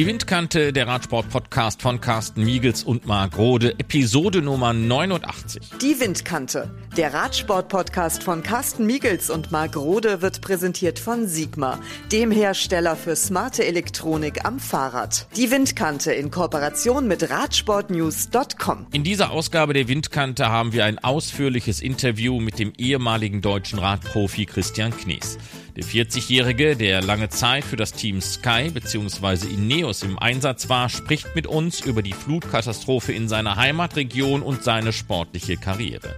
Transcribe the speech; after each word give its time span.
Die 0.00 0.06
Windkante, 0.06 0.72
der 0.72 0.86
Radsport-Podcast 0.86 1.82
von 1.82 2.00
Carsten 2.00 2.42
Miegels 2.42 2.84
und 2.84 3.04
Marc 3.04 3.36
Rode, 3.36 3.78
Episode 3.78 4.40
Nummer 4.40 4.72
89. 4.72 5.60
Die 5.82 6.00
Windkante, 6.00 6.70
der 6.96 7.12
Radsport-Podcast 7.12 8.22
von 8.22 8.42
Carsten 8.42 8.86
Miegels 8.86 9.28
und 9.28 9.52
Marc 9.52 9.76
Rode 9.76 10.22
wird 10.22 10.40
präsentiert 10.40 10.98
von 10.98 11.26
Sigma, 11.26 11.78
dem 12.12 12.30
Hersteller 12.30 12.96
für 12.96 13.14
smarte 13.14 13.66
Elektronik 13.66 14.46
am 14.46 14.58
Fahrrad. 14.58 15.26
Die 15.36 15.50
Windkante 15.50 16.14
in 16.14 16.30
Kooperation 16.30 17.06
mit 17.06 17.28
Radsportnews.com. 17.28 18.86
In 18.92 19.04
dieser 19.04 19.30
Ausgabe 19.32 19.74
der 19.74 19.86
Windkante 19.86 20.48
haben 20.48 20.72
wir 20.72 20.86
ein 20.86 20.98
ausführliches 20.98 21.82
Interview 21.82 22.40
mit 22.40 22.58
dem 22.58 22.72
ehemaligen 22.78 23.42
deutschen 23.42 23.78
Radprofi 23.78 24.46
Christian 24.46 24.96
Knies. 24.96 25.36
Der 25.76 25.84
40-Jährige, 25.84 26.76
der 26.76 27.00
lange 27.00 27.28
Zeit 27.28 27.64
für 27.64 27.76
das 27.76 27.92
Team 27.92 28.20
Sky 28.20 28.70
bzw. 28.70 29.46
Ineos 29.46 30.02
im 30.02 30.18
Einsatz 30.18 30.68
war, 30.68 30.88
spricht 30.88 31.36
mit 31.36 31.46
uns 31.46 31.80
über 31.80 32.02
die 32.02 32.12
Flutkatastrophe 32.12 33.12
in 33.12 33.28
seiner 33.28 33.56
Heimatregion 33.56 34.42
und 34.42 34.64
seine 34.64 34.92
sportliche 34.92 35.56
Karriere. 35.56 36.16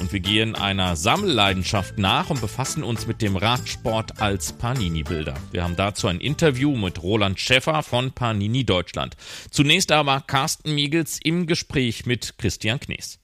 Und 0.00 0.12
wir 0.12 0.20
gehen 0.20 0.54
einer 0.56 0.96
Sammelleidenschaft 0.96 1.98
nach 1.98 2.30
und 2.30 2.40
befassen 2.40 2.82
uns 2.82 3.06
mit 3.06 3.22
dem 3.22 3.36
Radsport 3.36 4.20
als 4.20 4.52
Panini-Bilder. 4.54 5.34
Wir 5.52 5.62
haben 5.62 5.76
dazu 5.76 6.08
ein 6.08 6.20
Interview 6.20 6.74
mit 6.76 7.02
Roland 7.02 7.38
Schäffer 7.38 7.82
von 7.82 8.10
Panini 8.10 8.64
Deutschland. 8.64 9.16
Zunächst 9.50 9.92
aber 9.92 10.22
Carsten 10.26 10.74
Miegels 10.74 11.20
im 11.22 11.46
Gespräch 11.46 12.06
mit 12.06 12.38
Christian 12.38 12.80
Knees. 12.80 13.20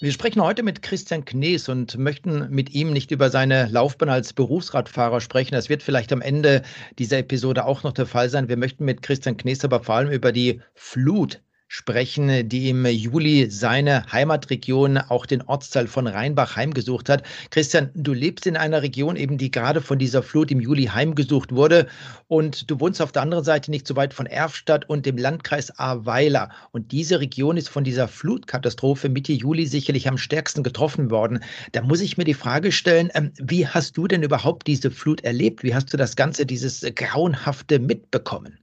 Wir 0.00 0.12
sprechen 0.12 0.40
heute 0.40 0.62
mit 0.62 0.80
Christian 0.82 1.24
Knees 1.24 1.68
und 1.68 1.98
möchten 1.98 2.48
mit 2.50 2.70
ihm 2.70 2.92
nicht 2.92 3.10
über 3.10 3.30
seine 3.30 3.66
Laufbahn 3.66 4.08
als 4.08 4.32
Berufsradfahrer 4.32 5.20
sprechen. 5.20 5.56
Das 5.56 5.68
wird 5.68 5.82
vielleicht 5.82 6.12
am 6.12 6.20
Ende 6.20 6.62
dieser 7.00 7.18
Episode 7.18 7.64
auch 7.64 7.82
noch 7.82 7.92
der 7.92 8.06
Fall 8.06 8.28
sein. 8.30 8.48
Wir 8.48 8.56
möchten 8.56 8.84
mit 8.84 9.02
Christian 9.02 9.36
Knees 9.36 9.64
aber 9.64 9.82
vor 9.82 9.96
allem 9.96 10.12
über 10.12 10.30
die 10.30 10.60
Flut 10.74 11.42
sprechen, 11.68 12.48
die 12.48 12.70
im 12.70 12.86
Juli 12.86 13.50
seine 13.50 14.10
Heimatregion, 14.10 14.96
auch 14.96 15.26
den 15.26 15.42
Ortsteil 15.42 15.86
von 15.86 16.06
Rheinbach 16.06 16.56
heimgesucht 16.56 17.10
hat. 17.10 17.22
Christian, 17.50 17.90
du 17.94 18.14
lebst 18.14 18.46
in 18.46 18.56
einer 18.56 18.80
Region 18.80 19.16
eben, 19.16 19.36
die 19.36 19.50
gerade 19.50 19.82
von 19.82 19.98
dieser 19.98 20.22
Flut 20.22 20.50
im 20.50 20.60
Juli 20.60 20.86
heimgesucht 20.86 21.54
wurde 21.54 21.86
und 22.26 22.70
du 22.70 22.80
wohnst 22.80 23.02
auf 23.02 23.12
der 23.12 23.20
anderen 23.20 23.44
Seite 23.44 23.70
nicht 23.70 23.86
so 23.86 23.96
weit 23.96 24.14
von 24.14 24.24
Erfstadt 24.24 24.88
und 24.88 25.04
dem 25.04 25.18
Landkreis 25.18 25.78
Ahrweiler. 25.78 26.48
Und 26.72 26.90
diese 26.90 27.20
Region 27.20 27.58
ist 27.58 27.68
von 27.68 27.84
dieser 27.84 28.08
Flutkatastrophe 28.08 29.10
Mitte 29.10 29.34
Juli 29.34 29.66
sicherlich 29.66 30.08
am 30.08 30.16
stärksten 30.16 30.62
getroffen 30.62 31.10
worden. 31.10 31.40
Da 31.72 31.82
muss 31.82 32.00
ich 32.00 32.16
mir 32.16 32.24
die 32.24 32.32
Frage 32.32 32.72
stellen, 32.72 33.10
ähm, 33.12 33.32
wie 33.38 33.66
hast 33.66 33.98
du 33.98 34.08
denn 34.08 34.22
überhaupt 34.22 34.66
diese 34.66 34.90
Flut 34.90 35.22
erlebt? 35.22 35.62
Wie 35.62 35.74
hast 35.74 35.92
du 35.92 35.98
das 35.98 36.16
Ganze, 36.16 36.46
dieses 36.46 36.80
Grauenhafte 36.94 37.78
mitbekommen? 37.78 38.58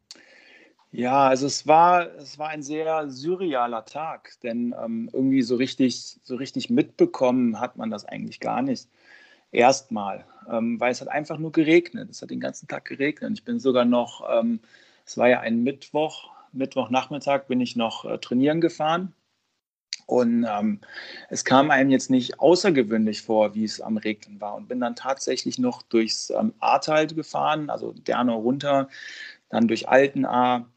Ja, 0.98 1.28
also 1.28 1.46
es 1.48 1.68
war, 1.68 2.16
es 2.16 2.40
war 2.40 2.48
ein 2.50 2.64
sehr 2.64 3.10
surrealer 3.10 3.84
Tag, 3.84 4.40
denn 4.44 4.74
ähm, 4.82 5.10
irgendwie 5.12 5.42
so 5.42 5.58
richtig, 5.58 6.22
so 6.24 6.38
richtig 6.38 6.70
mitbekommen 6.70 7.60
hat 7.60 7.76
man 7.76 7.90
das 7.92 8.06
eigentlich 8.06 8.40
gar 8.40 8.62
nicht. 8.62 8.88
Erstmal, 9.52 10.26
ähm, 10.50 10.80
weil 10.80 10.92
es 10.94 11.02
hat 11.02 11.10
einfach 11.10 11.38
nur 11.38 11.52
geregnet. 11.52 12.10
Es 12.12 12.22
hat 12.22 12.30
den 12.30 12.40
ganzen 12.40 12.70
Tag 12.70 12.86
geregnet. 12.86 13.34
Ich 13.34 13.44
bin 13.44 13.60
sogar 13.60 13.84
noch, 13.86 14.23
ähm, 14.32 14.62
es 15.06 15.18
war 15.18 15.28
ja 15.30 15.42
ein 15.42 15.64
Mittwoch, 15.64 16.30
Mittwochnachmittag 16.54 17.48
bin 17.48 17.60
ich 17.62 17.76
noch 17.76 18.06
äh, 18.06 18.18
trainieren 18.20 18.62
gefahren. 18.62 19.14
Und 20.08 20.46
ähm, 20.50 20.82
es 21.30 21.46
kam 21.46 21.72
einem 21.72 21.90
jetzt 21.90 22.10
nicht 22.12 22.40
außergewöhnlich 22.40 23.22
vor, 23.23 23.56
wie 23.56 23.66
es 23.66 23.82
am 23.82 23.98
Regnen 23.98 24.40
war. 24.42 24.56
Und 24.56 24.68
bin 24.70 24.80
dann 24.80 24.96
tatsächlich 24.96 25.60
noch 25.60 25.82
durchs 25.84 26.30
ähm, 26.30 26.54
Ahrtal 26.60 27.08
gefahren, 27.08 27.70
also 27.70 27.92
Dernau 27.94 28.39
runter, 28.39 28.88
dann 29.50 29.67
durch 29.67 29.89
Altenahr, 29.89 30.70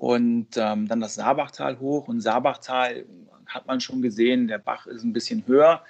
und 0.00 0.56
ähm, 0.56 0.88
dann 0.88 1.00
das 1.00 1.16
Saarbachtal 1.16 1.78
hoch. 1.78 2.08
Und 2.08 2.22
Saarbachtal 2.22 3.04
hat 3.44 3.66
man 3.66 3.82
schon 3.82 4.00
gesehen, 4.00 4.48
der 4.48 4.56
Bach 4.56 4.86
ist 4.86 5.04
ein 5.04 5.12
bisschen 5.12 5.46
höher. 5.46 5.82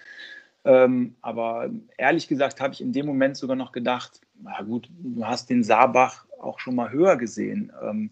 Ähm, 0.65 1.15
aber 1.23 1.71
ehrlich 1.97 2.27
gesagt 2.27 2.61
habe 2.61 2.75
ich 2.75 2.81
in 2.81 2.93
dem 2.93 3.07
Moment 3.07 3.37
sogar 3.37 3.55
noch 3.55 3.71
gedacht, 3.71 4.21
na 4.43 4.63
gut, 4.63 4.91
du 4.99 5.25
hast 5.25 5.49
den 5.49 5.63
Saarbach 5.63 6.27
auch 6.41 6.59
schon 6.59 6.75
mal 6.75 6.91
höher 6.91 7.17
gesehen. 7.17 7.73
Ähm, 7.81 8.11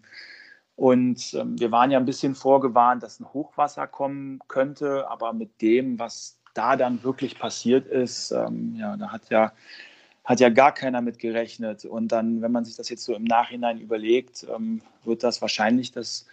und 0.77 1.33
ähm, 1.33 1.59
wir 1.59 1.69
waren 1.69 1.91
ja 1.91 1.99
ein 1.99 2.05
bisschen 2.05 2.33
vorgewarnt, 2.33 3.03
dass 3.03 3.19
ein 3.19 3.33
Hochwasser 3.33 3.85
kommen 3.85 4.39
könnte, 4.47 5.05
aber 5.09 5.33
mit 5.33 5.61
dem, 5.61 5.99
was 5.99 6.39
da 6.53 6.77
dann 6.77 7.03
wirklich 7.03 7.37
passiert 7.37 7.87
ist, 7.87 8.31
ähm, 8.31 8.73
ja, 8.77 8.95
da 8.95 9.11
hat 9.11 9.29
ja 9.29 9.51
hat 10.29 10.39
ja 10.39 10.49
gar 10.49 10.71
keiner 10.75 11.01
mit 11.01 11.17
gerechnet. 11.17 11.85
Und 11.85 12.09
dann, 12.09 12.43
wenn 12.43 12.51
man 12.51 12.63
sich 12.63 12.75
das 12.75 12.87
jetzt 12.87 13.03
so 13.03 13.15
im 13.15 13.23
Nachhinein 13.23 13.79
überlegt, 13.79 14.45
ähm, 14.55 14.81
wird 15.03 15.23
das 15.23 15.41
wahrscheinlich 15.41 15.91
das 15.91 16.27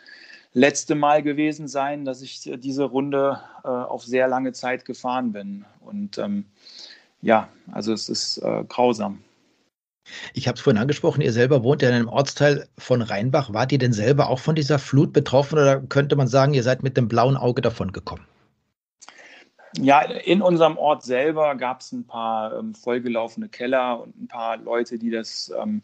letzte 0.53 0.95
Mal 0.95 1.23
gewesen 1.23 1.67
sein, 1.67 2.05
dass 2.05 2.21
ich 2.21 2.43
diese 2.59 2.84
Runde 2.84 3.41
äh, 3.65 3.69
auf 3.69 4.05
sehr 4.05 4.29
lange 4.29 4.53
Zeit 4.53 4.84
gefahren 4.84 5.33
bin. 5.33 5.65
Und 5.81 6.19
ähm, 6.19 6.45
ja, 7.23 7.49
also 7.73 7.95
es 7.95 8.11
ist 8.11 8.37
äh, 8.37 8.65
grausam. 8.69 9.25
Ich 10.34 10.47
habe 10.47 10.57
es 10.57 10.61
vorhin 10.61 10.81
angesprochen, 10.81 11.23
ihr 11.23 11.33
selber 11.33 11.65
wohnt 11.65 11.81
ja 11.81 11.89
in 11.89 11.95
einem 11.95 12.09
Ortsteil 12.09 12.69
von 12.77 13.01
Rheinbach. 13.01 13.55
Wart 13.55 13.73
ihr 13.73 13.78
denn 13.78 13.95
selber 13.95 14.28
auch 14.28 14.41
von 14.41 14.55
dieser 14.55 14.78
Flut 14.78 15.15
betroffen 15.15 15.59
oder 15.59 15.81
könnte 15.81 16.17
man 16.17 16.28
sagen, 16.28 16.53
ihr 16.53 16.63
seid 16.63 16.83
mit 16.83 16.99
dem 16.99 17.09
blauen 17.09 17.39
Auge 17.39 17.63
davon 17.63 17.93
gekommen? 17.93 18.27
Ja, 19.79 20.01
in 20.01 20.41
unserem 20.41 20.79
Ort 20.79 21.03
selber 21.03 21.55
gab 21.55 21.81
es 21.81 21.93
ein 21.93 22.07
paar 22.07 22.59
ähm, 22.59 22.75
vollgelaufene 22.75 23.49
Keller 23.49 24.01
und 24.03 24.19
ein 24.23 24.29
paar 24.29 24.57
Leute, 24.57 24.99
die 24.99 25.11
das 25.11 25.53
ähm, 25.61 25.83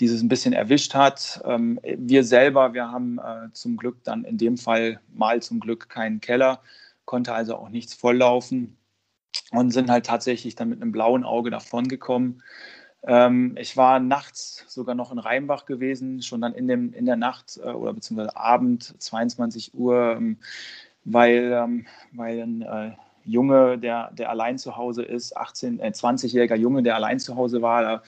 dieses 0.00 0.22
ein 0.22 0.28
bisschen 0.28 0.52
erwischt 0.52 0.94
hat. 0.94 1.40
Ähm, 1.44 1.78
wir 1.82 2.24
selber, 2.24 2.74
wir 2.74 2.90
haben 2.90 3.18
äh, 3.18 3.52
zum 3.52 3.76
Glück 3.76 4.02
dann 4.02 4.24
in 4.24 4.38
dem 4.38 4.56
Fall 4.56 5.00
mal 5.14 5.40
zum 5.40 5.60
Glück 5.60 5.88
keinen 5.88 6.20
Keller, 6.20 6.60
konnte 7.04 7.32
also 7.32 7.54
auch 7.54 7.68
nichts 7.68 7.94
volllaufen 7.94 8.76
und 9.52 9.70
sind 9.70 9.88
halt 9.88 10.06
tatsächlich 10.06 10.56
dann 10.56 10.70
mit 10.70 10.82
einem 10.82 10.92
blauen 10.92 11.22
Auge 11.24 11.50
davongekommen. 11.50 12.42
Ähm, 13.04 13.56
ich 13.56 13.76
war 13.76 14.00
nachts 14.00 14.64
sogar 14.66 14.96
noch 14.96 15.12
in 15.12 15.20
Rheinbach 15.20 15.64
gewesen, 15.64 16.22
schon 16.22 16.40
dann 16.40 16.54
in, 16.54 16.66
dem, 16.66 16.92
in 16.92 17.06
der 17.06 17.16
Nacht 17.16 17.60
äh, 17.62 17.70
oder 17.70 17.92
beziehungsweise 17.92 18.36
Abend, 18.36 19.00
22 19.00 19.74
Uhr, 19.74 20.16
ähm, 20.16 20.38
weil, 21.04 21.52
ähm, 21.52 21.86
weil 22.12 22.40
ein 22.40 22.62
äh, 22.62 22.92
Junge, 23.28 23.78
der, 23.78 24.10
der 24.12 24.30
allein 24.30 24.58
zu 24.58 24.76
Hause 24.76 25.02
ist, 25.02 25.36
18, 25.36 25.80
äh, 25.80 25.88
20-jähriger 25.88 26.56
Junge, 26.56 26.82
der 26.82 26.96
allein 26.96 27.18
zu 27.20 27.36
Hause 27.36 27.62
war, 27.62 27.82
da, 27.82 28.02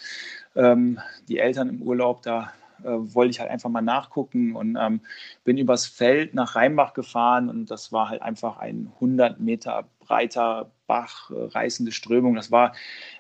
ähm, 0.56 0.98
die 1.28 1.38
Eltern 1.38 1.69
im 1.69 1.82
Urlaub, 1.82 2.22
da 2.22 2.53
äh, 2.82 2.88
wollte 2.88 3.31
ich 3.31 3.41
halt 3.41 3.50
einfach 3.50 3.70
mal 3.70 3.82
nachgucken 3.82 4.56
und 4.56 4.76
ähm, 4.81 5.00
bin 5.44 5.58
übers 5.58 5.86
Feld 5.86 6.34
nach 6.34 6.56
Rheinbach 6.56 6.94
gefahren 6.94 7.48
und 7.48 7.70
das 7.70 7.92
war 7.92 8.08
halt 8.08 8.22
einfach 8.22 8.58
ein 8.58 8.91
100 8.94 9.41
Meter 9.41 9.84
breiter 10.00 10.70
Bach, 10.86 11.31
äh, 11.31 11.44
reißende 11.44 11.92
Strömung. 11.92 12.34
Das 12.34 12.50
war, 12.50 12.72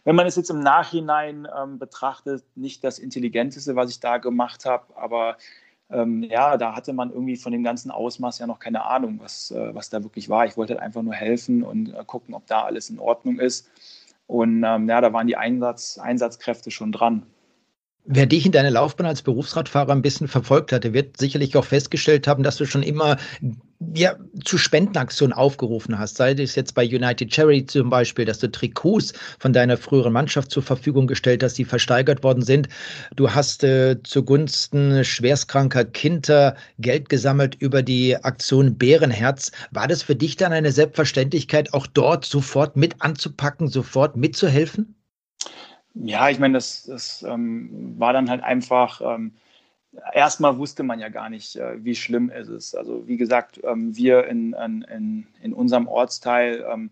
wenn 0.04 0.16
man 0.16 0.26
es 0.26 0.36
jetzt 0.36 0.50
im 0.50 0.60
Nachhinein 0.60 1.46
ähm, 1.56 1.78
betrachtet, 1.78 2.44
nicht 2.56 2.82
das 2.82 2.98
Intelligenteste, 2.98 3.76
was 3.76 3.90
ich 3.90 4.00
da 4.00 4.18
gemacht 4.18 4.64
habe, 4.64 4.96
aber 4.96 5.36
ähm, 5.92 6.22
ja, 6.22 6.56
da 6.56 6.74
hatte 6.74 6.92
man 6.92 7.10
irgendwie 7.10 7.36
von 7.36 7.52
dem 7.52 7.62
ganzen 7.62 7.90
Ausmaß 7.90 8.38
ja 8.38 8.46
noch 8.46 8.58
keine 8.58 8.84
Ahnung, 8.84 9.18
was, 9.20 9.50
äh, 9.50 9.74
was 9.74 9.90
da 9.90 10.02
wirklich 10.02 10.28
war. 10.28 10.44
Ich 10.46 10.56
wollte 10.56 10.74
halt 10.74 10.82
einfach 10.82 11.02
nur 11.02 11.14
helfen 11.14 11.62
und 11.62 11.92
äh, 11.94 12.04
gucken, 12.06 12.34
ob 12.34 12.46
da 12.46 12.62
alles 12.62 12.90
in 12.90 12.98
Ordnung 12.98 13.38
ist. 13.38 13.68
Und 14.26 14.62
ähm, 14.64 14.88
ja, 14.88 15.00
da 15.00 15.12
waren 15.12 15.26
die 15.26 15.36
Einsatz, 15.36 15.98
Einsatzkräfte 15.98 16.70
schon 16.70 16.92
dran. 16.92 17.26
Wer 18.04 18.26
dich 18.26 18.46
in 18.46 18.52
deiner 18.52 18.70
Laufbahn 18.70 19.06
als 19.06 19.22
Berufsradfahrer 19.22 19.92
ein 19.92 20.02
bisschen 20.02 20.26
verfolgt 20.26 20.72
hat, 20.72 20.84
der 20.84 20.94
wird 20.94 21.18
sicherlich 21.18 21.56
auch 21.56 21.64
festgestellt 21.64 22.26
haben, 22.26 22.42
dass 22.42 22.56
du 22.56 22.64
schon 22.64 22.82
immer 22.82 23.18
ja, 23.94 24.16
zu 24.44 24.58
Spendenaktionen 24.58 25.32
aufgerufen 25.32 25.98
hast. 25.98 26.16
Sei 26.16 26.32
es 26.32 26.54
jetzt 26.54 26.74
bei 26.74 26.84
United 26.84 27.32
Charity 27.32 27.66
zum 27.66 27.90
Beispiel, 27.90 28.24
dass 28.24 28.38
du 28.38 28.50
Trikots 28.50 29.12
von 29.38 29.52
deiner 29.52 29.76
früheren 29.76 30.12
Mannschaft 30.12 30.50
zur 30.50 30.62
Verfügung 30.62 31.06
gestellt 31.06 31.42
hast, 31.42 31.58
die 31.58 31.64
versteigert 31.64 32.22
worden 32.22 32.42
sind. 32.42 32.68
Du 33.16 33.30
hast 33.30 33.64
äh, 33.64 34.02
zugunsten 34.02 35.04
schwerstkranker 35.04 35.84
Kinder 35.84 36.56
Geld 36.78 37.08
gesammelt 37.08 37.54
über 37.56 37.82
die 37.82 38.16
Aktion 38.16 38.76
Bärenherz. 38.76 39.52
War 39.70 39.88
das 39.88 40.02
für 40.02 40.16
dich 40.16 40.36
dann 40.36 40.52
eine 40.52 40.72
Selbstverständlichkeit, 40.72 41.72
auch 41.74 41.86
dort 41.86 42.24
sofort 42.24 42.76
mit 42.76 42.96
anzupacken, 43.00 43.68
sofort 43.68 44.16
mitzuhelfen? 44.16 44.94
Ja, 45.94 46.28
ich 46.30 46.38
meine, 46.38 46.54
das, 46.54 46.84
das 46.84 47.22
ähm, 47.22 47.94
war 47.98 48.12
dann 48.12 48.30
halt 48.30 48.42
einfach, 48.42 49.00
ähm, 49.00 49.32
erstmal 50.12 50.56
wusste 50.58 50.82
man 50.82 51.00
ja 51.00 51.08
gar 51.08 51.30
nicht, 51.30 51.56
äh, 51.56 51.84
wie 51.84 51.94
schlimm 51.94 52.30
ist 52.30 52.48
es. 52.48 52.74
Also 52.74 53.06
wie 53.08 53.16
gesagt, 53.16 53.60
ähm, 53.64 53.96
wir 53.96 54.26
in, 54.28 54.52
in, 54.52 55.26
in 55.42 55.52
unserem 55.52 55.88
Ortsteil 55.88 56.64
ähm, 56.70 56.90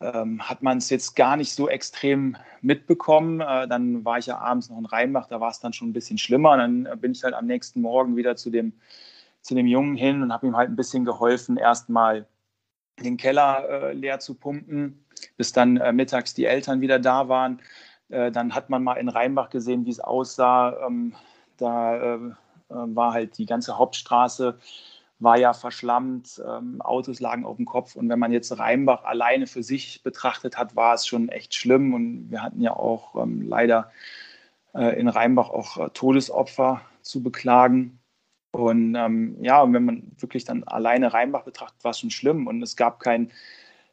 ähm, 0.00 0.48
hat 0.48 0.62
man 0.62 0.78
es 0.78 0.90
jetzt 0.90 1.14
gar 1.14 1.36
nicht 1.36 1.54
so 1.54 1.68
extrem 1.68 2.36
mitbekommen. 2.60 3.40
Äh, 3.40 3.68
dann 3.68 4.04
war 4.04 4.18
ich 4.18 4.26
ja 4.26 4.38
abends 4.38 4.68
noch 4.68 4.78
in 4.78 4.86
Rheinbach, 4.86 5.28
da 5.28 5.40
war 5.40 5.50
es 5.50 5.60
dann 5.60 5.72
schon 5.72 5.90
ein 5.90 5.92
bisschen 5.92 6.18
schlimmer. 6.18 6.56
Dann 6.56 6.86
äh, 6.86 6.96
bin 6.96 7.12
ich 7.12 7.22
halt 7.24 7.34
am 7.34 7.46
nächsten 7.46 7.80
Morgen 7.80 8.16
wieder 8.16 8.36
zu 8.36 8.50
dem, 8.50 8.72
zu 9.42 9.54
dem 9.54 9.66
Jungen 9.66 9.96
hin 9.96 10.22
und 10.22 10.32
habe 10.32 10.46
ihm 10.46 10.56
halt 10.56 10.70
ein 10.70 10.76
bisschen 10.76 11.04
geholfen, 11.04 11.56
erstmal 11.56 12.26
den 13.00 13.16
Keller 13.16 13.68
äh, 13.68 13.92
leer 13.92 14.18
zu 14.18 14.34
pumpen, 14.34 15.04
bis 15.36 15.52
dann 15.52 15.76
äh, 15.76 15.92
mittags 15.92 16.34
die 16.34 16.46
Eltern 16.46 16.80
wieder 16.80 16.98
da 16.98 17.28
waren. 17.28 17.60
Äh, 18.08 18.30
dann 18.32 18.54
hat 18.54 18.70
man 18.70 18.82
mal 18.82 18.94
in 18.94 19.08
Rheinbach 19.08 19.50
gesehen, 19.50 19.86
wie 19.86 19.90
es 19.90 20.00
aussah. 20.00 20.86
Ähm, 20.86 21.14
da 21.56 21.96
äh, 21.96 22.14
äh, 22.16 22.32
war 22.68 23.12
halt 23.12 23.38
die 23.38 23.46
ganze 23.46 23.78
Hauptstraße 23.78 24.58
war 25.22 25.38
ja 25.38 25.52
verschlammt, 25.52 26.42
ähm, 26.44 26.82
Autos 26.82 27.20
lagen 27.20 27.44
auf 27.44 27.56
dem 27.56 27.64
Kopf 27.64 27.94
und 27.94 28.08
wenn 28.08 28.18
man 28.18 28.32
jetzt 28.32 28.58
Rheinbach 28.58 29.04
alleine 29.04 29.46
für 29.46 29.62
sich 29.62 30.02
betrachtet 30.02 30.58
hat, 30.58 30.74
war 30.74 30.94
es 30.94 31.06
schon 31.06 31.28
echt 31.28 31.54
schlimm 31.54 31.94
und 31.94 32.30
wir 32.30 32.42
hatten 32.42 32.60
ja 32.60 32.72
auch 32.72 33.14
ähm, 33.22 33.42
leider 33.42 33.92
äh, 34.74 34.98
in 34.98 35.08
Rheinbach 35.08 35.50
auch 35.50 35.78
äh, 35.78 35.90
Todesopfer 35.90 36.82
zu 37.02 37.22
beklagen. 37.22 38.00
Und 38.50 38.96
ähm, 38.96 39.36
ja, 39.40 39.62
und 39.62 39.72
wenn 39.72 39.84
man 39.84 40.12
wirklich 40.18 40.44
dann 40.44 40.64
alleine 40.64 41.14
Rheinbach 41.14 41.44
betrachtet, 41.44 41.84
war 41.84 41.92
es 41.92 42.00
schon 42.00 42.10
schlimm 42.10 42.46
und 42.46 42.60
es 42.60 42.76
gab 42.76 43.00
kein, 43.00 43.30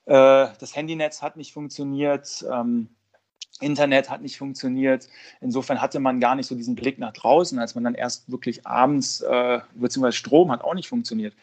das 0.05 0.75
Handynetz 0.75 1.21
hat 1.21 1.37
nicht 1.37 1.53
funktioniert. 1.53 2.43
Ähm, 2.51 2.89
Internet 3.59 4.09
hat 4.09 4.21
nicht 4.21 4.37
funktioniert. 4.37 5.07
Insofern 5.41 5.81
hatte 5.81 5.99
man 5.99 6.19
gar 6.19 6.35
nicht 6.35 6.47
so 6.47 6.55
diesen 6.55 6.75
Blick 6.75 6.97
nach 6.97 7.13
draußen, 7.13 7.59
als 7.59 7.75
man 7.75 7.83
dann 7.83 7.95
erst 7.95 8.31
wirklich 8.31 8.65
abends, 8.65 9.21
äh, 9.21 9.59
beziehungsweise 9.75 10.17
Strom 10.17 10.51
hat 10.51 10.63
auch 10.63 10.73
nicht 10.73 10.89
funktioniert. 10.89 11.35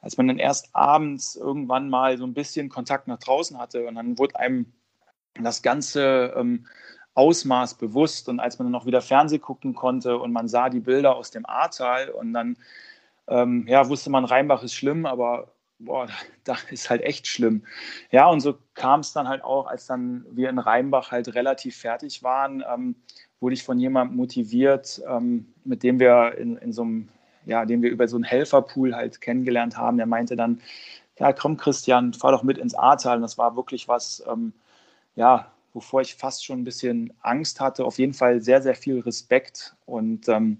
Als 0.00 0.16
man 0.16 0.28
dann 0.28 0.38
erst 0.38 0.74
abends 0.74 1.36
irgendwann 1.36 1.88
mal 1.88 2.18
so 2.18 2.24
ein 2.24 2.34
bisschen 2.34 2.68
Kontakt 2.68 3.08
nach 3.08 3.18
draußen 3.18 3.58
hatte 3.58 3.86
und 3.86 3.94
dann 3.94 4.18
wurde 4.18 4.36
einem 4.36 4.66
das 5.40 5.62
ganze 5.62 6.34
ähm, 6.36 6.66
Ausmaß 7.14 7.74
bewusst 7.74 8.28
und 8.28 8.40
als 8.40 8.58
man 8.58 8.70
dann 8.70 8.80
auch 8.80 8.86
wieder 8.86 9.00
Fernseh 9.00 9.38
gucken 9.38 9.74
konnte 9.74 10.18
und 10.18 10.32
man 10.32 10.48
sah 10.48 10.68
die 10.68 10.80
Bilder 10.80 11.16
aus 11.16 11.30
dem 11.30 11.46
Ahrtal 11.46 12.08
und 12.10 12.32
dann 12.32 12.56
ähm, 13.28 13.66
ja, 13.68 13.88
wusste 13.88 14.10
man, 14.10 14.24
Rheinbach 14.24 14.62
ist 14.62 14.74
schlimm, 14.74 15.06
aber 15.06 15.52
boah, 15.84 16.08
da 16.44 16.56
ist 16.70 16.90
halt 16.90 17.02
echt 17.02 17.26
schlimm. 17.26 17.62
Ja, 18.10 18.28
und 18.28 18.40
so 18.40 18.54
kam 18.74 19.00
es 19.00 19.12
dann 19.12 19.28
halt 19.28 19.44
auch, 19.44 19.66
als 19.66 19.86
dann 19.86 20.24
wir 20.30 20.48
in 20.48 20.58
Rheinbach 20.58 21.10
halt 21.10 21.34
relativ 21.34 21.76
fertig 21.76 22.22
waren, 22.22 22.64
ähm, 22.72 22.96
wurde 23.40 23.54
ich 23.54 23.64
von 23.64 23.78
jemandem 23.78 24.16
motiviert, 24.16 25.02
ähm, 25.08 25.52
mit 25.64 25.82
dem 25.82 25.98
wir 25.98 26.36
in, 26.38 26.56
in 26.56 26.72
so 26.72 26.82
einem, 26.82 27.08
ja, 27.44 27.64
den 27.64 27.82
wir 27.82 27.90
über 27.90 28.06
so 28.06 28.16
einen 28.16 28.24
Helferpool 28.24 28.94
halt 28.94 29.20
kennengelernt 29.20 29.76
haben. 29.76 29.96
Der 29.96 30.06
meinte 30.06 30.36
dann, 30.36 30.60
ja, 31.18 31.32
komm 31.32 31.56
Christian, 31.56 32.14
fahr 32.14 32.32
doch 32.32 32.44
mit 32.44 32.58
ins 32.58 32.74
Ahrtal. 32.74 33.16
Und 33.16 33.22
das 33.22 33.38
war 33.38 33.56
wirklich 33.56 33.88
was, 33.88 34.22
ähm, 34.28 34.52
ja, 35.16 35.50
wovor 35.72 36.02
ich 36.02 36.14
fast 36.14 36.44
schon 36.44 36.60
ein 36.60 36.64
bisschen 36.64 37.12
Angst 37.20 37.60
hatte. 37.60 37.84
Auf 37.84 37.98
jeden 37.98 38.14
Fall 38.14 38.40
sehr, 38.40 38.62
sehr 38.62 38.74
viel 38.74 39.00
Respekt 39.00 39.74
und 39.86 40.28
ähm, 40.28 40.58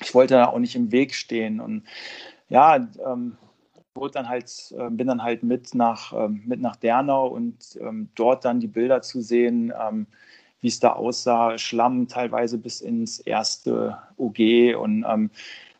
ich 0.00 0.14
wollte 0.14 0.34
da 0.34 0.46
auch 0.46 0.58
nicht 0.58 0.76
im 0.76 0.92
Weg 0.92 1.14
stehen. 1.14 1.60
Und 1.60 1.84
ja, 2.48 2.76
ähm, 2.76 3.36
wurde 3.94 4.12
dann 4.12 4.28
halt, 4.28 4.74
äh, 4.76 4.90
bin 4.90 5.06
dann 5.06 5.22
halt 5.22 5.42
mit 5.42 5.74
nach, 5.74 6.12
ähm, 6.12 6.42
mit 6.44 6.60
nach 6.60 6.76
Dernau 6.76 7.28
und 7.28 7.78
ähm, 7.80 8.08
dort 8.14 8.44
dann 8.44 8.60
die 8.60 8.66
Bilder 8.66 9.02
zu 9.02 9.20
sehen, 9.20 9.72
ähm, 9.80 10.06
wie 10.60 10.68
es 10.68 10.80
da 10.80 10.92
aussah, 10.92 11.58
Schlamm 11.58 12.08
teilweise 12.08 12.58
bis 12.58 12.80
ins 12.80 13.20
erste 13.20 13.98
OG 14.16 14.74
und 14.76 15.04
ähm, 15.08 15.30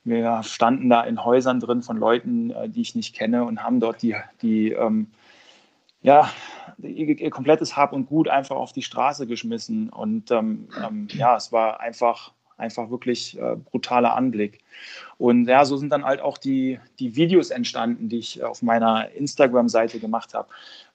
wir 0.05 0.43
standen 0.43 0.91
da 0.91 1.03
in 1.03 1.25
Häusern 1.25 1.61
drin 1.61 1.83
von 1.83 1.97
Leuten, 1.97 2.51
äh, 2.51 2.69
die 2.69 2.83
ich 2.83 2.95
nicht 2.95 3.17
kenne 3.17 3.45
und 3.45 3.63
haben 3.63 3.81
dort 3.81 4.03
die, 4.03 4.15
die 4.43 4.73
ähm, 4.73 5.09
ja, 6.03 6.31
ihr, 6.79 7.31
komplettes 7.31 7.77
Hab 7.77 7.93
und 7.93 8.07
Gut 8.07 8.29
einfach 8.29 8.57
auf 8.57 8.73
die 8.73 8.83
Straße 8.83 9.27
geschmissen 9.27 9.89
und 9.89 10.31
ähm, 10.31 10.69
ja, 11.11 11.37
es 11.37 11.51
war 11.51 11.81
einfach 11.81 12.33
einfach 12.57 12.91
wirklich 12.91 13.39
äh, 13.39 13.57
brutaler 13.57 14.15
Anblick. 14.15 14.61
Und 15.19 15.47
ja, 15.47 15.65
so 15.65 15.77
sind 15.77 15.91
dann 15.91 16.05
halt 16.05 16.21
auch 16.21 16.39
die, 16.39 16.79
die 16.99 17.17
Videos 17.17 17.51
entstanden, 17.51 18.09
die 18.09 18.19
ich 18.19 18.43
auf 18.43 18.63
meiner 18.63 19.11
Instagram-Seite 19.13 20.01
gemacht 20.01 20.35
habe, 20.35 20.49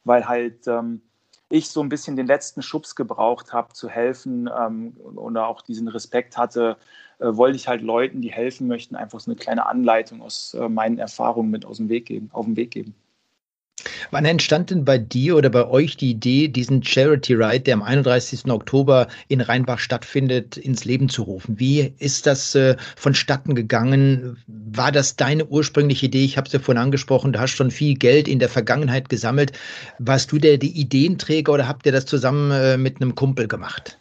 weil 0.04 0.28
halt 0.28 0.68
ähm, 0.68 1.02
ich 1.50 1.70
so 1.70 1.82
ein 1.82 1.90
bisschen 1.90 2.16
den 2.16 2.28
letzten 2.28 2.62
Schubs 2.62 2.96
gebraucht 2.96 3.54
habe, 3.54 3.74
zu 3.74 3.90
helfen 3.90 4.50
ähm, 4.56 4.96
oder 5.16 5.48
auch 5.48 5.62
diesen 5.62 5.88
Respekt 5.88 6.38
hatte, 6.38 6.78
äh, 7.20 7.36
wollte 7.36 7.56
ich 7.56 7.68
halt 7.68 7.82
Leuten, 7.82 8.22
die 8.22 8.32
helfen 8.32 8.68
möchten, 8.68 8.96
einfach 8.96 9.20
so 9.20 9.32
eine 9.32 9.40
kleine 9.40 9.66
Anleitung 9.66 10.22
aus 10.22 10.54
äh, 10.54 10.70
meinen 10.70 11.00
Erfahrungen 11.00 11.50
mit 11.50 11.66
aus 11.66 11.78
dem 11.78 11.90
Weg 11.90 12.06
geben, 12.06 12.30
auf 12.34 12.46
den 12.46 12.56
Weg 12.56 12.72
geben. 12.72 12.96
Wann 14.12 14.26
entstand 14.26 14.70
denn 14.70 14.86
bei 14.86 14.98
dir 14.98 15.36
oder 15.36 15.50
bei 15.50 15.68
euch 15.68 15.98
die 15.98 16.12
Idee, 16.12 16.48
diesen 16.48 16.84
Charity 16.84 17.34
Ride, 17.34 17.62
der 17.62 17.76
am 17.76 17.84
31. 17.84 18.46
Oktober 18.50 19.08
in 19.28 19.42
Rheinbach 19.42 19.80
stattfindet, 19.80 20.58
ins 20.58 20.86
Leben 20.86 21.10
zu 21.10 21.24
rufen? 21.24 21.60
Wie 21.60 21.94
ist 22.00 22.26
das 22.26 22.56
äh, 22.56 22.76
vonstatten 22.96 23.56
gegangen? 23.56 24.38
War 24.48 24.92
das 24.92 25.16
deine 25.16 25.46
ursprüngliche 25.46 26.08
Idee? 26.08 26.26
Ich 26.26 26.38
habe 26.38 26.48
es 26.48 26.54
ja 26.54 26.60
vorhin 26.60 26.81
angesprochen, 26.81 27.34
du 27.34 27.40
hast 27.40 27.52
schon 27.52 27.72
viel 27.72 27.96
Geld 27.96 28.28
in 28.28 28.40
der 28.40 28.50
Vergangenheit 28.50 29.10
gesammelt. 29.10 29.54
Warst 30.00 30.32
du 30.32 30.38
der 30.38 30.58
die 30.58 30.80
Ideenträger 30.80 31.54
oder 31.54 31.68
habt 31.68 31.86
ihr 31.86 31.92
das 31.92 32.06
zusammen 32.06 32.52
äh, 32.52 32.78
mit 32.78 33.02
einem 33.02 33.16
Kumpel 33.16 33.48
gemacht? 33.48 33.98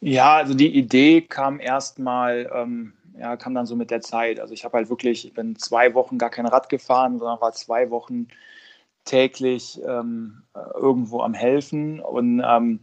Ja, 0.00 0.36
also 0.36 0.54
die 0.54 0.76
Idee 0.76 1.20
kam 1.20 1.60
erstmal 1.60 2.50
ähm, 2.52 2.92
ja, 3.18 3.36
kam 3.36 3.54
dann 3.54 3.66
so 3.66 3.76
mit 3.76 3.90
der 3.90 4.00
Zeit. 4.00 4.40
Also 4.40 4.54
ich 4.54 4.64
habe 4.64 4.78
halt 4.78 4.88
wirklich, 4.88 5.26
ich 5.26 5.34
bin 5.34 5.56
zwei 5.56 5.94
Wochen 5.94 6.18
gar 6.18 6.30
kein 6.30 6.46
Rad 6.46 6.68
gefahren, 6.68 7.18
sondern 7.18 7.40
war 7.40 7.52
zwei 7.52 7.90
Wochen 7.90 8.28
täglich 9.04 9.80
ähm, 9.86 10.42
irgendwo 10.74 11.20
am 11.20 11.34
Helfen. 11.34 12.00
Und 12.00 12.42
ähm, 12.44 12.80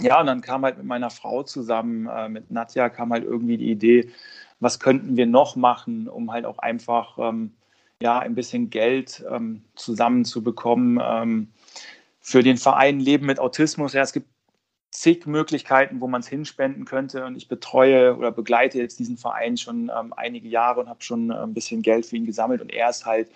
ja, 0.00 0.20
und 0.20 0.26
dann 0.26 0.40
kam 0.40 0.64
halt 0.64 0.78
mit 0.78 0.86
meiner 0.86 1.10
Frau 1.10 1.42
zusammen, 1.42 2.08
äh, 2.08 2.28
mit 2.28 2.50
Nadja, 2.50 2.88
kam 2.88 3.12
halt 3.12 3.24
irgendwie 3.24 3.56
die 3.56 3.70
Idee, 3.70 4.10
was 4.60 4.80
könnten 4.80 5.16
wir 5.16 5.26
noch 5.26 5.56
machen, 5.56 6.08
um 6.08 6.32
halt 6.32 6.46
auch 6.46 6.58
einfach 6.58 7.18
ähm, 7.18 7.52
ja, 8.02 8.18
ein 8.18 8.34
bisschen 8.34 8.70
Geld 8.70 9.24
ähm, 9.30 9.62
zusammenzubekommen 9.74 11.00
ähm, 11.02 11.48
für 12.20 12.42
den 12.42 12.56
Verein 12.56 13.00
Leben 13.00 13.26
mit 13.26 13.38
Autismus. 13.38 13.92
Ja, 13.92 14.02
es 14.02 14.12
gibt 14.12 14.28
zig 14.92 15.26
Möglichkeiten, 15.26 16.00
wo 16.00 16.06
man 16.06 16.20
es 16.20 16.28
hinspenden 16.28 16.84
könnte. 16.84 17.24
Und 17.24 17.34
ich 17.36 17.48
betreue 17.48 18.16
oder 18.16 18.30
begleite 18.30 18.78
jetzt 18.78 18.98
diesen 18.98 19.16
Verein 19.16 19.56
schon 19.56 19.90
ähm, 19.90 20.12
einige 20.14 20.48
Jahre 20.48 20.80
und 20.80 20.88
habe 20.88 21.02
schon 21.02 21.30
äh, 21.30 21.34
ein 21.34 21.54
bisschen 21.54 21.82
Geld 21.82 22.06
für 22.06 22.16
ihn 22.16 22.26
gesammelt. 22.26 22.60
Und 22.60 22.70
er 22.72 22.90
ist 22.90 23.06
halt 23.06 23.28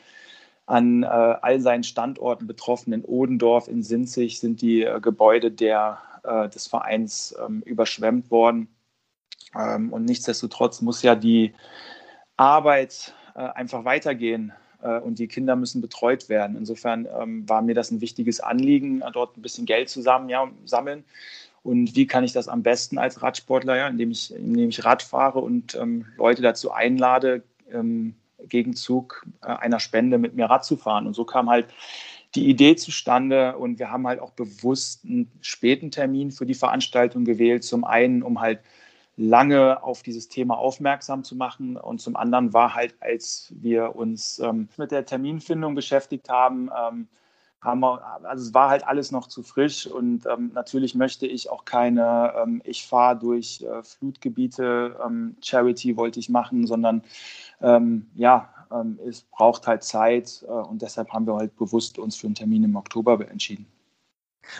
an 0.67 1.03
äh, 1.03 1.06
all 1.06 1.61
seinen 1.61 1.82
Standorten 1.82 2.47
betroffen. 2.47 2.93
In 2.93 3.05
Odendorf, 3.05 3.69
in 3.69 3.82
Sinzig 3.82 4.38
sind 4.38 4.61
die 4.61 4.82
äh, 4.82 5.00
Gebäude 5.00 5.50
der, 5.50 5.99
äh, 6.25 6.49
des 6.50 6.67
Vereins 6.67 7.35
ähm, 7.44 7.62
überschwemmt 7.64 8.31
worden. 8.31 8.69
Ähm, 9.59 9.93
und 9.93 10.05
nichtsdestotrotz 10.05 10.82
muss 10.82 11.02
ja 11.02 11.14
die 11.14 11.55
Arbeit 12.37 13.14
äh, 13.35 13.38
einfach 13.38 13.87
weitergehen 13.87 14.52
äh, 14.82 14.99
und 14.99 15.19
die 15.19 15.29
Kinder 15.29 15.56
müssen 15.56 15.81
betreut 15.81 16.29
werden. 16.29 16.55
Insofern 16.55 17.09
ähm, 17.19 17.49
war 17.49 17.62
mir 17.62 17.75
das 17.75 17.90
ein 17.90 18.02
wichtiges 18.02 18.40
Anliegen, 18.40 19.02
dort 19.14 19.38
ein 19.38 19.42
bisschen 19.42 19.64
Geld 19.64 19.88
zusammen 19.88 20.28
ja, 20.28 20.50
sammeln 20.66 21.02
und 21.66 21.96
wie 21.96 22.06
kann 22.06 22.23
ich 22.23 22.32
das 22.32 22.46
am 22.46 22.62
besten 22.62 22.96
als 22.96 23.23
Radsportler, 23.23 23.76
ja, 23.76 23.88
indem 23.88 24.12
ich, 24.12 24.32
indem 24.32 24.68
ich 24.68 24.85
Rad 24.85 25.02
fahre 25.02 25.40
und 25.40 25.75
ähm, 25.75 26.06
Leute 26.16 26.40
dazu 26.40 26.70
einlade, 26.70 27.42
ähm, 27.73 28.14
Gegenzug 28.49 29.26
äh, 29.42 29.49
einer 29.49 29.80
Spende 29.80 30.18
mit 30.18 30.37
mir 30.37 30.46
Rad 30.46 30.64
zu 30.64 30.76
fahren. 30.76 31.08
Und 31.08 31.14
so 31.14 31.25
kam 31.25 31.50
halt 31.50 31.66
die 32.37 32.49
Idee 32.49 32.76
zustande 32.76 33.56
und 33.56 33.80
wir 33.80 33.90
haben 33.90 34.06
halt 34.06 34.20
auch 34.20 34.30
bewusst 34.30 35.04
einen 35.04 35.28
späten 35.40 35.90
Termin 35.90 36.30
für 36.30 36.46
die 36.46 36.54
Veranstaltung 36.54 37.25
gewählt. 37.25 37.64
Zum 37.64 37.85
einen, 37.85 38.23
um 38.23 38.40
halt 38.40 38.61
lange 39.16 39.82
auf 39.82 40.04
dieses 40.04 40.28
Thema 40.28 40.58
aufmerksam 40.58 41.25
zu 41.25 41.35
machen 41.35 41.76
und 41.76 42.00
zum 42.00 42.14
anderen 42.14 42.52
war 42.52 42.76
halt, 42.76 42.94
als 43.00 43.52
wir 43.61 43.96
uns 43.96 44.38
ähm, 44.38 44.68
mit 44.76 44.92
der 44.92 45.04
Terminfindung 45.04 45.75
beschäftigt 45.75 46.28
haben, 46.28 46.70
ähm, 46.78 47.08
haben 47.66 47.80
wir, 47.80 48.00
also 48.25 48.44
es 48.44 48.54
war 48.54 48.70
halt 48.70 48.87
alles 48.87 49.11
noch 49.12 49.26
zu 49.26 49.42
frisch 49.42 49.87
und 49.87 50.25
ähm, 50.26 50.52
natürlich 50.54 50.94
möchte 50.94 51.26
ich 51.26 51.50
auch 51.50 51.64
keine, 51.64 52.32
ähm, 52.42 52.62
ich 52.64 52.87
fahre 52.87 53.18
durch 53.18 53.62
äh, 53.62 53.82
Flutgebiete, 53.82 54.96
ähm, 55.04 55.37
Charity 55.42 55.96
wollte 55.96 56.20
ich 56.20 56.28
machen, 56.28 56.66
sondern 56.66 57.02
ähm, 57.61 58.06
ja, 58.14 58.49
ähm, 58.73 58.99
es 59.06 59.23
braucht 59.23 59.66
halt 59.66 59.82
Zeit 59.82 60.44
äh, 60.49 60.50
und 60.50 60.80
deshalb 60.80 61.11
haben 61.12 61.26
wir 61.26 61.37
halt 61.37 61.56
bewusst 61.56 61.99
uns 61.99 62.16
für 62.16 62.26
einen 62.26 62.35
Termin 62.35 62.64
im 62.64 62.76
Oktober 62.76 63.28
entschieden. 63.28 63.66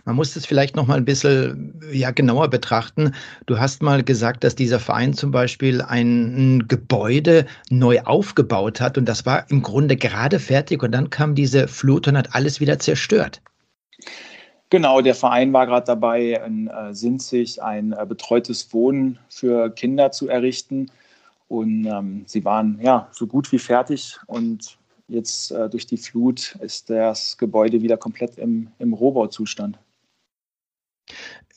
Man 0.05 0.17
muss 0.17 0.35
das 0.35 0.47
vielleicht 0.47 0.77
noch 0.77 0.87
mal 0.87 0.97
ein 0.97 1.05
bisschen 1.05 1.81
ja, 1.93 2.11
genauer 2.11 2.49
betrachten. 2.49 3.13
Du 3.47 3.59
hast 3.59 3.83
mal 3.83 4.03
gesagt, 4.03 4.45
dass 4.45 4.55
dieser 4.55 4.81
Verein 4.81 5.15
zum 5.15 5.31
Beispiel 5.31 5.83
ein 5.83 6.67
Gebäude 6.69 7.47
neu 7.71 8.01
aufgebaut 8.03 8.81
hat 8.81 8.99
und 8.99 9.07
das 9.07 9.27
war 9.27 9.51
im 9.51 9.63
Grunde 9.63 9.97
gerade 9.97 10.39
fertig 10.39 10.83
und 10.83 10.93
dann 10.93 11.11
kam 11.11 11.35
diese 11.35 11.69
Flut 11.69 12.09
und 12.09 12.17
hat 12.17 12.35
alles 12.35 12.61
wieder 12.61 12.79
zerstört. 12.79 13.41
Genau, 14.71 15.01
der 15.01 15.15
Verein 15.15 15.53
war 15.53 15.67
gerade 15.67 15.87
dabei, 15.87 16.43
in 16.45 16.67
äh, 16.67 16.93
Sinzig 16.93 17.63
ein 17.63 17.93
äh, 17.93 18.05
betreutes 18.05 18.73
Wohnen 18.73 19.19
für 19.29 19.71
Kinder 19.71 20.11
zu 20.11 20.29
errichten. 20.29 20.91
Und 21.49 21.87
ähm, 21.87 22.25
sie 22.27 22.45
waren 22.45 22.81
ja 22.83 23.09
so 23.13 23.29
gut 23.29 23.53
wie 23.53 23.61
fertig 23.61 24.19
und 24.27 24.77
Jetzt 25.09 25.53
äh, 25.53 25.69
durch 25.69 25.87
die 25.87 25.97
Flut 25.97 26.57
ist 26.61 26.91
das 26.91 27.39
Gebäude 27.39 27.83
wieder 27.83 27.97
komplett 27.97 28.39
im, 28.39 28.71
im 28.79 28.93
Rohbauzustand. 28.93 29.79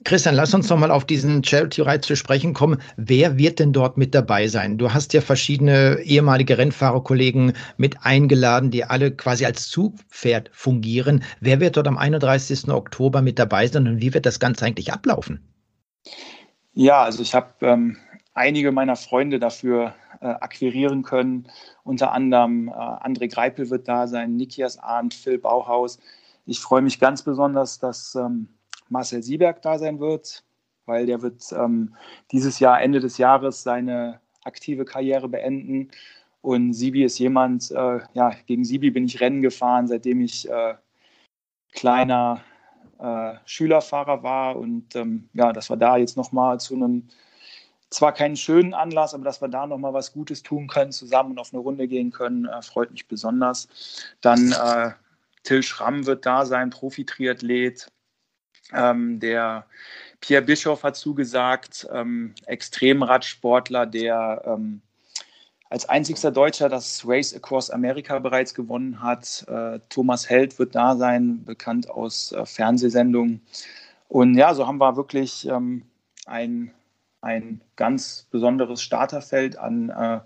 Christian, 0.05 0.35
lass 0.35 0.53
uns 0.53 0.69
noch 0.69 0.77
mal 0.77 0.91
auf 0.91 1.05
diesen 1.05 1.43
Charity 1.43 1.81
Ride 1.81 2.01
zu 2.01 2.15
sprechen 2.15 2.53
kommen. 2.53 2.81
Wer 2.95 3.37
wird 3.37 3.59
denn 3.59 3.73
dort 3.73 3.97
mit 3.97 4.15
dabei 4.15 4.47
sein? 4.47 4.77
Du 4.77 4.93
hast 4.93 5.13
ja 5.13 5.19
verschiedene 5.19 5.99
ehemalige 6.03 6.57
Rennfahrerkollegen 6.57 7.53
mit 7.75 7.97
eingeladen, 8.05 8.71
die 8.71 8.85
alle 8.85 9.11
quasi 9.11 9.45
als 9.45 9.67
Zugpferd 9.67 10.51
fungieren. 10.53 11.23
Wer 11.41 11.59
wird 11.59 11.75
dort 11.75 11.87
am 11.87 11.97
31. 11.97 12.69
Oktober 12.69 13.21
mit 13.21 13.39
dabei 13.39 13.67
sein 13.67 13.87
und 13.87 14.01
wie 14.01 14.13
wird 14.13 14.25
das 14.25 14.39
Ganze 14.39 14.65
eigentlich 14.65 14.93
ablaufen? 14.93 15.41
Ja, 16.73 17.03
also 17.03 17.21
ich 17.21 17.33
habe 17.33 17.53
ähm, 17.61 17.97
einige 18.33 18.71
meiner 18.71 18.95
Freunde 18.95 19.37
dafür 19.37 19.95
akquirieren 20.25 21.03
können. 21.03 21.47
Unter 21.83 22.11
anderem 22.11 22.67
äh, 22.67 22.71
André 22.71 23.31
Greipel 23.31 23.69
wird 23.69 23.87
da 23.87 24.07
sein, 24.07 24.35
Nikias 24.35 24.77
Arndt, 24.77 25.13
Phil 25.13 25.37
Bauhaus. 25.37 25.99
Ich 26.45 26.59
freue 26.59 26.81
mich 26.81 26.99
ganz 26.99 27.21
besonders, 27.21 27.79
dass 27.79 28.15
ähm, 28.15 28.47
Marcel 28.89 29.23
Sieberg 29.23 29.61
da 29.61 29.77
sein 29.77 29.99
wird, 29.99 30.43
weil 30.85 31.05
der 31.05 31.21
wird 31.21 31.43
ähm, 31.51 31.95
dieses 32.31 32.59
Jahr, 32.59 32.81
Ende 32.81 32.99
des 32.99 33.17
Jahres, 33.17 33.63
seine 33.63 34.19
aktive 34.43 34.85
Karriere 34.85 35.29
beenden. 35.29 35.91
Und 36.41 36.73
Sibi 36.73 37.03
ist 37.03 37.19
jemand, 37.19 37.71
äh, 37.71 37.99
ja, 38.13 38.31
gegen 38.45 38.63
Sibi 38.63 38.91
bin 38.91 39.05
ich 39.05 39.19
Rennen 39.19 39.41
gefahren, 39.41 39.87
seitdem 39.87 40.21
ich 40.21 40.49
äh, 40.49 40.75
kleiner 41.73 42.41
äh, 42.99 43.33
Schülerfahrer 43.45 44.23
war. 44.23 44.55
Und 44.55 44.95
ähm, 44.95 45.29
ja, 45.33 45.51
dass 45.51 45.69
wir 45.69 45.77
da 45.77 45.97
jetzt 45.97 46.17
nochmal 46.17 46.59
zu 46.59 46.75
einem, 46.75 47.07
zwar 47.89 48.13
keinen 48.13 48.35
schönen 48.35 48.73
Anlass, 48.73 49.13
aber 49.13 49.23
dass 49.23 49.41
wir 49.41 49.47
da 49.47 49.65
nochmal 49.65 49.93
was 49.93 50.13
Gutes 50.13 50.43
tun 50.43 50.67
können, 50.67 50.91
zusammen 50.91 51.31
und 51.31 51.39
auf 51.39 51.53
eine 51.53 51.61
Runde 51.61 51.87
gehen 51.87 52.11
können, 52.11 52.45
äh, 52.45 52.61
freut 52.61 52.91
mich 52.91 53.07
besonders. 53.07 53.67
Dann 54.21 54.51
äh, 54.51 54.91
Till 55.43 55.63
Schramm 55.63 56.05
wird 56.05 56.25
da 56.25 56.45
sein, 56.45 56.69
Profi-Triathlet. 56.69 57.91
Ähm, 58.73 59.19
der 59.19 59.65
Pierre 60.21 60.43
Bischoff 60.43 60.83
hat 60.83 60.95
zugesagt, 60.95 61.87
ähm, 61.91 62.35
Extremradsportler, 62.45 63.85
der 63.85 64.43
ähm, 64.45 64.81
als 65.69 65.87
einzigster 65.87 66.31
Deutscher 66.31 66.67
das 66.67 67.03
Race 67.07 67.33
Across 67.33 67.69
America 67.69 68.19
bereits 68.19 68.53
gewonnen 68.53 69.01
hat. 69.01 69.45
Äh, 69.47 69.79
Thomas 69.89 70.29
Held 70.29 70.57
wird 70.59 70.75
da 70.75 70.95
sein, 70.95 71.43
bekannt 71.45 71.89
aus 71.89 72.31
äh, 72.31 72.45
Fernsehsendungen. 72.45 73.41
Und 74.07 74.35
ja, 74.35 74.53
so 74.55 74.65
haben 74.65 74.79
wir 74.79 74.95
wirklich 74.95 75.47
ähm, 75.47 75.83
ein, 76.25 76.71
ein 77.21 77.61
ganz 77.75 78.27
besonderes 78.31 78.81
Starterfeld 78.81 79.57
an, 79.57 79.89
äh, 79.89 80.19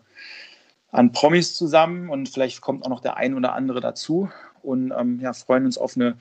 an 0.92 1.12
Promis 1.12 1.56
zusammen 1.56 2.10
und 2.10 2.30
vielleicht 2.30 2.62
kommt 2.62 2.86
auch 2.86 2.90
noch 2.90 3.02
der 3.02 3.18
ein 3.18 3.34
oder 3.34 3.54
andere 3.54 3.82
dazu. 3.82 4.30
Und 4.62 4.94
ähm, 4.98 5.20
ja, 5.20 5.34
freuen 5.34 5.66
uns 5.66 5.78
auf 5.78 5.96
eine 5.96 6.18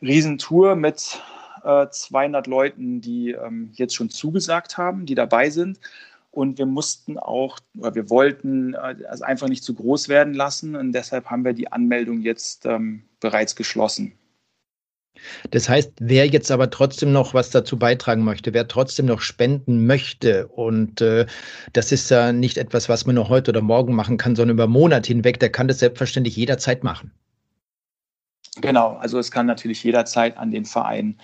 Riesentour 0.00 0.76
mit 0.76 1.20
200 1.62 2.46
äh, 2.46 2.50
Leuten, 2.50 3.00
die 3.00 3.32
ähm, 3.32 3.70
jetzt 3.74 3.94
schon 3.94 4.08
zugesagt 4.08 4.78
haben, 4.78 5.06
die 5.06 5.14
dabei 5.14 5.50
sind. 5.50 5.80
Und 6.30 6.58
wir 6.58 6.66
mussten 6.66 7.18
auch, 7.18 7.58
oder 7.78 7.94
wir 7.94 8.10
wollten 8.10 8.74
äh, 8.74 8.94
es 9.10 9.22
einfach 9.22 9.48
nicht 9.48 9.64
zu 9.64 9.74
groß 9.74 10.08
werden 10.08 10.34
lassen. 10.34 10.76
Und 10.76 10.92
deshalb 10.92 11.30
haben 11.30 11.44
wir 11.44 11.54
die 11.54 11.72
Anmeldung 11.72 12.20
jetzt 12.20 12.66
ähm, 12.66 13.02
bereits 13.20 13.56
geschlossen. 13.56 14.12
Das 15.50 15.68
heißt, 15.68 15.92
wer 16.00 16.26
jetzt 16.26 16.50
aber 16.50 16.70
trotzdem 16.70 17.12
noch 17.12 17.34
was 17.34 17.50
dazu 17.50 17.78
beitragen 17.78 18.24
möchte, 18.24 18.54
wer 18.54 18.68
trotzdem 18.68 19.06
noch 19.06 19.20
spenden 19.20 19.86
möchte, 19.86 20.46
und 20.48 21.00
äh, 21.00 21.26
das 21.72 21.92
ist 21.92 22.10
ja 22.10 22.32
nicht 22.32 22.58
etwas, 22.58 22.88
was 22.88 23.06
man 23.06 23.14
nur 23.14 23.28
heute 23.28 23.50
oder 23.50 23.62
morgen 23.62 23.94
machen 23.94 24.16
kann, 24.16 24.36
sondern 24.36 24.56
über 24.56 24.66
Monate 24.66 25.08
hinweg, 25.08 25.40
der 25.40 25.50
kann 25.50 25.68
das 25.68 25.78
selbstverständlich 25.78 26.36
jederzeit 26.36 26.84
machen. 26.84 27.12
Genau, 28.60 28.96
also 28.96 29.18
es 29.18 29.30
kann 29.30 29.46
natürlich 29.46 29.84
jederzeit 29.84 30.36
an 30.38 30.50
den 30.50 30.64
Verein 30.64 31.18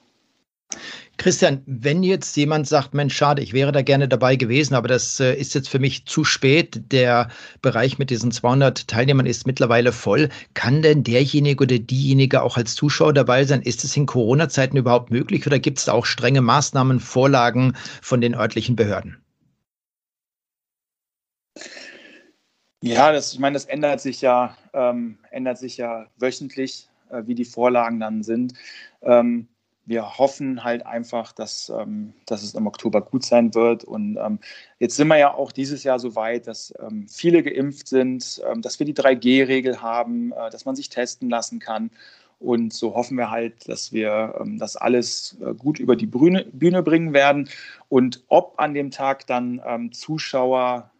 Christian, 1.18 1.62
wenn 1.66 2.02
jetzt 2.02 2.36
jemand 2.36 2.68
sagt, 2.68 2.92
Mensch, 2.92 3.16
schade, 3.16 3.42
ich 3.42 3.52
wäre 3.52 3.72
da 3.72 3.82
gerne 3.82 4.06
dabei 4.06 4.36
gewesen, 4.36 4.74
aber 4.74 4.88
das 4.88 5.18
äh, 5.18 5.34
ist 5.34 5.54
jetzt 5.54 5.68
für 5.68 5.78
mich 5.78 6.04
zu 6.04 6.24
spät, 6.24 6.92
der 6.92 7.28
Bereich 7.62 7.98
mit 7.98 8.10
diesen 8.10 8.30
200 8.30 8.86
Teilnehmern 8.86 9.26
ist 9.26 9.46
mittlerweile 9.46 9.92
voll, 9.92 10.28
kann 10.54 10.82
denn 10.82 11.04
derjenige 11.04 11.64
oder 11.64 11.78
diejenige 11.78 12.42
auch 12.42 12.56
als 12.56 12.74
Zuschauer 12.74 13.14
dabei 13.14 13.44
sein? 13.44 13.62
Ist 13.62 13.82
es 13.82 13.96
in 13.96 14.06
Corona-Zeiten 14.06 14.76
überhaupt 14.76 15.10
möglich 15.10 15.46
oder 15.46 15.58
gibt 15.58 15.78
es 15.78 15.88
auch 15.88 16.04
strenge 16.04 16.42
Maßnahmen, 16.42 17.00
Vorlagen 17.00 17.74
von 18.02 18.20
den 18.20 18.34
örtlichen 18.34 18.76
Behörden? 18.76 19.16
Ja, 22.82 23.10
das, 23.10 23.32
ich 23.32 23.38
meine, 23.38 23.54
das 23.54 23.64
ändert 23.64 24.00
sich 24.00 24.20
ja, 24.20 24.56
ähm, 24.74 25.18
ändert 25.30 25.58
sich 25.58 25.78
ja 25.78 26.06
wöchentlich, 26.18 26.88
äh, 27.10 27.22
wie 27.24 27.34
die 27.34 27.46
Vorlagen 27.46 27.98
dann 28.00 28.22
sind. 28.22 28.52
Ähm, 29.02 29.48
wir 29.86 30.18
hoffen 30.18 30.64
halt 30.64 30.84
einfach, 30.84 31.32
dass, 31.32 31.70
ähm, 31.70 32.12
dass 32.26 32.42
es 32.42 32.54
im 32.54 32.66
Oktober 32.66 33.00
gut 33.00 33.24
sein 33.24 33.54
wird. 33.54 33.84
Und 33.84 34.16
ähm, 34.16 34.40
jetzt 34.80 34.96
sind 34.96 35.08
wir 35.08 35.16
ja 35.16 35.32
auch 35.32 35.52
dieses 35.52 35.84
Jahr 35.84 36.00
so 36.00 36.16
weit, 36.16 36.48
dass 36.48 36.74
ähm, 36.80 37.06
viele 37.08 37.42
geimpft 37.42 37.86
sind, 37.86 38.42
ähm, 38.50 38.62
dass 38.62 38.78
wir 38.80 38.86
die 38.86 38.94
3G-Regel 38.94 39.80
haben, 39.80 40.32
äh, 40.32 40.50
dass 40.50 40.64
man 40.64 40.74
sich 40.74 40.88
testen 40.88 41.30
lassen 41.30 41.60
kann. 41.60 41.90
Und 42.40 42.74
so 42.74 42.94
hoffen 42.94 43.16
wir 43.16 43.30
halt, 43.30 43.68
dass 43.68 43.92
wir 43.92 44.34
ähm, 44.40 44.58
das 44.58 44.76
alles 44.76 45.36
äh, 45.40 45.54
gut 45.54 45.78
über 45.78 45.94
die 45.94 46.06
Bühne, 46.06 46.44
Bühne, 46.52 46.82
bringen 46.82 47.12
werden. 47.14 47.48
Und 47.88 48.24
ob 48.26 48.58
an 48.58 48.74
dem 48.74 48.90
Tag 48.90 49.26
dann 49.28 49.62
ähm, 49.64 49.92
Zuschauer 49.92 50.90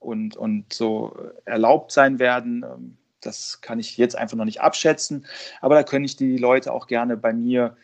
und, 0.00 0.36
und 0.36 0.72
so 0.72 1.16
erlaubt 1.44 1.92
sein 1.92 2.18
werden, 2.18 2.96
das 3.22 3.60
kann 3.60 3.78
ich 3.78 3.96
jetzt 3.96 4.16
einfach 4.16 4.36
noch 4.36 4.44
nicht 4.44 4.60
abschätzen. 4.60 5.26
Aber 5.60 5.74
da 5.74 5.82
können 5.82 6.04
ich 6.04 6.16
die 6.16 6.36
Leute 6.36 6.72
auch 6.72 6.86
gerne 6.86 7.16
bei 7.16 7.32
mir 7.32 7.76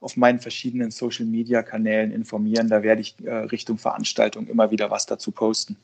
auf 0.00 0.16
meinen 0.16 0.38
verschiedenen 0.38 0.90
Social-Media-Kanälen 0.90 2.12
informieren. 2.12 2.68
Da 2.68 2.82
werde 2.82 3.00
ich 3.00 3.16
äh, 3.24 3.32
Richtung 3.32 3.78
Veranstaltung 3.78 4.46
immer 4.46 4.70
wieder 4.70 4.90
was 4.90 5.06
dazu 5.06 5.30
posten. 5.32 5.76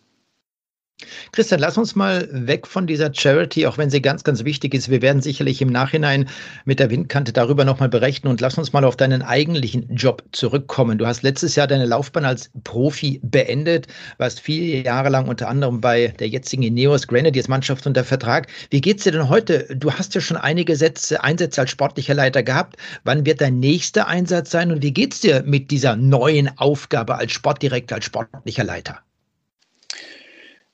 Christian, 1.33 1.61
lass 1.61 1.79
uns 1.79 1.95
mal 1.95 2.29
weg 2.33 2.67
von 2.67 2.87
dieser 2.87 3.13
Charity, 3.13 3.67
auch 3.67 3.79
wenn 3.79 3.91
sie 3.91 4.03
ganz, 4.03 4.25
ganz 4.25 4.45
wichtig 4.45 4.75
ist. 4.75 4.91
Wir 4.91 5.03
werden 5.03 5.23
sicherlich 5.23 5.63
im 5.63 5.71
Nachhinein 5.71 6.29
mit 6.65 6.81
der 6.81 6.91
Windkante 6.91 7.33
darüber 7.33 7.65
nochmal 7.65 7.89
berechnen 7.89 8.31
und 8.31 8.41
lass 8.41 8.59
uns 8.59 8.73
mal 8.73 8.85
auf 8.85 8.97
deinen 8.97 9.23
eigentlichen 9.23 9.95
Job 9.95 10.23
zurückkommen. 10.33 10.99
Du 10.99 11.07
hast 11.07 11.23
letztes 11.23 11.57
Jahr 11.57 11.67
deine 11.67 11.87
Laufbahn 11.87 12.25
als 12.25 12.51
Profi 12.65 13.21
beendet, 13.23 13.87
warst 14.19 14.41
vier 14.41 14.83
Jahre 14.83 15.09
lang 15.09 15.29
unter 15.29 15.49
anderem 15.49 15.81
bei 15.81 16.09
der 16.19 16.29
jetzigen 16.29 16.63
Ineos 16.63 17.07
Grenadiers 17.07 17.49
Mannschaft 17.49 17.87
unter 17.87 18.05
Vertrag. 18.05 18.49
Wie 18.71 18.81
geht's 18.81 19.05
dir 19.05 19.13
denn 19.13 19.29
heute? 19.29 19.67
Du 19.75 19.93
hast 19.93 20.15
ja 20.15 20.21
schon 20.21 20.37
einige 20.37 20.77
Sätze, 20.77 21.23
Einsätze 21.23 21.61
als 21.61 21.71
sportlicher 21.71 22.15
Leiter 22.15 22.43
gehabt. 22.43 22.77
Wann 23.05 23.27
wird 23.27 23.41
dein 23.41 23.61
nächster 23.61 24.07
Einsatz 24.07 24.51
sein 24.51 24.73
und 24.73 24.83
wie 24.83 24.93
geht's 24.93 25.21
dir 25.21 25.43
mit 25.45 25.71
dieser 25.71 25.97
neuen 25.97 26.51
Aufgabe 26.59 27.17
als 27.17 27.33
Sportdirektor, 27.33 27.97
als 27.97 28.05
sportlicher 28.07 28.65
Leiter? 28.65 29.01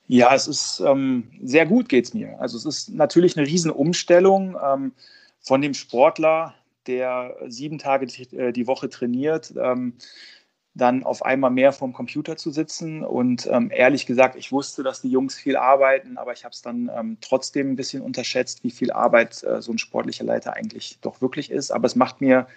Ja, 0.07 0.33
es 0.33 0.47
ist 0.47 0.79
ähm, 0.85 1.29
sehr 1.43 1.65
gut 1.65 1.89
geht 1.89 2.05
es 2.05 2.13
mir. 2.13 2.39
Also 2.39 2.57
es 2.57 2.65
ist 2.65 2.89
natürlich 2.89 3.37
eine 3.37 3.45
Riesenumstellung 3.45 4.57
ähm, 4.63 4.93
von 5.39 5.61
dem 5.61 5.73
Sportler, 5.73 6.55
der 6.87 7.35
sieben 7.47 7.77
Tage 7.77 8.05
äh, 8.31 8.53
die 8.53 8.67
Woche 8.67 8.89
trainiert, 8.89 9.53
ähm, 9.61 9.97
dann 10.73 11.03
auf 11.03 11.25
einmal 11.25 11.49
mehr 11.51 11.73
vorm 11.73 11.91
Computer 11.91 12.37
zu 12.37 12.51
sitzen. 12.51 13.03
Und 13.03 13.47
ähm, 13.47 13.69
ehrlich 13.73 14.05
gesagt, 14.05 14.35
ich 14.37 14.51
wusste, 14.51 14.83
dass 14.83 15.01
die 15.01 15.09
Jungs 15.09 15.35
viel 15.35 15.57
arbeiten, 15.57 16.17
aber 16.17 16.31
ich 16.33 16.45
habe 16.45 16.53
es 16.53 16.61
dann 16.61 16.89
ähm, 16.95 17.17
trotzdem 17.19 17.71
ein 17.71 17.75
bisschen 17.75 18.01
unterschätzt, 18.01 18.63
wie 18.63 18.71
viel 18.71 18.91
Arbeit 18.91 19.43
äh, 19.43 19.61
so 19.61 19.73
ein 19.73 19.77
sportlicher 19.79 20.23
Leiter 20.23 20.53
eigentlich 20.53 20.99
doch 21.01 21.19
wirklich 21.19 21.51
ist. 21.51 21.71
Aber 21.71 21.87
es 21.87 21.95
macht 21.95 22.21
mir 22.21 22.47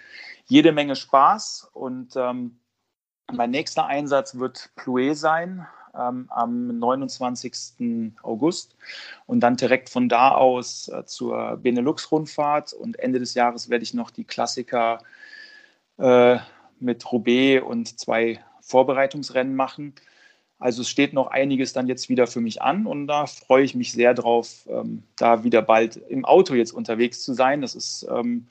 jede 0.45 0.71
Menge 0.71 0.95
Spaß 0.95 1.69
und 1.73 2.13
ähm, 2.15 2.59
mein 3.31 3.51
nächster 3.51 3.87
Einsatz 3.87 4.35
wird 4.35 4.71
Plouet 4.75 5.17
sein. 5.17 5.67
Ähm, 5.97 6.25
am 6.29 6.79
29. 6.79 8.13
August 8.23 8.75
und 9.25 9.41
dann 9.41 9.57
direkt 9.57 9.89
von 9.89 10.09
da 10.09 10.31
aus 10.31 10.87
äh, 10.89 11.05
zur 11.05 11.57
Benelux-Rundfahrt 11.57 12.73
und 12.73 12.99
Ende 12.99 13.19
des 13.19 13.33
Jahres 13.33 13.69
werde 13.69 13.83
ich 13.83 13.93
noch 13.93 14.11
die 14.11 14.23
Klassiker 14.23 14.99
äh, 15.97 16.37
mit 16.79 17.11
Roubaix 17.11 17.63
und 17.63 17.99
zwei 17.99 18.39
Vorbereitungsrennen 18.61 19.55
machen. 19.55 19.93
Also 20.59 20.83
es 20.83 20.89
steht 20.89 21.13
noch 21.13 21.27
einiges 21.27 21.73
dann 21.73 21.87
jetzt 21.87 22.07
wieder 22.07 22.27
für 22.27 22.39
mich 22.39 22.61
an 22.61 22.85
und 22.85 23.07
da 23.07 23.25
freue 23.25 23.63
ich 23.63 23.73
mich 23.73 23.93
sehr 23.93 24.13
drauf, 24.13 24.67
ähm, 24.69 25.03
da 25.17 25.43
wieder 25.43 25.63
bald 25.63 25.97
im 25.97 26.23
Auto 26.23 26.53
jetzt 26.53 26.71
unterwegs 26.71 27.23
zu 27.23 27.33
sein. 27.33 27.61
Das 27.61 27.73
ist 27.73 28.07
ähm, 28.11 28.45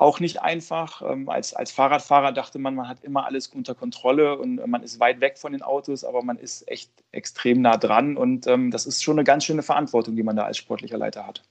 auch 0.00 0.20
nicht 0.20 0.42
einfach. 0.42 1.02
Ähm, 1.02 1.28
als, 1.28 1.54
als 1.54 1.72
Fahrradfahrer 1.72 2.32
dachte 2.32 2.58
man, 2.58 2.74
man 2.74 2.88
hat 2.88 3.04
immer 3.04 3.26
alles 3.26 3.48
unter 3.48 3.74
Kontrolle 3.74 4.38
und 4.38 4.66
man 4.66 4.82
ist 4.82 4.98
weit 5.00 5.20
weg 5.20 5.38
von 5.38 5.52
den 5.52 5.62
Autos, 5.62 6.04
aber 6.04 6.22
man 6.22 6.38
ist 6.38 6.66
echt 6.68 6.90
extrem 7.12 7.60
nah 7.60 7.76
dran 7.76 8.16
und 8.16 8.46
ähm, 8.46 8.70
das 8.70 8.86
ist 8.86 9.02
schon 9.02 9.18
eine 9.18 9.24
ganz 9.24 9.44
schöne 9.44 9.62
Verantwortung, 9.62 10.16
die 10.16 10.22
man 10.22 10.36
da 10.36 10.44
als 10.44 10.56
sportlicher 10.56 10.98
Leiter 10.98 11.26
hat. 11.26 11.42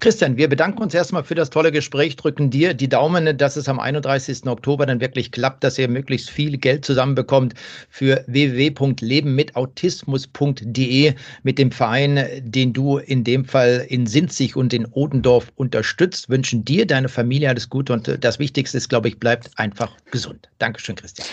Christian, 0.00 0.36
wir 0.36 0.48
bedanken 0.48 0.82
uns 0.82 0.94
erstmal 0.94 1.22
für 1.22 1.34
das 1.34 1.50
tolle 1.50 1.70
Gespräch, 1.70 2.16
drücken 2.16 2.48
dir 2.50 2.72
die 2.74 2.88
Daumen, 2.88 3.36
dass 3.36 3.56
es 3.56 3.68
am 3.68 3.78
31. 3.78 4.46
Oktober 4.46 4.86
dann 4.86 5.00
wirklich 5.00 5.30
klappt, 5.30 5.62
dass 5.62 5.78
ihr 5.78 5.86
möglichst 5.88 6.30
viel 6.30 6.56
Geld 6.58 6.84
zusammenbekommt 6.84 7.54
für 7.88 8.24
www.lebenmitautismus.de 8.26 11.14
mit 11.42 11.58
dem 11.58 11.70
Verein, 11.70 12.26
den 12.42 12.72
du 12.72 12.98
in 12.98 13.22
dem 13.24 13.44
Fall 13.44 13.84
in 13.88 14.06
Sinzig 14.06 14.56
und 14.56 14.72
in 14.72 14.86
Odendorf 14.86 15.52
unterstützt. 15.56 16.30
Wünschen 16.30 16.64
dir, 16.64 16.86
deine 16.86 17.08
Familie 17.08 17.50
alles 17.50 17.68
Gute 17.68 17.92
und 17.92 18.24
das 18.24 18.38
Wichtigste 18.38 18.78
ist, 18.78 18.88
glaube 18.88 19.08
ich, 19.08 19.20
bleibt 19.20 19.50
einfach 19.56 19.94
gesund. 20.10 20.48
Dankeschön, 20.58 20.96
Christian. 20.96 21.28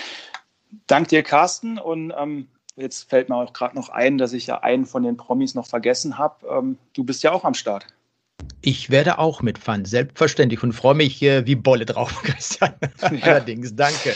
Dank 0.86 1.08
dir, 1.08 1.22
Carsten. 1.22 1.78
Und 1.78 2.12
ähm, 2.16 2.48
jetzt 2.76 3.08
fällt 3.08 3.28
mir 3.28 3.36
auch 3.36 3.52
gerade 3.52 3.74
noch 3.74 3.88
ein, 3.88 4.18
dass 4.18 4.32
ich 4.32 4.46
ja 4.46 4.60
einen 4.60 4.86
von 4.86 5.02
den 5.02 5.16
Promis 5.16 5.54
noch 5.54 5.66
vergessen 5.66 6.18
habe. 6.18 6.46
Ähm, 6.48 6.78
du 6.92 7.04
bist 7.04 7.22
ja 7.22 7.32
auch 7.32 7.44
am 7.44 7.54
Start. 7.54 7.86
Ich 8.60 8.90
werde 8.90 9.18
auch 9.18 9.42
mitfahren, 9.42 9.84
selbstverständlich 9.84 10.62
und 10.62 10.72
freue 10.72 10.94
mich 10.94 11.22
äh, 11.22 11.46
wie 11.46 11.54
Bolle 11.54 11.86
drauf, 11.86 12.22
Christian. 12.22 12.74
Allerdings, 13.22 13.74
danke. 13.74 14.14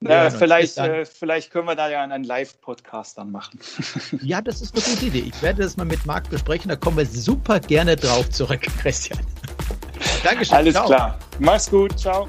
Ja, 0.00 0.30
vielleicht, 0.30 0.78
äh, 0.78 1.04
vielleicht 1.04 1.50
können 1.50 1.68
wir 1.68 1.76
da 1.76 1.88
ja 1.88 2.02
einen 2.02 2.24
Live-Podcast 2.24 3.18
dann 3.18 3.30
machen. 3.30 3.60
Ja, 4.22 4.40
das 4.40 4.60
ist 4.60 4.74
eine 4.74 4.82
gute 4.84 5.06
Idee. 5.06 5.30
Ich 5.32 5.42
werde 5.42 5.62
das 5.62 5.76
mal 5.76 5.84
mit 5.84 6.04
Marc 6.06 6.28
besprechen, 6.28 6.68
da 6.68 6.76
kommen 6.76 6.96
wir 6.96 7.06
super 7.06 7.60
gerne 7.60 7.96
drauf 7.96 8.28
zurück, 8.30 8.62
Christian. 8.82 9.20
Dankeschön. 10.24 10.56
Alles 10.56 10.74
ciao. 10.74 10.86
klar. 10.86 11.18
Mach's 11.38 11.70
gut. 11.70 11.98
Ciao. 11.98 12.28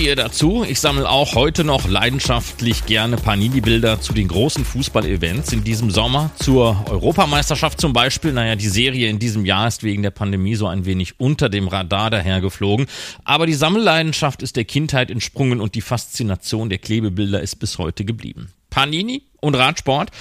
Stehe 0.00 0.16
dazu. 0.16 0.64
Ich 0.66 0.80
sammle 0.80 1.06
auch 1.06 1.34
heute 1.34 1.62
noch 1.62 1.86
leidenschaftlich 1.86 2.86
gerne 2.86 3.18
Panini-Bilder 3.18 4.00
zu 4.00 4.14
den 4.14 4.28
großen 4.28 4.64
Fußball-Events 4.64 5.52
in 5.52 5.62
diesem 5.62 5.90
Sommer. 5.90 6.30
Zur 6.42 6.86
Europameisterschaft 6.88 7.78
zum 7.78 7.92
Beispiel. 7.92 8.32
Naja, 8.32 8.56
die 8.56 8.68
Serie 8.68 9.10
in 9.10 9.18
diesem 9.18 9.44
Jahr 9.44 9.68
ist 9.68 9.82
wegen 9.82 10.02
der 10.02 10.10
Pandemie 10.10 10.54
so 10.54 10.66
ein 10.68 10.86
wenig 10.86 11.20
unter 11.20 11.50
dem 11.50 11.68
Radar 11.68 12.08
dahergeflogen. 12.08 12.86
Aber 13.24 13.44
die 13.44 13.52
Sammelleidenschaft 13.52 14.40
ist 14.40 14.56
der 14.56 14.64
Kindheit 14.64 15.10
entsprungen 15.10 15.60
und 15.60 15.74
die 15.74 15.82
Faszination 15.82 16.70
der 16.70 16.78
Klebebilder 16.78 17.42
ist 17.42 17.56
bis 17.56 17.76
heute 17.76 18.06
geblieben. 18.06 18.48
Panini 18.70 19.24
und 19.42 19.54
Radsport, 19.54 20.12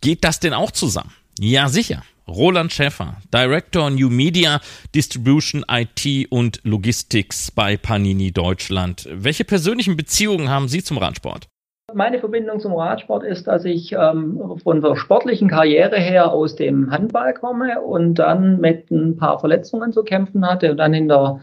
geht 0.00 0.22
das 0.22 0.38
denn 0.38 0.52
auch 0.52 0.70
zusammen? 0.70 1.10
Ja, 1.40 1.68
sicher. 1.68 2.04
Roland 2.28 2.72
Schäffer, 2.72 3.16
Director 3.32 3.90
New 3.90 4.08
Media, 4.08 4.60
Distribution, 4.94 5.64
IT 5.70 6.30
und 6.30 6.60
Logistics 6.64 7.50
bei 7.50 7.76
Panini 7.76 8.32
Deutschland. 8.32 9.08
Welche 9.12 9.44
persönlichen 9.44 9.96
Beziehungen 9.96 10.48
haben 10.48 10.68
Sie 10.68 10.82
zum 10.82 10.98
Radsport? 10.98 11.48
Meine 11.92 12.18
Verbindung 12.18 12.60
zum 12.60 12.72
Radsport 12.72 13.24
ist, 13.24 13.46
dass 13.46 13.64
ich 13.64 13.92
ähm, 13.92 14.58
von 14.62 14.80
der 14.80 14.96
sportlichen 14.96 15.48
Karriere 15.48 15.96
her 15.96 16.32
aus 16.32 16.56
dem 16.56 16.90
Handball 16.90 17.34
komme 17.34 17.80
und 17.82 18.14
dann 18.14 18.58
mit 18.58 18.90
ein 18.90 19.16
paar 19.16 19.38
Verletzungen 19.38 19.92
zu 19.92 20.02
kämpfen 20.02 20.46
hatte 20.48 20.70
und 20.70 20.78
dann 20.78 20.94
in 20.94 21.08
der 21.08 21.40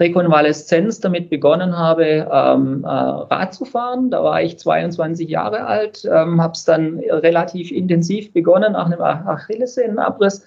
Rekonvaleszenz 0.00 1.00
damit 1.00 1.30
begonnen 1.30 1.76
habe, 1.76 2.28
ähm, 2.30 2.84
äh, 2.84 2.88
Rad 2.88 3.54
zu 3.54 3.64
fahren. 3.64 4.10
Da 4.10 4.24
war 4.24 4.42
ich 4.42 4.58
22 4.58 5.28
Jahre 5.28 5.66
alt, 5.66 6.04
ähm, 6.04 6.42
habe 6.42 6.54
es 6.54 6.64
dann 6.64 6.98
relativ 6.98 7.70
intensiv 7.70 8.32
begonnen 8.32 8.72
nach 8.72 8.86
einem 8.86 9.00
Achillessehnenabriss 9.00 10.46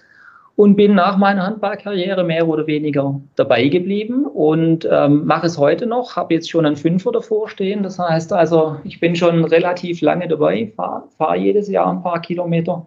und 0.58 0.74
bin 0.74 0.94
nach 0.94 1.16
meiner 1.16 1.46
Handballkarriere 1.46 2.24
mehr 2.24 2.48
oder 2.48 2.66
weniger 2.66 3.20
dabei 3.36 3.68
geblieben 3.68 4.26
und 4.26 4.86
ähm, 4.90 5.24
mache 5.24 5.46
es 5.46 5.56
heute 5.56 5.86
noch. 5.86 6.16
Habe 6.16 6.34
jetzt 6.34 6.50
schon 6.50 6.66
einen 6.66 6.76
Fünfer 6.76 7.12
davor 7.12 7.48
stehen. 7.48 7.84
Das 7.84 7.98
heißt 7.98 8.32
also, 8.32 8.76
ich 8.82 8.98
bin 8.98 9.14
schon 9.14 9.44
relativ 9.44 10.00
lange 10.00 10.26
dabei, 10.26 10.72
fahre 10.74 11.04
fahr 11.16 11.36
jedes 11.36 11.68
Jahr 11.68 11.88
ein 11.90 12.02
paar 12.02 12.20
Kilometer 12.20 12.84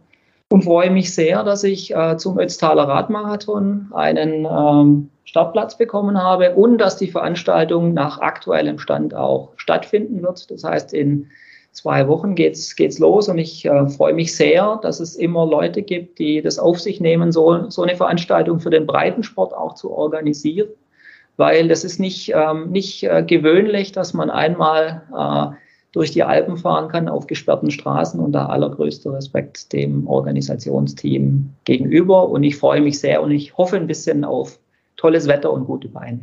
und 0.52 0.64
freue 0.64 0.92
mich 0.92 1.14
sehr, 1.14 1.44
dass 1.44 1.64
ich 1.64 1.96
äh, 1.96 2.18
zum 2.18 2.38
Ötztaler 2.38 2.84
Radmarathon 2.84 3.88
einen 3.94 4.46
ähm, 4.46 5.10
Startplatz 5.24 5.78
bekommen 5.78 6.22
habe 6.22 6.56
und 6.56 6.78
dass 6.78 6.98
die 6.98 7.08
Veranstaltung 7.08 7.94
nach 7.94 8.20
aktuellem 8.20 8.78
Stand 8.78 9.16
auch 9.16 9.54
stattfinden 9.56 10.22
wird. 10.22 10.52
Das 10.52 10.66
heißt, 10.66 10.94
in 10.94 11.28
zwei 11.72 12.08
Wochen 12.10 12.36
geht's 12.36 12.76
geht's 12.76 13.00
los 13.00 13.30
und 13.30 13.38
ich 13.38 13.66
äh, 13.66 13.88
freue 13.88 14.14
mich 14.14 14.36
sehr, 14.36 14.78
dass 14.82 15.00
es 15.00 15.16
immer 15.16 15.46
Leute 15.46 15.82
gibt, 15.82 16.20
die 16.20 16.42
das 16.42 16.60
auf 16.60 16.82
sich 16.82 17.00
nehmen, 17.00 17.32
so, 17.32 17.70
so 17.70 17.84
eine 17.84 17.96
Veranstaltung 17.96 18.60
für 18.60 18.72
den 18.72 18.86
Breitensport 18.86 19.54
auch 19.54 19.76
zu 19.76 19.92
organisieren, 19.92 20.68
weil 21.38 21.70
das 21.70 21.86
ist 21.86 21.98
nicht, 21.98 22.34
ähm, 22.36 22.72
nicht 22.72 23.04
äh, 23.04 23.24
gewöhnlich, 23.24 23.94
dass 23.94 24.14
man 24.14 24.30
einmal 24.30 25.04
äh, 25.18 25.61
durch 25.92 26.12
die 26.12 26.24
Alpen 26.24 26.58
fahren 26.58 26.90
kann 26.90 27.10
auf 27.10 27.28
gesperrten 27.28 27.72
Straßen 27.72 28.20
und 28.20 28.32
da 28.32 28.46
allergrößter 28.46 29.14
Respekt 29.14 29.74
dem 29.74 30.08
Organisationsteam 30.08 31.50
gegenüber 31.66 32.30
und 32.30 32.44
ich 32.44 32.58
freue 32.58 32.82
mich 32.82 33.00
sehr 33.00 33.22
und 33.22 33.32
ich 33.32 33.58
hoffe 33.58 33.76
ein 33.76 33.88
bisschen 33.88 34.24
auf 34.24 34.60
tolles 35.02 35.28
Wetter 35.28 35.52
und 35.52 35.66
gute 35.66 35.88
Beine. 35.88 36.20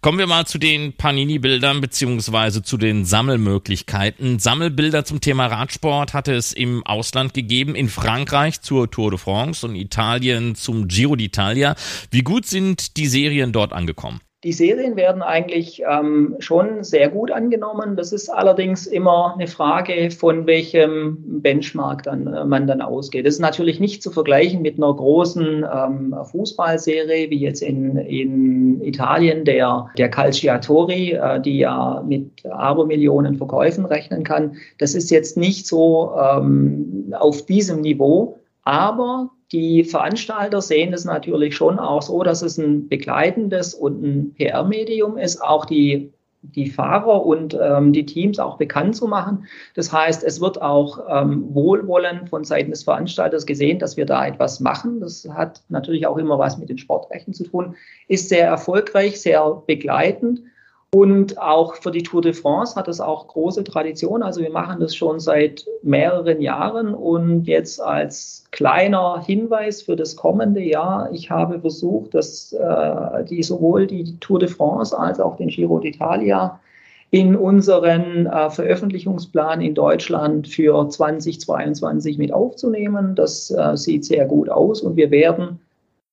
Kommen 0.00 0.18
wir 0.18 0.26
mal 0.26 0.46
zu 0.46 0.58
den 0.58 0.94
Panini-Bildern 0.94 1.82
beziehungsweise 1.82 2.62
zu 2.62 2.78
den 2.78 3.04
Sammelmöglichkeiten. 3.04 4.38
Sammelbilder 4.38 5.04
zum 5.04 5.20
Thema 5.20 5.46
Radsport 5.46 6.14
hatte 6.14 6.32
es 6.32 6.54
im 6.54 6.84
Ausland 6.86 7.34
gegeben, 7.34 7.74
in 7.74 7.88
Frankreich 7.88 8.62
zur 8.62 8.90
Tour 8.90 9.10
de 9.10 9.18
France 9.18 9.66
und 9.66 9.76
Italien 9.76 10.54
zum 10.54 10.88
Giro 10.88 11.14
d'Italia. 11.14 11.76
Wie 12.10 12.22
gut 12.22 12.46
sind 12.46 12.96
die 12.96 13.06
Serien 13.06 13.52
dort 13.52 13.74
angekommen? 13.74 14.20
Die 14.44 14.52
Serien 14.52 14.94
werden 14.94 15.22
eigentlich 15.22 15.82
ähm, 15.90 16.36
schon 16.38 16.84
sehr 16.84 17.08
gut 17.08 17.30
angenommen. 17.30 17.96
Das 17.96 18.12
ist 18.12 18.28
allerdings 18.28 18.86
immer 18.86 19.34
eine 19.34 19.46
Frage, 19.46 20.10
von 20.10 20.46
welchem 20.46 21.40
Benchmark 21.40 22.02
dann, 22.02 22.26
äh, 22.26 22.44
man 22.44 22.66
dann 22.66 22.82
ausgeht. 22.82 23.24
Das 23.24 23.34
ist 23.34 23.40
natürlich 23.40 23.80
nicht 23.80 24.02
zu 24.02 24.10
vergleichen 24.10 24.60
mit 24.60 24.76
einer 24.76 24.94
großen 24.94 25.64
ähm, 25.64 26.14
Fußballserie 26.30 27.30
wie 27.30 27.40
jetzt 27.40 27.62
in, 27.62 27.96
in 27.96 28.82
Italien 28.82 29.46
der, 29.46 29.88
der 29.96 30.10
Calciatori, 30.10 31.12
äh, 31.12 31.40
die 31.40 31.58
ja 31.60 32.04
mit 32.06 32.44
Abermillionen 32.44 33.36
Verkäufen 33.36 33.86
rechnen 33.86 34.24
kann. 34.24 34.56
Das 34.76 34.94
ist 34.94 35.10
jetzt 35.10 35.38
nicht 35.38 35.66
so 35.66 36.12
ähm, 36.20 37.14
auf 37.18 37.46
diesem 37.46 37.80
Niveau. 37.80 38.38
Aber 38.64 39.30
die 39.52 39.84
Veranstalter 39.84 40.60
sehen 40.60 40.92
es 40.92 41.04
natürlich 41.04 41.56
schon 41.56 41.78
auch 41.78 42.02
so, 42.02 42.22
dass 42.22 42.42
es 42.42 42.58
ein 42.58 42.88
begleitendes 42.88 43.74
und 43.74 44.02
ein 44.02 44.34
PR-Medium 44.34 45.18
ist, 45.18 45.42
auch 45.42 45.64
die, 45.64 46.12
die 46.42 46.70
Fahrer 46.70 47.24
und 47.24 47.56
ähm, 47.60 47.92
die 47.92 48.06
Teams 48.06 48.38
auch 48.38 48.58
bekannt 48.58 48.96
zu 48.96 49.06
machen. 49.06 49.46
Das 49.74 49.92
heißt, 49.92 50.24
es 50.24 50.40
wird 50.40 50.60
auch 50.60 50.98
ähm, 51.08 51.54
Wohlwollen 51.54 52.26
von 52.26 52.44
Seiten 52.44 52.70
des 52.70 52.84
Veranstalters 52.84 53.46
gesehen, 53.46 53.78
dass 53.78 53.96
wir 53.96 54.06
da 54.06 54.26
etwas 54.26 54.60
machen. 54.60 55.00
Das 55.00 55.28
hat 55.32 55.62
natürlich 55.68 56.06
auch 56.06 56.16
immer 56.16 56.38
was 56.38 56.58
mit 56.58 56.68
den 56.68 56.78
Sportrechten 56.78 57.34
zu 57.34 57.44
tun, 57.44 57.76
ist 58.08 58.28
sehr 58.28 58.46
erfolgreich, 58.46 59.20
sehr 59.20 59.62
begleitend. 59.66 60.42
Und 60.94 61.38
auch 61.38 61.74
für 61.74 61.90
die 61.90 62.04
Tour 62.04 62.22
de 62.22 62.32
France 62.32 62.76
hat 62.76 62.86
es 62.86 63.00
auch 63.00 63.26
große 63.26 63.64
Tradition. 63.64 64.22
Also 64.22 64.40
wir 64.40 64.52
machen 64.52 64.78
das 64.78 64.94
schon 64.94 65.18
seit 65.18 65.66
mehreren 65.82 66.40
Jahren. 66.40 66.94
Und 66.94 67.48
jetzt 67.48 67.82
als 67.82 68.44
kleiner 68.52 69.20
Hinweis 69.26 69.82
für 69.82 69.96
das 69.96 70.14
kommende 70.14 70.60
Jahr, 70.60 71.10
ich 71.10 71.32
habe 71.32 71.58
versucht, 71.58 72.14
dass 72.14 72.52
äh, 72.52 73.24
die 73.24 73.42
sowohl 73.42 73.88
die 73.88 74.16
Tour 74.20 74.38
de 74.38 74.48
France 74.48 74.96
als 74.96 75.18
auch 75.18 75.34
den 75.36 75.48
Giro 75.48 75.78
d'Italia 75.78 76.60
in 77.10 77.34
unseren 77.34 78.26
äh, 78.26 78.50
Veröffentlichungsplan 78.50 79.62
in 79.62 79.74
Deutschland 79.74 80.46
für 80.46 80.88
2022 80.88 82.18
mit 82.18 82.32
aufzunehmen. 82.32 83.16
Das 83.16 83.50
äh, 83.50 83.76
sieht 83.76 84.04
sehr 84.04 84.26
gut 84.26 84.48
aus 84.48 84.80
und 84.80 84.94
wir 84.94 85.10
werden 85.10 85.58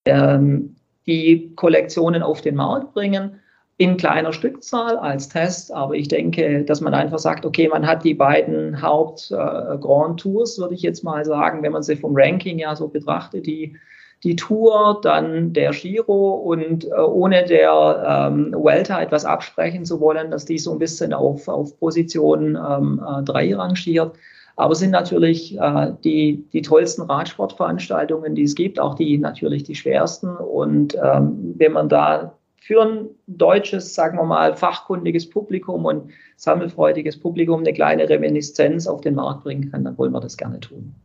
ähm, 0.05 0.75
die 1.05 1.51
Kollektionen 1.55 2.23
auf 2.23 2.41
den 2.41 2.55
Markt 2.55 2.95
bringen 2.95 3.40
in 3.81 3.97
kleiner 3.97 4.31
Stückzahl 4.31 4.95
als 4.95 5.27
Test, 5.27 5.73
aber 5.73 5.95
ich 5.95 6.07
denke, 6.07 6.63
dass 6.63 6.81
man 6.81 6.93
einfach 6.93 7.17
sagt, 7.17 7.47
okay, 7.47 7.67
man 7.67 7.87
hat 7.87 8.03
die 8.03 8.13
beiden 8.13 8.79
Haupt 8.79 9.31
äh, 9.31 9.77
Tours, 10.17 10.59
würde 10.59 10.75
ich 10.75 10.83
jetzt 10.83 11.03
mal 11.03 11.25
sagen, 11.25 11.63
wenn 11.63 11.71
man 11.71 11.81
sie 11.81 11.95
vom 11.95 12.11
Ranking 12.15 12.59
ja 12.59 12.75
so 12.75 12.89
betrachtet, 12.89 13.47
die 13.47 13.75
die 14.23 14.35
Tour, 14.35 14.99
dann 15.01 15.51
der 15.51 15.71
Giro 15.71 16.33
und 16.35 16.85
äh, 16.85 16.91
ohne 16.91 17.43
der 17.43 18.29
ähm, 18.29 18.53
Welter 18.53 19.01
etwas 19.01 19.25
absprechen 19.25 19.83
zu 19.83 19.99
wollen, 19.99 20.29
dass 20.29 20.45
die 20.45 20.59
so 20.59 20.73
ein 20.73 20.77
bisschen 20.77 21.11
auf, 21.11 21.47
auf 21.47 21.79
Position 21.79 22.53
3 22.53 22.77
ähm, 22.77 23.51
äh, 23.51 23.53
rangiert. 23.55 24.15
Aber 24.57 24.75
sind 24.75 24.91
natürlich 24.91 25.57
äh, 25.57 25.93
die, 26.03 26.45
die 26.53 26.61
tollsten 26.61 27.01
Radsportveranstaltungen, 27.01 28.35
die 28.35 28.43
es 28.43 28.53
gibt, 28.53 28.79
auch 28.79 28.93
die 28.93 29.17
natürlich 29.17 29.63
die 29.63 29.73
schwersten. 29.73 30.37
Und 30.37 30.95
ähm, 31.03 31.55
wenn 31.57 31.71
man 31.71 31.89
da 31.89 32.35
für 32.61 32.83
ein 32.83 33.09
deutsches, 33.25 33.95
sagen 33.95 34.17
wir 34.19 34.23
mal, 34.23 34.55
fachkundiges 34.55 35.29
Publikum 35.29 35.85
und 35.85 36.11
sammelfreudiges 36.41 37.19
Publikum 37.19 37.59
eine 37.59 37.71
kleine 37.71 38.09
Reminiszenz 38.09 38.87
auf 38.87 39.01
den 39.01 39.13
Markt 39.13 39.43
bringen 39.43 39.69
kann, 39.69 39.83
dann 39.83 39.95
wollen 39.99 40.11
wir 40.11 40.21
das 40.21 40.37
gerne 40.37 40.59
tun. 40.59 40.95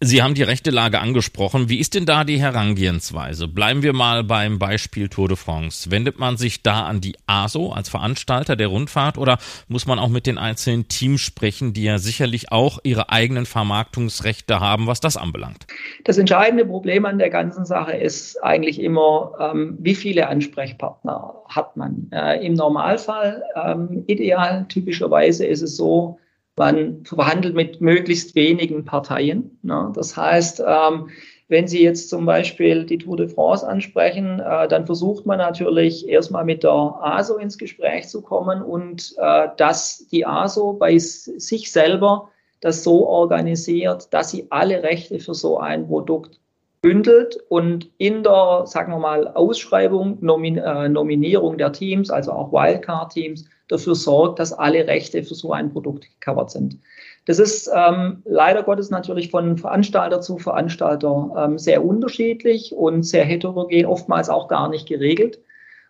Sie 0.00 0.22
haben 0.22 0.32
die 0.32 0.42
rechte 0.42 0.70
Lage 0.70 1.00
angesprochen. 1.00 1.68
Wie 1.68 1.78
ist 1.78 1.94
denn 1.94 2.06
da 2.06 2.24
die 2.24 2.40
Herangehensweise? 2.40 3.46
Bleiben 3.46 3.82
wir 3.82 3.92
mal 3.92 4.24
beim 4.24 4.58
Beispiel 4.58 5.10
Tour 5.10 5.28
de 5.28 5.36
France. 5.36 5.90
Wendet 5.90 6.18
man 6.18 6.38
sich 6.38 6.62
da 6.62 6.86
an 6.86 7.02
die 7.02 7.14
ASO 7.26 7.72
als 7.72 7.90
Veranstalter 7.90 8.56
der 8.56 8.68
Rundfahrt 8.68 9.18
oder 9.18 9.36
muss 9.68 9.86
man 9.86 9.98
auch 9.98 10.08
mit 10.08 10.26
den 10.26 10.38
einzelnen 10.38 10.88
Teams 10.88 11.20
sprechen, 11.20 11.74
die 11.74 11.84
ja 11.84 11.98
sicherlich 11.98 12.50
auch 12.50 12.78
ihre 12.82 13.10
eigenen 13.10 13.44
Vermarktungsrechte 13.44 14.60
haben, 14.60 14.86
was 14.86 15.00
das 15.00 15.18
anbelangt? 15.18 15.66
Das 16.04 16.16
entscheidende 16.16 16.64
Problem 16.64 17.04
an 17.04 17.18
der 17.18 17.28
ganzen 17.28 17.66
Sache 17.66 17.92
ist 17.92 18.42
eigentlich 18.42 18.80
immer, 18.80 19.32
ähm, 19.52 19.76
wie 19.78 19.94
viele 19.94 20.28
Ansprechpartner 20.28 21.34
hat 21.48 21.76
man. 21.76 22.08
Äh, 22.12 22.44
Im 22.44 22.54
Normalfall 22.54 23.42
ähm, 23.54 24.04
ideal 24.06 24.66
typisch 24.68 24.96
typischerweise 24.96 25.46
ist 25.46 25.62
es 25.62 25.76
so, 25.76 26.18
man 26.56 27.04
verhandelt 27.04 27.54
mit 27.54 27.80
möglichst 27.80 28.34
wenigen 28.34 28.84
Parteien. 28.84 29.58
Ne? 29.62 29.92
Das 29.94 30.16
heißt, 30.16 30.62
ähm, 30.66 31.10
wenn 31.48 31.68
Sie 31.68 31.82
jetzt 31.82 32.08
zum 32.08 32.26
Beispiel 32.26 32.84
die 32.84 32.98
Tour 32.98 33.16
de 33.16 33.28
France 33.28 33.66
ansprechen, 33.66 34.40
äh, 34.40 34.66
dann 34.66 34.86
versucht 34.86 35.26
man 35.26 35.38
natürlich 35.38 36.08
erstmal 36.08 36.44
mit 36.44 36.64
der 36.64 36.72
ASO 36.72 37.36
ins 37.36 37.58
Gespräch 37.58 38.08
zu 38.08 38.22
kommen 38.22 38.62
und 38.62 39.14
äh, 39.18 39.48
dass 39.56 40.08
die 40.08 40.26
ASO 40.26 40.72
bei 40.72 40.98
sich 40.98 41.70
selber 41.70 42.30
das 42.60 42.82
so 42.82 43.06
organisiert, 43.06 44.12
dass 44.12 44.30
sie 44.30 44.46
alle 44.50 44.82
Rechte 44.82 45.18
für 45.20 45.34
so 45.34 45.58
ein 45.58 45.86
Produkt 45.86 46.40
bündelt 46.82 47.38
und 47.48 47.90
in 47.98 48.22
der, 48.22 48.62
sagen 48.66 48.92
wir 48.92 48.98
mal, 48.98 49.28
Ausschreibung, 49.28 50.18
Nomin 50.20 50.58
äh, 50.58 50.88
Nominierung 50.88 51.58
der 51.58 51.72
Teams, 51.72 52.10
also 52.10 52.32
auch 52.32 52.52
Wildcard-Teams, 52.52 53.46
dafür 53.68 53.94
sorgt, 53.94 54.38
dass 54.38 54.52
alle 54.52 54.86
Rechte 54.86 55.22
für 55.24 55.34
so 55.34 55.52
ein 55.52 55.72
Produkt 55.72 56.06
gecovert 56.20 56.50
sind. 56.50 56.78
Das 57.24 57.40
ist 57.40 57.68
ähm, 57.74 58.22
leider 58.24 58.62
Gottes 58.62 58.90
natürlich 58.90 59.30
von 59.30 59.58
Veranstalter 59.58 60.20
zu 60.20 60.38
Veranstalter 60.38 61.32
ähm, 61.36 61.58
sehr 61.58 61.84
unterschiedlich 61.84 62.72
und 62.72 63.02
sehr 63.02 63.24
heterogen, 63.24 63.86
oftmals 63.86 64.30
auch 64.30 64.46
gar 64.46 64.68
nicht 64.68 64.86
geregelt. 64.86 65.40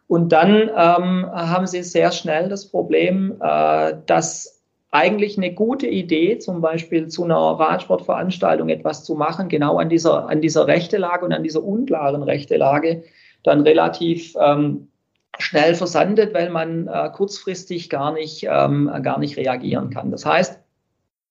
Und 0.09 0.31
dann 0.31 0.71
ähm, 0.71 1.27
haben 1.31 1.67
sie 1.67 1.83
sehr 1.83 2.13
schnell 2.13 2.49
das 2.49 2.67
Problem, 2.67 3.37
äh, 3.41 3.95
dass 4.07 4.56
eigentlich 4.91 5.37
eine 5.37 5.53
gute 5.53 5.87
Idee, 5.87 6.39
zum 6.39 6.61
Beispiel 6.61 7.09
zu 7.09 7.25
einer 7.25 7.37
Radsportveranstaltung 7.37 8.69
etwas 8.69 9.05
zu 9.05 9.15
machen, 9.15 9.49
genau 9.49 9.79
an 9.79 9.89
dieser, 9.89 10.29
an 10.29 10.41
dieser 10.41 10.67
Rechtelage 10.67 11.25
und 11.25 11.33
an 11.33 11.43
dieser 11.43 11.63
unklaren 11.63 12.23
Rechtelage, 12.23 13.03
dann 13.43 13.61
relativ 13.61 14.35
ähm, 14.41 14.89
schnell 15.39 15.75
versandet, 15.75 16.35
weil 16.35 16.51
man 16.51 16.89
äh, 16.89 17.11
kurzfristig 17.11 17.91
gar 17.91 18.13
nicht, 18.13 18.47
ähm, 18.49 18.91
gar 19.03 19.19
nicht 19.19 19.37
reagieren 19.37 19.91
kann. 19.91 20.11
Das 20.11 20.25
heißt, 20.25 20.61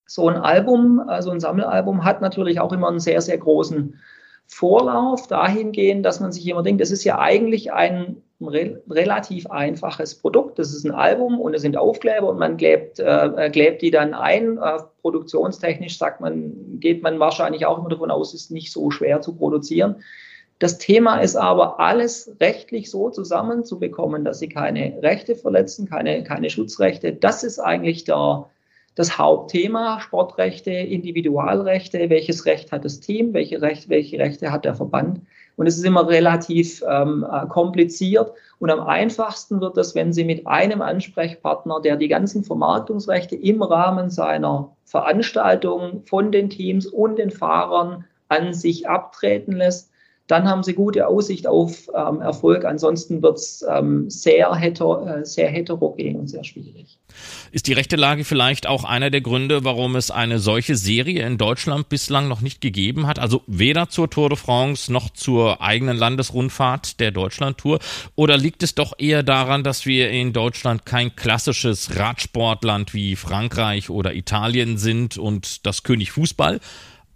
so 0.05 0.29
ein 0.29 0.35
Album, 0.35 0.99
also 1.07 1.31
ein 1.31 1.39
Sammelalbum 1.39 2.03
hat 2.03 2.21
natürlich 2.21 2.59
auch 2.59 2.71
immer 2.71 2.89
einen 2.89 2.99
sehr, 2.99 3.21
sehr 3.21 3.37
großen 3.37 3.99
Vorlauf 4.45 5.27
dahingehend, 5.27 6.05
dass 6.05 6.19
man 6.19 6.31
sich 6.31 6.47
immer 6.47 6.61
denkt, 6.61 6.81
das 6.81 6.91
ist 6.91 7.03
ja 7.03 7.17
eigentlich 7.17 7.73
ein 7.73 8.21
re 8.41 8.81
relativ 8.89 9.47
einfaches 9.47 10.15
Produkt. 10.15 10.59
Das 10.59 10.73
ist 10.73 10.85
ein 10.85 10.91
Album 10.91 11.39
und 11.39 11.53
es 11.53 11.61
sind 11.61 11.77
Aufkleber 11.77 12.29
und 12.29 12.39
man 12.39 12.57
klebt, 12.57 12.99
äh, 12.99 13.49
klebt 13.51 13.81
die 13.81 13.91
dann 13.91 14.13
ein. 14.13 14.57
Äh, 14.57 14.79
produktionstechnisch 15.01 15.97
sagt 15.97 16.19
man, 16.19 16.79
geht 16.79 17.03
man 17.03 17.19
wahrscheinlich 17.19 17.65
auch 17.65 17.77
immer 17.77 17.89
davon 17.89 18.11
aus, 18.11 18.33
ist 18.33 18.51
nicht 18.51 18.71
so 18.71 18.91
schwer 18.91 19.21
zu 19.21 19.35
produzieren. 19.35 19.97
Das 20.59 20.77
Thema 20.77 21.19
ist 21.19 21.35
aber, 21.35 21.79
alles 21.79 22.31
rechtlich 22.39 22.89
so 22.89 23.09
zusammenzubekommen, 23.09 24.23
dass 24.23 24.39
sie 24.39 24.47
keine 24.47 25.01
Rechte 25.01 25.35
verletzen, 25.35 25.89
keine, 25.89 26.23
keine 26.23 26.49
Schutzrechte. 26.49 27.11
Das 27.13 27.43
ist 27.43 27.59
eigentlich 27.59 28.05
der, 28.05 28.49
das 28.95 29.17
Hauptthema. 29.17 29.99
Sportrechte, 29.99 30.71
Individualrechte, 30.71 32.09
welches 32.09 32.45
Recht 32.45 32.71
hat 32.71 32.85
das 32.85 33.01
Team, 33.01 33.33
welche, 33.33 33.61
Recht, 33.61 33.89
welche 33.89 34.17
Rechte 34.17 34.51
hat 34.51 34.63
der 34.63 34.75
Verband. 34.75 35.21
Und 35.57 35.67
es 35.67 35.77
ist 35.77 35.85
immer 35.85 36.07
relativ 36.07 36.83
ähm, 36.87 37.25
äh, 37.29 37.45
kompliziert. 37.47 38.31
Und 38.59 38.69
am 38.69 38.81
einfachsten 38.81 39.61
wird 39.61 39.77
das, 39.77 39.95
wenn 39.95 40.11
Sie 40.11 40.23
mit 40.23 40.45
einem 40.47 40.81
Ansprechpartner, 40.81 41.81
der 41.81 41.95
die 41.95 42.07
ganzen 42.07 42.43
Vermarktungsrechte 42.43 43.35
im 43.35 43.61
Rahmen 43.61 44.09
seiner 44.09 44.75
Veranstaltung 44.85 46.03
von 46.05 46.31
den 46.31 46.49
Teams 46.49 46.87
und 46.87 47.17
den 47.17 47.31
Fahrern 47.31 48.05
an 48.27 48.53
sich 48.53 48.89
abtreten 48.89 49.53
lässt, 49.53 49.91
dann 50.27 50.49
haben 50.49 50.63
sie 50.63 50.73
gute 50.73 51.07
Aussicht 51.07 51.45
auf 51.45 51.87
ähm, 51.95 52.19
Erfolg. 52.21 52.65
Ansonsten 52.65 53.21
wird 53.21 53.37
es 53.37 53.63
ähm, 53.69 54.09
sehr, 54.09 54.55
heter, 54.55 55.19
äh, 55.19 55.25
sehr 55.25 55.49
heterogen 55.49 56.15
und 56.15 56.27
sehr 56.27 56.43
schwierig. 56.43 56.97
Ist 57.51 57.67
die 57.67 57.73
rechte 57.73 57.95
Lage 57.95 58.23
vielleicht 58.23 58.65
auch 58.67 58.83
einer 58.83 59.11
der 59.11 59.21
Gründe, 59.21 59.63
warum 59.63 59.95
es 59.95 60.09
eine 60.09 60.39
solche 60.39 60.75
Serie 60.75 61.25
in 61.25 61.37
Deutschland 61.37 61.89
bislang 61.89 62.27
noch 62.27 62.41
nicht 62.41 62.59
gegeben 62.59 63.05
hat? 63.05 63.19
Also 63.19 63.43
weder 63.45 63.89
zur 63.89 64.09
Tour 64.09 64.29
de 64.29 64.37
France 64.37 64.91
noch 64.91 65.11
zur 65.11 65.61
eigenen 65.61 65.95
Landesrundfahrt 65.95 66.99
der 66.99 67.11
Deutschlandtour? 67.11 67.79
Oder 68.15 68.37
liegt 68.37 68.63
es 68.63 68.73
doch 68.73 68.93
eher 68.97 69.21
daran, 69.21 69.63
dass 69.63 69.85
wir 69.85 70.09
in 70.09 70.33
Deutschland 70.33 70.85
kein 70.87 71.15
klassisches 71.15 71.97
Radsportland 71.97 72.95
wie 72.95 73.15
Frankreich 73.15 73.91
oder 73.91 74.15
Italien 74.15 74.77
sind 74.77 75.17
und 75.17 75.67
das 75.67 75.83
König 75.83 76.11
Fußball 76.11 76.59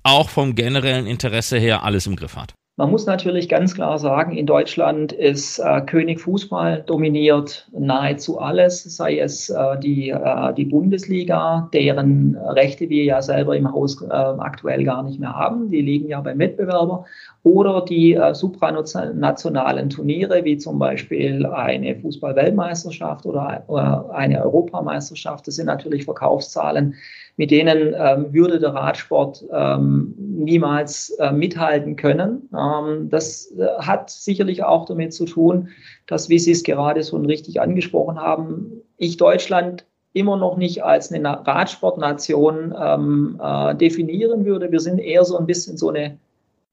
auch 0.04 0.30
vom 0.30 0.56
generellen 0.56 1.08
Interesse 1.08 1.58
her 1.58 1.84
alles 1.84 2.06
im 2.06 2.15
Griff 2.15 2.36
hat? 2.36 2.54
Man 2.79 2.91
muss 2.91 3.05
natürlich 3.05 3.49
ganz 3.49 3.75
klar 3.75 3.99
sagen, 3.99 4.37
in 4.37 4.45
Deutschland 4.45 5.11
ist 5.11 5.59
äh, 5.59 5.81
König 5.81 6.21
Fußball 6.21 6.81
dominiert 6.83 7.67
nahezu 7.77 8.39
alles, 8.39 8.83
sei 8.83 9.19
es 9.19 9.49
äh, 9.49 9.77
die, 9.79 10.11
äh, 10.11 10.53
die 10.53 10.63
Bundesliga, 10.63 11.69
deren 11.73 12.37
Rechte 12.37 12.87
wir 12.87 13.03
ja 13.03 13.21
selber 13.21 13.57
im 13.57 13.69
Haus 13.69 14.01
äh, 14.01 14.07
aktuell 14.07 14.85
gar 14.85 15.03
nicht 15.03 15.19
mehr 15.19 15.35
haben. 15.35 15.69
Die 15.69 15.81
liegen 15.81 16.07
ja 16.07 16.21
beim 16.21 16.39
Wettbewerber. 16.39 17.03
Oder 17.43 17.83
die 17.83 18.13
äh, 18.13 18.33
supranationalen 18.33 19.89
Turniere, 19.89 20.45
wie 20.45 20.57
zum 20.57 20.79
Beispiel 20.79 21.45
eine 21.45 21.97
Fußball-Weltmeisterschaft 21.97 23.25
oder 23.25 23.65
äh, 23.67 24.13
eine 24.13 24.41
Europameisterschaft. 24.41 25.45
Das 25.47 25.57
sind 25.57 25.65
natürlich 25.65 26.05
Verkaufszahlen, 26.05 26.95
mit 27.39 27.49
denen 27.52 27.95
ähm, 27.97 28.34
würde 28.34 28.60
der 28.60 28.73
Radsport 28.73 29.45
ähm, 29.54 30.13
niemals 30.17 31.12
äh, 31.19 31.32
mithalten 31.32 31.95
können. 31.95 32.49
Ähm, 32.54 33.10
das 33.10 33.54
äh, 33.58 33.65
hat 33.80 34.10
sicherlich 34.10 34.65
auch 34.65 34.84
damit 34.84 35.13
zu 35.13 35.23
tun, 35.23 35.69
dass, 36.06 36.28
wie 36.28 36.38
Sie 36.38 36.52
es 36.52 36.63
gerade 36.63 37.02
so 37.02 37.15
richtig 37.15 37.62
angesprochen 37.62 38.19
haben, 38.19 38.82
ich 38.97 39.15
Deutschland 39.15 39.86
immer 40.12 40.36
noch 40.36 40.58
nicht 40.58 40.84
als 40.84 41.13
eine 41.13 41.47
Radsportnation 41.47 42.75
ähm, 42.78 43.39
äh, 43.41 43.73
definieren 43.73 44.43
würde. 44.43 44.69
Wir 44.69 44.82
sind 44.82 44.99
eher 44.99 45.23
so 45.23 45.38
ein 45.38 45.45
bisschen 45.45 45.78
so 45.78 45.91
eine, 45.91 46.17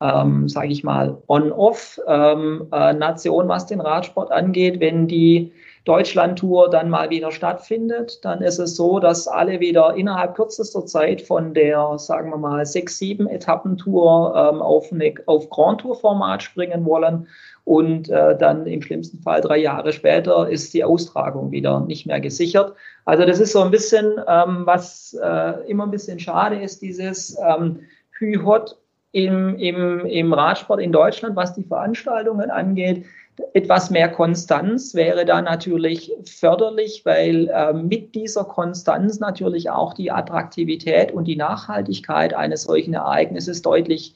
ähm, 0.00 0.48
sage 0.48 0.72
ich 0.72 0.83
mal, 0.83 1.16
On-Off-Nation, 1.29 3.40
ähm, 3.40 3.46
äh, 3.46 3.48
was 3.48 3.66
den 3.66 3.81
Radsport 3.81 4.33
angeht. 4.33 4.81
Wenn 4.81 5.07
die 5.07 5.52
Deutschlandtour 5.87 6.68
dann 6.68 6.90
mal 6.90 7.11
wieder 7.11 7.31
stattfindet, 7.31 8.18
dann 8.25 8.42
ist 8.42 8.59
es 8.59 8.75
so, 8.75 8.99
dass 8.99 9.29
alle 9.29 9.61
wieder 9.61 9.94
innerhalb 9.94 10.35
kürzester 10.35 10.85
Zeit 10.85 11.22
von 11.22 11.55
der, 11.55 11.96
sagen 11.99 12.31
wir 12.31 12.38
mal, 12.38 12.66
sechs, 12.66 12.99
sieben 12.99 13.29
Etappentour 13.29 14.35
ähm, 14.35 14.61
auf, 14.62 14.92
eine, 14.92 15.14
auf 15.27 15.49
Grand 15.49 15.81
Tour-Format 15.81 16.42
springen 16.42 16.85
wollen. 16.85 17.29
Und 17.62 18.09
äh, 18.09 18.37
dann 18.37 18.66
im 18.66 18.83
schlimmsten 18.83 19.20
Fall 19.22 19.40
drei 19.40 19.59
Jahre 19.59 19.92
später 19.92 20.49
ist 20.49 20.75
die 20.75 20.83
Austragung 20.83 21.53
wieder 21.53 21.81
nicht 21.81 22.05
mehr 22.05 22.20
gesichert. 22.20 22.75
Also 23.05 23.25
das 23.25 23.38
ist 23.38 23.53
so 23.53 23.62
ein 23.62 23.70
bisschen, 23.70 24.20
ähm, 24.27 24.62
was 24.66 25.16
äh, 25.22 25.70
immer 25.70 25.85
ein 25.85 25.92
bisschen 25.92 26.18
schade 26.18 26.61
ist, 26.61 26.83
dieses 26.83 27.38
ähm, 27.38 27.81
Hü-Hot 28.18 28.77
im, 29.12 29.57
im, 29.57 30.05
im 30.05 30.33
Radsport 30.33 30.81
in 30.81 30.90
Deutschland, 30.90 31.37
was 31.37 31.55
die 31.55 31.64
Veranstaltungen 31.64 32.51
angeht 32.51 33.05
etwas 33.53 33.90
mehr 33.90 34.09
Konstanz 34.09 34.94
wäre 34.94 35.25
da 35.25 35.42
natürlich 35.42 36.12
förderlich, 36.25 37.05
weil 37.05 37.49
äh, 37.49 37.72
mit 37.72 38.14
dieser 38.14 38.44
Konstanz 38.44 39.20
natürlich 39.20 39.70
auch 39.70 39.94
die 39.94 40.11
Attraktivität 40.11 41.12
und 41.12 41.25
die 41.25 41.37
Nachhaltigkeit 41.37 42.35
eines 42.35 42.62
solchen 42.62 42.94
Ereignisses 42.94 43.62
deutlich 43.62 44.14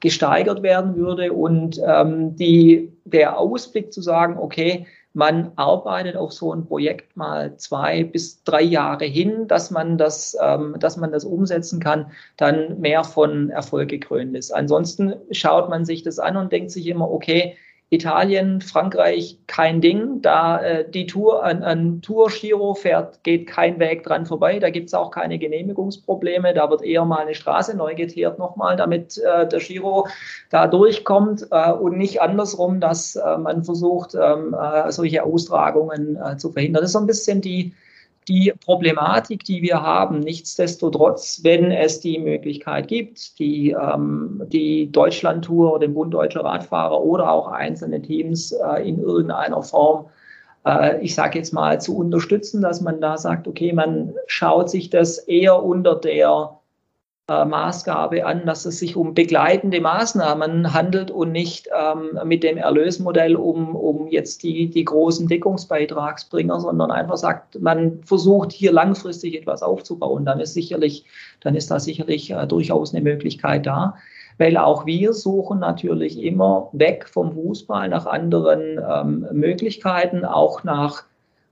gesteigert 0.00 0.62
werden 0.62 0.96
würde 0.96 1.32
und 1.32 1.80
ähm, 1.86 2.34
die, 2.36 2.92
der 3.04 3.38
Ausblick 3.38 3.92
zu 3.92 4.02
sagen, 4.02 4.36
okay, 4.38 4.86
man 5.14 5.52
arbeitet 5.56 6.16
auf 6.16 6.32
so 6.32 6.52
ein 6.54 6.64
Projekt 6.64 7.16
mal 7.16 7.56
zwei 7.56 8.02
bis 8.02 8.42
drei 8.44 8.62
Jahre 8.62 9.04
hin, 9.04 9.46
dass 9.46 9.70
man 9.70 9.98
das, 9.98 10.36
ähm, 10.42 10.76
dass 10.80 10.96
man 10.96 11.12
das 11.12 11.24
umsetzen 11.24 11.80
kann, 11.80 12.10
dann 12.36 12.80
mehr 12.80 13.04
von 13.04 13.50
Erfolg 13.50 13.90
gekrönt 13.90 14.34
ist. 14.36 14.50
Ansonsten 14.50 15.14
schaut 15.30 15.68
man 15.68 15.84
sich 15.84 16.02
das 16.02 16.18
an 16.18 16.36
und 16.36 16.50
denkt 16.50 16.70
sich 16.70 16.86
immer, 16.86 17.10
okay, 17.10 17.56
Italien, 17.92 18.62
Frankreich 18.62 19.38
kein 19.46 19.82
Ding. 19.82 20.22
Da 20.22 20.62
äh, 20.62 20.90
die 20.90 21.06
Tour, 21.06 21.44
an, 21.44 21.62
an 21.62 22.00
Tour-Giro 22.00 22.72
fährt, 22.72 23.22
geht 23.22 23.46
kein 23.46 23.78
Weg 23.78 24.02
dran 24.02 24.24
vorbei. 24.24 24.58
Da 24.58 24.70
gibt 24.70 24.88
es 24.88 24.94
auch 24.94 25.10
keine 25.10 25.38
Genehmigungsprobleme. 25.38 26.54
Da 26.54 26.70
wird 26.70 26.82
eher 26.82 27.04
mal 27.04 27.18
eine 27.18 27.34
Straße 27.34 27.76
neu 27.76 27.94
geteert 27.94 28.38
nochmal, 28.38 28.76
damit 28.76 29.18
äh, 29.18 29.46
der 29.46 29.58
Giro 29.58 30.08
da 30.48 30.68
durchkommt 30.68 31.46
äh, 31.50 31.70
und 31.70 31.98
nicht 31.98 32.22
andersrum, 32.22 32.80
dass 32.80 33.14
äh, 33.14 33.36
man 33.36 33.62
versucht, 33.62 34.14
ähm, 34.14 34.54
äh, 34.58 34.90
solche 34.90 35.22
Austragungen 35.22 36.16
äh, 36.16 36.38
zu 36.38 36.50
verhindern. 36.50 36.80
Das 36.80 36.88
ist 36.88 36.94
so 36.94 36.98
ein 37.00 37.06
bisschen 37.06 37.42
die, 37.42 37.74
die 38.28 38.52
Problematik, 38.64 39.44
die 39.44 39.62
wir 39.62 39.82
haben. 39.82 40.20
Nichtsdestotrotz, 40.20 41.40
wenn 41.42 41.70
es 41.70 42.00
die 42.00 42.18
Möglichkeit 42.18 42.88
gibt, 42.88 43.38
die, 43.38 43.70
ähm, 43.70 44.42
die 44.46 44.90
Deutschlandtour, 44.90 45.80
den 45.80 45.94
Bund 45.94 46.14
Deutscher 46.14 46.44
Radfahrer 46.44 47.00
oder 47.00 47.30
auch 47.30 47.48
einzelne 47.48 48.00
Teams 48.00 48.52
äh, 48.52 48.88
in 48.88 49.00
irgendeiner 49.00 49.62
Form, 49.62 50.06
äh, 50.64 51.00
ich 51.02 51.14
sage 51.14 51.38
jetzt 51.38 51.52
mal, 51.52 51.80
zu 51.80 51.96
unterstützen, 51.96 52.62
dass 52.62 52.80
man 52.80 53.00
da 53.00 53.18
sagt, 53.18 53.48
okay, 53.48 53.72
man 53.72 54.14
schaut 54.26 54.70
sich 54.70 54.90
das 54.90 55.18
eher 55.18 55.62
unter 55.62 55.96
der 55.96 56.58
äh, 57.32 57.44
Maßgabe 57.44 58.26
an, 58.26 58.44
dass 58.46 58.64
es 58.66 58.78
sich 58.78 58.96
um 58.96 59.14
begleitende 59.14 59.80
Maßnahmen 59.80 60.72
handelt 60.74 61.10
und 61.10 61.32
nicht 61.32 61.68
ähm, 61.76 62.18
mit 62.26 62.42
dem 62.42 62.58
Erlösmodell 62.58 63.36
um, 63.36 63.74
um 63.74 64.08
jetzt 64.08 64.42
die, 64.42 64.68
die 64.68 64.84
großen 64.84 65.28
Deckungsbeitragsbringer, 65.28 66.60
sondern 66.60 66.90
einfach 66.90 67.16
sagt, 67.16 67.60
man 67.60 68.02
versucht 68.02 68.52
hier 68.52 68.72
langfristig 68.72 69.34
etwas 69.34 69.62
aufzubauen. 69.62 70.24
Dann 70.24 70.40
ist 70.40 70.54
sicherlich, 70.54 71.04
dann 71.40 71.54
ist 71.54 71.70
da 71.70 71.80
sicherlich 71.80 72.30
äh, 72.30 72.46
durchaus 72.46 72.94
eine 72.94 73.02
Möglichkeit 73.02 73.66
da. 73.66 73.96
Weil 74.38 74.56
auch 74.56 74.86
wir 74.86 75.12
suchen 75.12 75.60
natürlich 75.60 76.22
immer 76.22 76.68
weg 76.72 77.06
vom 77.08 77.32
Fußball 77.32 77.88
nach 77.88 78.06
anderen 78.06 78.78
ähm, 78.78 79.26
Möglichkeiten, 79.32 80.24
auch 80.24 80.64
nach 80.64 81.04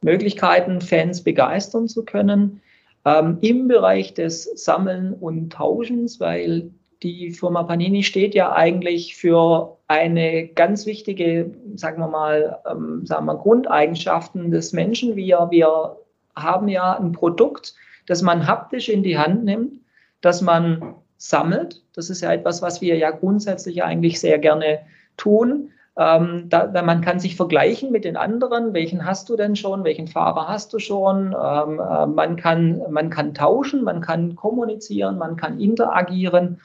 Möglichkeiten, 0.03 0.81
Fans 0.81 1.23
begeistern 1.23 1.89
zu 1.89 2.05
können 2.05 2.61
ähm, 3.05 3.39
im 3.41 3.69
Bereich 3.69 4.15
des 4.15 4.45
Sammeln 4.45 5.15
und 5.15 5.53
Tauschens, 5.53 6.21
weil 6.21 6.71
die 7.03 7.31
Firma 7.31 7.63
Panini 7.63 8.03
steht 8.03 8.35
ja 8.35 8.53
eigentlich 8.53 9.17
für 9.17 9.79
eine 9.89 10.49
ganz 10.49 10.87
wichtige, 10.87 11.51
sagen 11.75 12.01
wir 12.01 12.09
mal, 12.09 12.59
ähm, 12.71 13.07
sagen 13.07 13.27
wir 13.27 13.37
Grundeigenschaften 13.37 14.51
des 14.51 14.73
Menschen. 14.73 15.17
Wir, 15.17 15.49
wir 15.51 15.97
haben 16.37 16.69
ja 16.69 16.99
ein 16.99 17.13
Produkt, 17.13 17.75
das 18.07 18.23
man 18.23 18.47
haptisch 18.47 18.89
in 18.89 19.03
die 19.03 19.19
Hand 19.19 19.45
nimmt, 19.45 19.81
das 20.21 20.43
man 20.43 20.95
sammelt. 21.17 21.83
Das 21.95 22.11
ist 22.11 22.21
ja 22.21 22.33
etwas, 22.33 22.63
was 22.63 22.81
wir 22.81 22.97
ja 22.97 23.11
grundsätzlich 23.11 23.83
eigentlich 23.83 24.21
sehr 24.21 24.39
gerne 24.39 24.81
tun. 25.17 25.71
Ähm, 25.99 26.49
da, 26.49 26.71
man 26.83 27.01
kann 27.01 27.19
sich 27.19 27.37
vergleichen 27.37 27.91
mit 27.91 28.05
den 28.05 28.17
anderen. 28.17 28.73
Welchen 28.75 29.05
hast 29.05 29.29
du 29.29 29.37
denn 29.37 29.57
schon? 29.57 29.85
Welchen 29.85 30.07
Fahrer 30.07 30.49
hast 30.49 30.73
du 30.73 30.79
schon? 30.79 31.35
Ähm, 31.35 31.81
äh, 31.81 32.07
man, 32.07 32.37
kann, 32.37 32.81
man 32.91 33.11
kann 33.11 33.35
tauschen, 33.35 33.83
man 33.83 34.01
kann 34.01 34.37
kommunizieren, 34.37 35.19
man 35.19 35.37
kann 35.37 35.59
interagieren. 35.59 36.61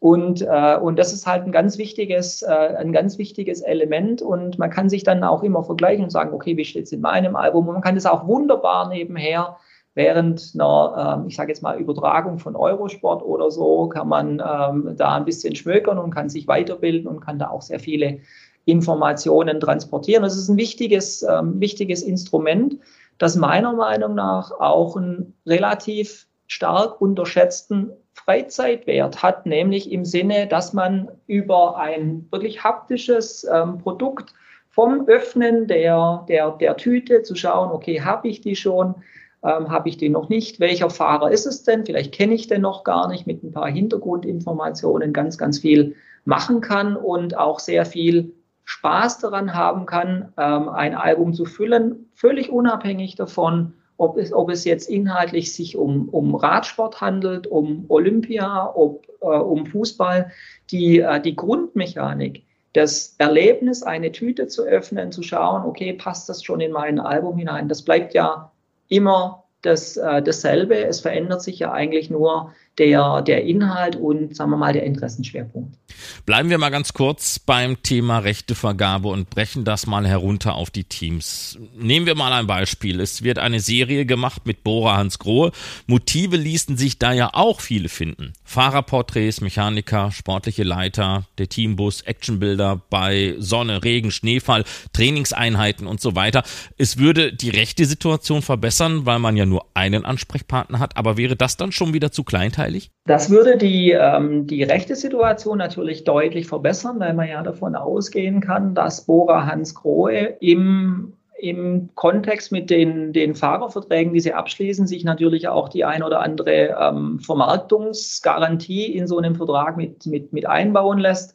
Und, 0.00 0.42
äh, 0.42 0.76
und 0.78 0.98
das 0.98 1.12
ist 1.12 1.28
halt 1.28 1.44
ein 1.44 1.52
ganz 1.52 1.78
wichtiges, 1.78 2.42
äh, 2.42 2.48
ein 2.50 2.92
ganz 2.92 3.18
wichtiges 3.18 3.60
Element. 3.60 4.20
Und 4.20 4.58
man 4.58 4.70
kann 4.70 4.88
sich 4.88 5.04
dann 5.04 5.22
auch 5.22 5.44
immer 5.44 5.62
vergleichen 5.62 6.04
und 6.04 6.10
sagen, 6.10 6.34
okay, 6.34 6.56
wie 6.56 6.64
steht 6.64 6.86
es 6.86 6.92
in 6.92 7.02
meinem 7.02 7.36
Album? 7.36 7.68
Und 7.68 7.74
man 7.74 7.82
kann 7.82 7.94
das 7.94 8.06
auch 8.06 8.26
wunderbar 8.26 8.88
nebenher 8.88 9.58
während 9.94 10.52
einer, 10.54 11.18
ähm, 11.20 11.28
ich 11.28 11.36
sage 11.36 11.50
jetzt 11.50 11.62
mal, 11.62 11.78
Übertragung 11.78 12.38
von 12.38 12.56
Eurosport 12.56 13.22
oder 13.22 13.50
so, 13.50 13.88
kann 13.88 14.08
man 14.08 14.42
ähm, 14.44 14.94
da 14.96 15.16
ein 15.16 15.24
bisschen 15.24 15.54
schmökern 15.54 15.98
und 15.98 16.10
kann 16.10 16.28
sich 16.28 16.48
weiterbilden 16.48 17.06
und 17.06 17.20
kann 17.20 17.38
da 17.38 17.50
auch 17.50 17.62
sehr 17.62 17.78
viele 17.78 18.20
Informationen 18.64 19.60
transportieren. 19.60 20.22
Das 20.22 20.36
ist 20.36 20.48
ein 20.48 20.56
wichtiges, 20.56 21.22
ähm, 21.22 21.60
wichtiges 21.60 22.02
Instrument, 22.02 22.78
das 23.18 23.36
meiner 23.36 23.72
Meinung 23.72 24.14
nach 24.14 24.52
auch 24.52 24.96
einen 24.96 25.34
relativ 25.46 26.26
stark 26.46 27.00
unterschätzten 27.00 27.92
Freizeitwert 28.12 29.22
hat, 29.22 29.46
nämlich 29.46 29.90
im 29.90 30.04
Sinne, 30.04 30.46
dass 30.46 30.72
man 30.72 31.10
über 31.26 31.78
ein 31.78 32.26
wirklich 32.30 32.62
haptisches 32.62 33.44
ähm, 33.44 33.78
Produkt 33.78 34.34
vom 34.68 35.06
Öffnen 35.06 35.66
der, 35.66 36.24
der, 36.28 36.52
der 36.52 36.76
Tüte 36.76 37.22
zu 37.22 37.34
schauen, 37.34 37.70
okay, 37.72 38.00
habe 38.00 38.28
ich 38.28 38.40
die 38.40 38.56
schon, 38.56 38.94
ähm, 39.42 39.70
habe 39.70 39.88
ich 39.88 39.96
die 39.96 40.08
noch 40.08 40.28
nicht, 40.28 40.60
welcher 40.60 40.90
Fahrer 40.90 41.30
ist 41.30 41.46
es 41.46 41.62
denn, 41.62 41.84
vielleicht 41.84 42.12
kenne 42.12 42.34
ich 42.34 42.48
den 42.48 42.62
noch 42.62 42.84
gar 42.84 43.08
nicht, 43.08 43.26
mit 43.26 43.42
ein 43.42 43.52
paar 43.52 43.68
Hintergrundinformationen 43.68 45.12
ganz, 45.12 45.36
ganz 45.36 45.58
viel 45.58 45.94
machen 46.24 46.60
kann 46.60 46.96
und 46.96 47.36
auch 47.36 47.58
sehr 47.58 47.84
viel 47.84 48.32
Spaß 48.64 49.18
daran 49.18 49.54
haben 49.54 49.86
kann, 49.86 50.32
ähm, 50.38 50.68
ein 50.68 50.94
Album 50.94 51.34
zu 51.34 51.44
füllen, 51.44 52.10
völlig 52.14 52.50
unabhängig 52.50 53.16
davon, 53.16 53.74
ob 53.96 54.16
es, 54.16 54.32
ob 54.32 54.50
es 54.50 54.64
jetzt 54.64 54.88
inhaltlich 54.88 55.54
sich 55.54 55.76
um, 55.76 56.08
um 56.08 56.34
Radsport 56.34 57.00
handelt, 57.00 57.46
um 57.46 57.84
Olympia, 57.88 58.70
ob, 58.74 59.06
äh, 59.20 59.26
um 59.26 59.66
Fußball. 59.66 60.30
Die, 60.70 61.00
äh, 61.00 61.20
die 61.20 61.36
Grundmechanik, 61.36 62.44
das 62.72 63.14
Erlebnis, 63.18 63.82
eine 63.82 64.12
Tüte 64.12 64.46
zu 64.46 64.62
öffnen, 64.64 65.12
zu 65.12 65.22
schauen, 65.22 65.64
okay, 65.64 65.92
passt 65.92 66.28
das 66.28 66.42
schon 66.42 66.60
in 66.60 66.72
mein 66.72 66.98
Album 66.98 67.36
hinein, 67.36 67.68
das 67.68 67.82
bleibt 67.82 68.14
ja 68.14 68.50
immer 68.88 69.44
das, 69.62 69.96
äh, 69.96 70.22
dasselbe. 70.22 70.76
Es 70.76 71.00
verändert 71.00 71.42
sich 71.42 71.58
ja 71.58 71.72
eigentlich 71.72 72.10
nur 72.10 72.52
der, 72.78 73.20
der 73.22 73.44
Inhalt 73.44 73.96
und, 73.96 74.34
sagen 74.34 74.50
wir 74.50 74.56
mal, 74.56 74.72
der 74.72 74.84
Interessenschwerpunkt. 74.84 75.76
Bleiben 76.24 76.48
wir 76.48 76.56
mal 76.56 76.70
ganz 76.70 76.94
kurz 76.94 77.38
beim 77.38 77.82
Thema 77.82 78.18
Rechtevergabe 78.18 79.08
und 79.08 79.28
brechen 79.28 79.64
das 79.64 79.86
mal 79.86 80.06
herunter 80.06 80.54
auf 80.54 80.70
die 80.70 80.84
Teams. 80.84 81.58
Nehmen 81.76 82.06
wir 82.06 82.14
mal 82.14 82.32
ein 82.32 82.46
Beispiel. 82.46 83.00
Es 83.00 83.22
wird 83.22 83.38
eine 83.38 83.60
Serie 83.60 84.06
gemacht 84.06 84.46
mit 84.46 84.64
Bora 84.64 84.96
Hans 84.96 85.18
Grohe. 85.18 85.52
Motive 85.86 86.36
ließen 86.36 86.78
sich 86.78 86.98
da 86.98 87.12
ja 87.12 87.30
auch 87.34 87.60
viele 87.60 87.90
finden. 87.90 88.32
Fahrerporträts, 88.44 89.42
Mechaniker, 89.42 90.10
sportliche 90.10 90.62
Leiter, 90.62 91.26
der 91.36 91.48
Teambus, 91.48 92.00
Actionbilder 92.02 92.80
bei 92.88 93.34
Sonne, 93.38 93.84
Regen, 93.84 94.10
Schneefall, 94.10 94.64
Trainingseinheiten 94.94 95.86
und 95.86 96.00
so 96.00 96.16
weiter. 96.16 96.42
Es 96.78 96.96
würde 96.96 97.34
die 97.34 97.50
rechte 97.50 97.84
Situation 97.84 98.40
verbessern, 98.40 99.04
weil 99.04 99.18
man 99.18 99.36
ja 99.36 99.44
nur 99.44 99.66
einen 99.74 100.06
Ansprechpartner 100.06 100.78
hat. 100.78 100.96
Aber 100.96 101.18
wäre 101.18 101.36
das 101.36 101.58
dann 101.58 101.72
schon 101.72 101.92
wieder 101.92 102.12
zu 102.12 102.24
kleinteilig? 102.24 102.61
Nachteilig? 102.62 102.90
Das 103.06 103.30
würde 103.30 103.56
die, 103.56 103.90
ähm, 103.92 104.46
die 104.46 104.62
rechte 104.62 104.96
Situation 104.96 105.58
natürlich 105.58 106.04
deutlich 106.04 106.46
verbessern, 106.46 107.00
weil 107.00 107.14
man 107.14 107.28
ja 107.28 107.42
davon 107.42 107.74
ausgehen 107.74 108.40
kann, 108.40 108.74
dass 108.74 109.06
Bora 109.06 109.46
Hans 109.46 109.74
Grohe 109.74 110.36
im 110.40 111.14
im 111.38 111.88
Kontext 111.96 112.52
mit 112.52 112.70
den, 112.70 113.12
den 113.12 113.34
Fahrerverträgen, 113.34 114.12
die 114.12 114.20
sie 114.20 114.32
abschließen, 114.32 114.86
sich 114.86 115.02
natürlich 115.02 115.48
auch 115.48 115.68
die 115.68 115.84
ein 115.84 116.04
oder 116.04 116.20
andere 116.20 116.76
ähm, 116.80 117.18
Vermarktungsgarantie 117.18 118.94
in 118.94 119.08
so 119.08 119.18
einem 119.18 119.34
Vertrag 119.34 119.76
mit, 119.76 120.06
mit, 120.06 120.32
mit 120.32 120.46
einbauen 120.46 120.98
lässt. 120.98 121.34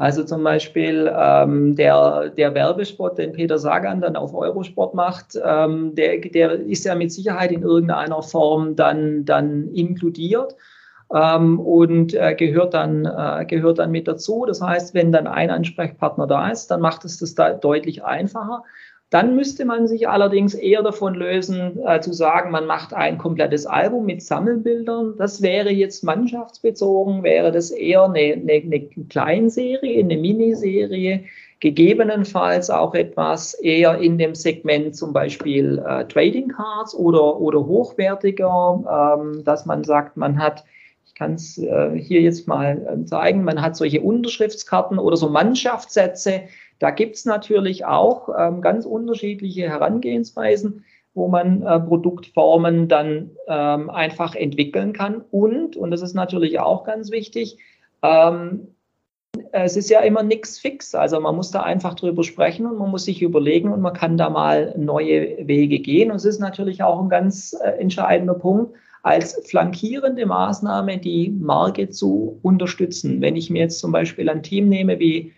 Also 0.00 0.24
zum 0.24 0.42
Beispiel 0.42 1.12
ähm, 1.14 1.76
der, 1.76 2.30
der 2.30 2.54
Werbespot, 2.54 3.18
den 3.18 3.32
Peter 3.32 3.58
Sagan 3.58 4.00
dann 4.00 4.16
auf 4.16 4.32
Eurosport 4.32 4.94
macht, 4.94 5.38
ähm, 5.44 5.94
der, 5.94 6.20
der 6.20 6.52
ist 6.52 6.86
ja 6.86 6.94
mit 6.94 7.12
Sicherheit 7.12 7.52
in 7.52 7.60
irgendeiner 7.60 8.22
Form 8.22 8.76
dann, 8.76 9.26
dann 9.26 9.68
inkludiert. 9.74 10.56
Ähm, 11.12 11.60
und 11.60 12.14
äh, 12.14 12.34
gehört, 12.34 12.72
dann, 12.72 13.04
äh, 13.04 13.44
gehört 13.44 13.78
dann 13.78 13.90
mit 13.90 14.08
dazu. 14.08 14.46
Das 14.46 14.62
heißt, 14.62 14.94
wenn 14.94 15.12
dann 15.12 15.26
ein 15.26 15.50
Ansprechpartner 15.50 16.26
da 16.26 16.48
ist, 16.48 16.68
dann 16.70 16.80
macht 16.80 17.04
es 17.04 17.18
das 17.18 17.34
da 17.34 17.50
deutlich 17.52 18.02
einfacher. 18.02 18.62
Dann 19.10 19.34
müsste 19.34 19.64
man 19.64 19.88
sich 19.88 20.08
allerdings 20.08 20.54
eher 20.54 20.82
davon 20.84 21.14
lösen, 21.14 21.80
äh, 21.84 22.00
zu 22.00 22.12
sagen, 22.12 22.52
man 22.52 22.66
macht 22.66 22.94
ein 22.94 23.18
komplettes 23.18 23.66
Album 23.66 24.06
mit 24.06 24.22
Sammelbildern. 24.22 25.14
Das 25.18 25.42
wäre 25.42 25.70
jetzt 25.70 26.04
mannschaftsbezogen, 26.04 27.24
wäre 27.24 27.50
das 27.50 27.72
eher 27.72 28.04
eine, 28.04 28.34
eine, 28.34 28.52
eine 28.52 28.80
Kleinserie, 29.08 29.98
eine 29.98 30.16
Miniserie, 30.16 31.24
gegebenenfalls 31.58 32.70
auch 32.70 32.94
etwas 32.94 33.54
eher 33.54 33.98
in 33.98 34.16
dem 34.16 34.36
Segment 34.36 34.94
zum 34.94 35.12
Beispiel 35.12 35.82
äh, 35.84 36.04
Trading 36.06 36.48
Cards 36.48 36.94
oder, 36.94 37.40
oder 37.40 37.66
hochwertiger, 37.66 39.18
ähm, 39.20 39.42
dass 39.44 39.66
man 39.66 39.82
sagt, 39.82 40.16
man 40.16 40.38
hat 40.38 40.64
ich 41.04 41.14
kann 41.16 41.34
es 41.34 41.58
äh, 41.58 41.90
hier 41.98 42.22
jetzt 42.22 42.46
mal 42.46 42.78
äh, 42.86 43.04
zeigen. 43.04 43.42
Man 43.42 43.60
hat 43.60 43.76
solche 43.76 44.00
Unterschriftskarten 44.00 44.98
oder 44.98 45.16
so 45.16 45.28
Mannschaftssätze, 45.28 46.42
da 46.80 46.90
gibt 46.90 47.16
es 47.16 47.26
natürlich 47.26 47.84
auch 47.84 48.30
ähm, 48.36 48.62
ganz 48.62 48.86
unterschiedliche 48.86 49.68
Herangehensweisen, 49.68 50.84
wo 51.14 51.28
man 51.28 51.62
äh, 51.62 51.78
Produktformen 51.78 52.88
dann 52.88 53.30
ähm, 53.46 53.90
einfach 53.90 54.34
entwickeln 54.34 54.92
kann. 54.92 55.22
Und, 55.30 55.76
und 55.76 55.90
das 55.90 56.02
ist 56.02 56.14
natürlich 56.14 56.58
auch 56.58 56.84
ganz 56.84 57.10
wichtig, 57.10 57.58
ähm, 58.02 58.68
es 59.52 59.76
ist 59.76 59.90
ja 59.90 60.00
immer 60.00 60.22
nichts 60.22 60.58
fix. 60.58 60.94
Also 60.94 61.20
man 61.20 61.36
muss 61.36 61.50
da 61.50 61.62
einfach 61.62 61.94
drüber 61.94 62.24
sprechen 62.24 62.66
und 62.66 62.78
man 62.78 62.90
muss 62.90 63.04
sich 63.04 63.20
überlegen 63.20 63.72
und 63.72 63.80
man 63.80 63.92
kann 63.92 64.16
da 64.16 64.30
mal 64.30 64.74
neue 64.76 65.46
Wege 65.46 65.80
gehen. 65.80 66.10
Und 66.10 66.16
es 66.16 66.24
ist 66.24 66.40
natürlich 66.40 66.82
auch 66.82 67.00
ein 67.00 67.10
ganz 67.10 67.54
äh, 67.62 67.72
entscheidender 67.72 68.34
Punkt, 68.34 68.74
als 69.02 69.40
flankierende 69.48 70.24
Maßnahme 70.24 70.98
die 70.98 71.30
Marke 71.30 71.90
zu 71.90 72.38
unterstützen. 72.42 73.20
Wenn 73.20 73.36
ich 73.36 73.50
mir 73.50 73.60
jetzt 73.60 73.80
zum 73.80 73.92
Beispiel 73.92 74.28
ein 74.30 74.42
Team 74.42 74.68
nehme 74.68 74.98
wie 74.98 75.32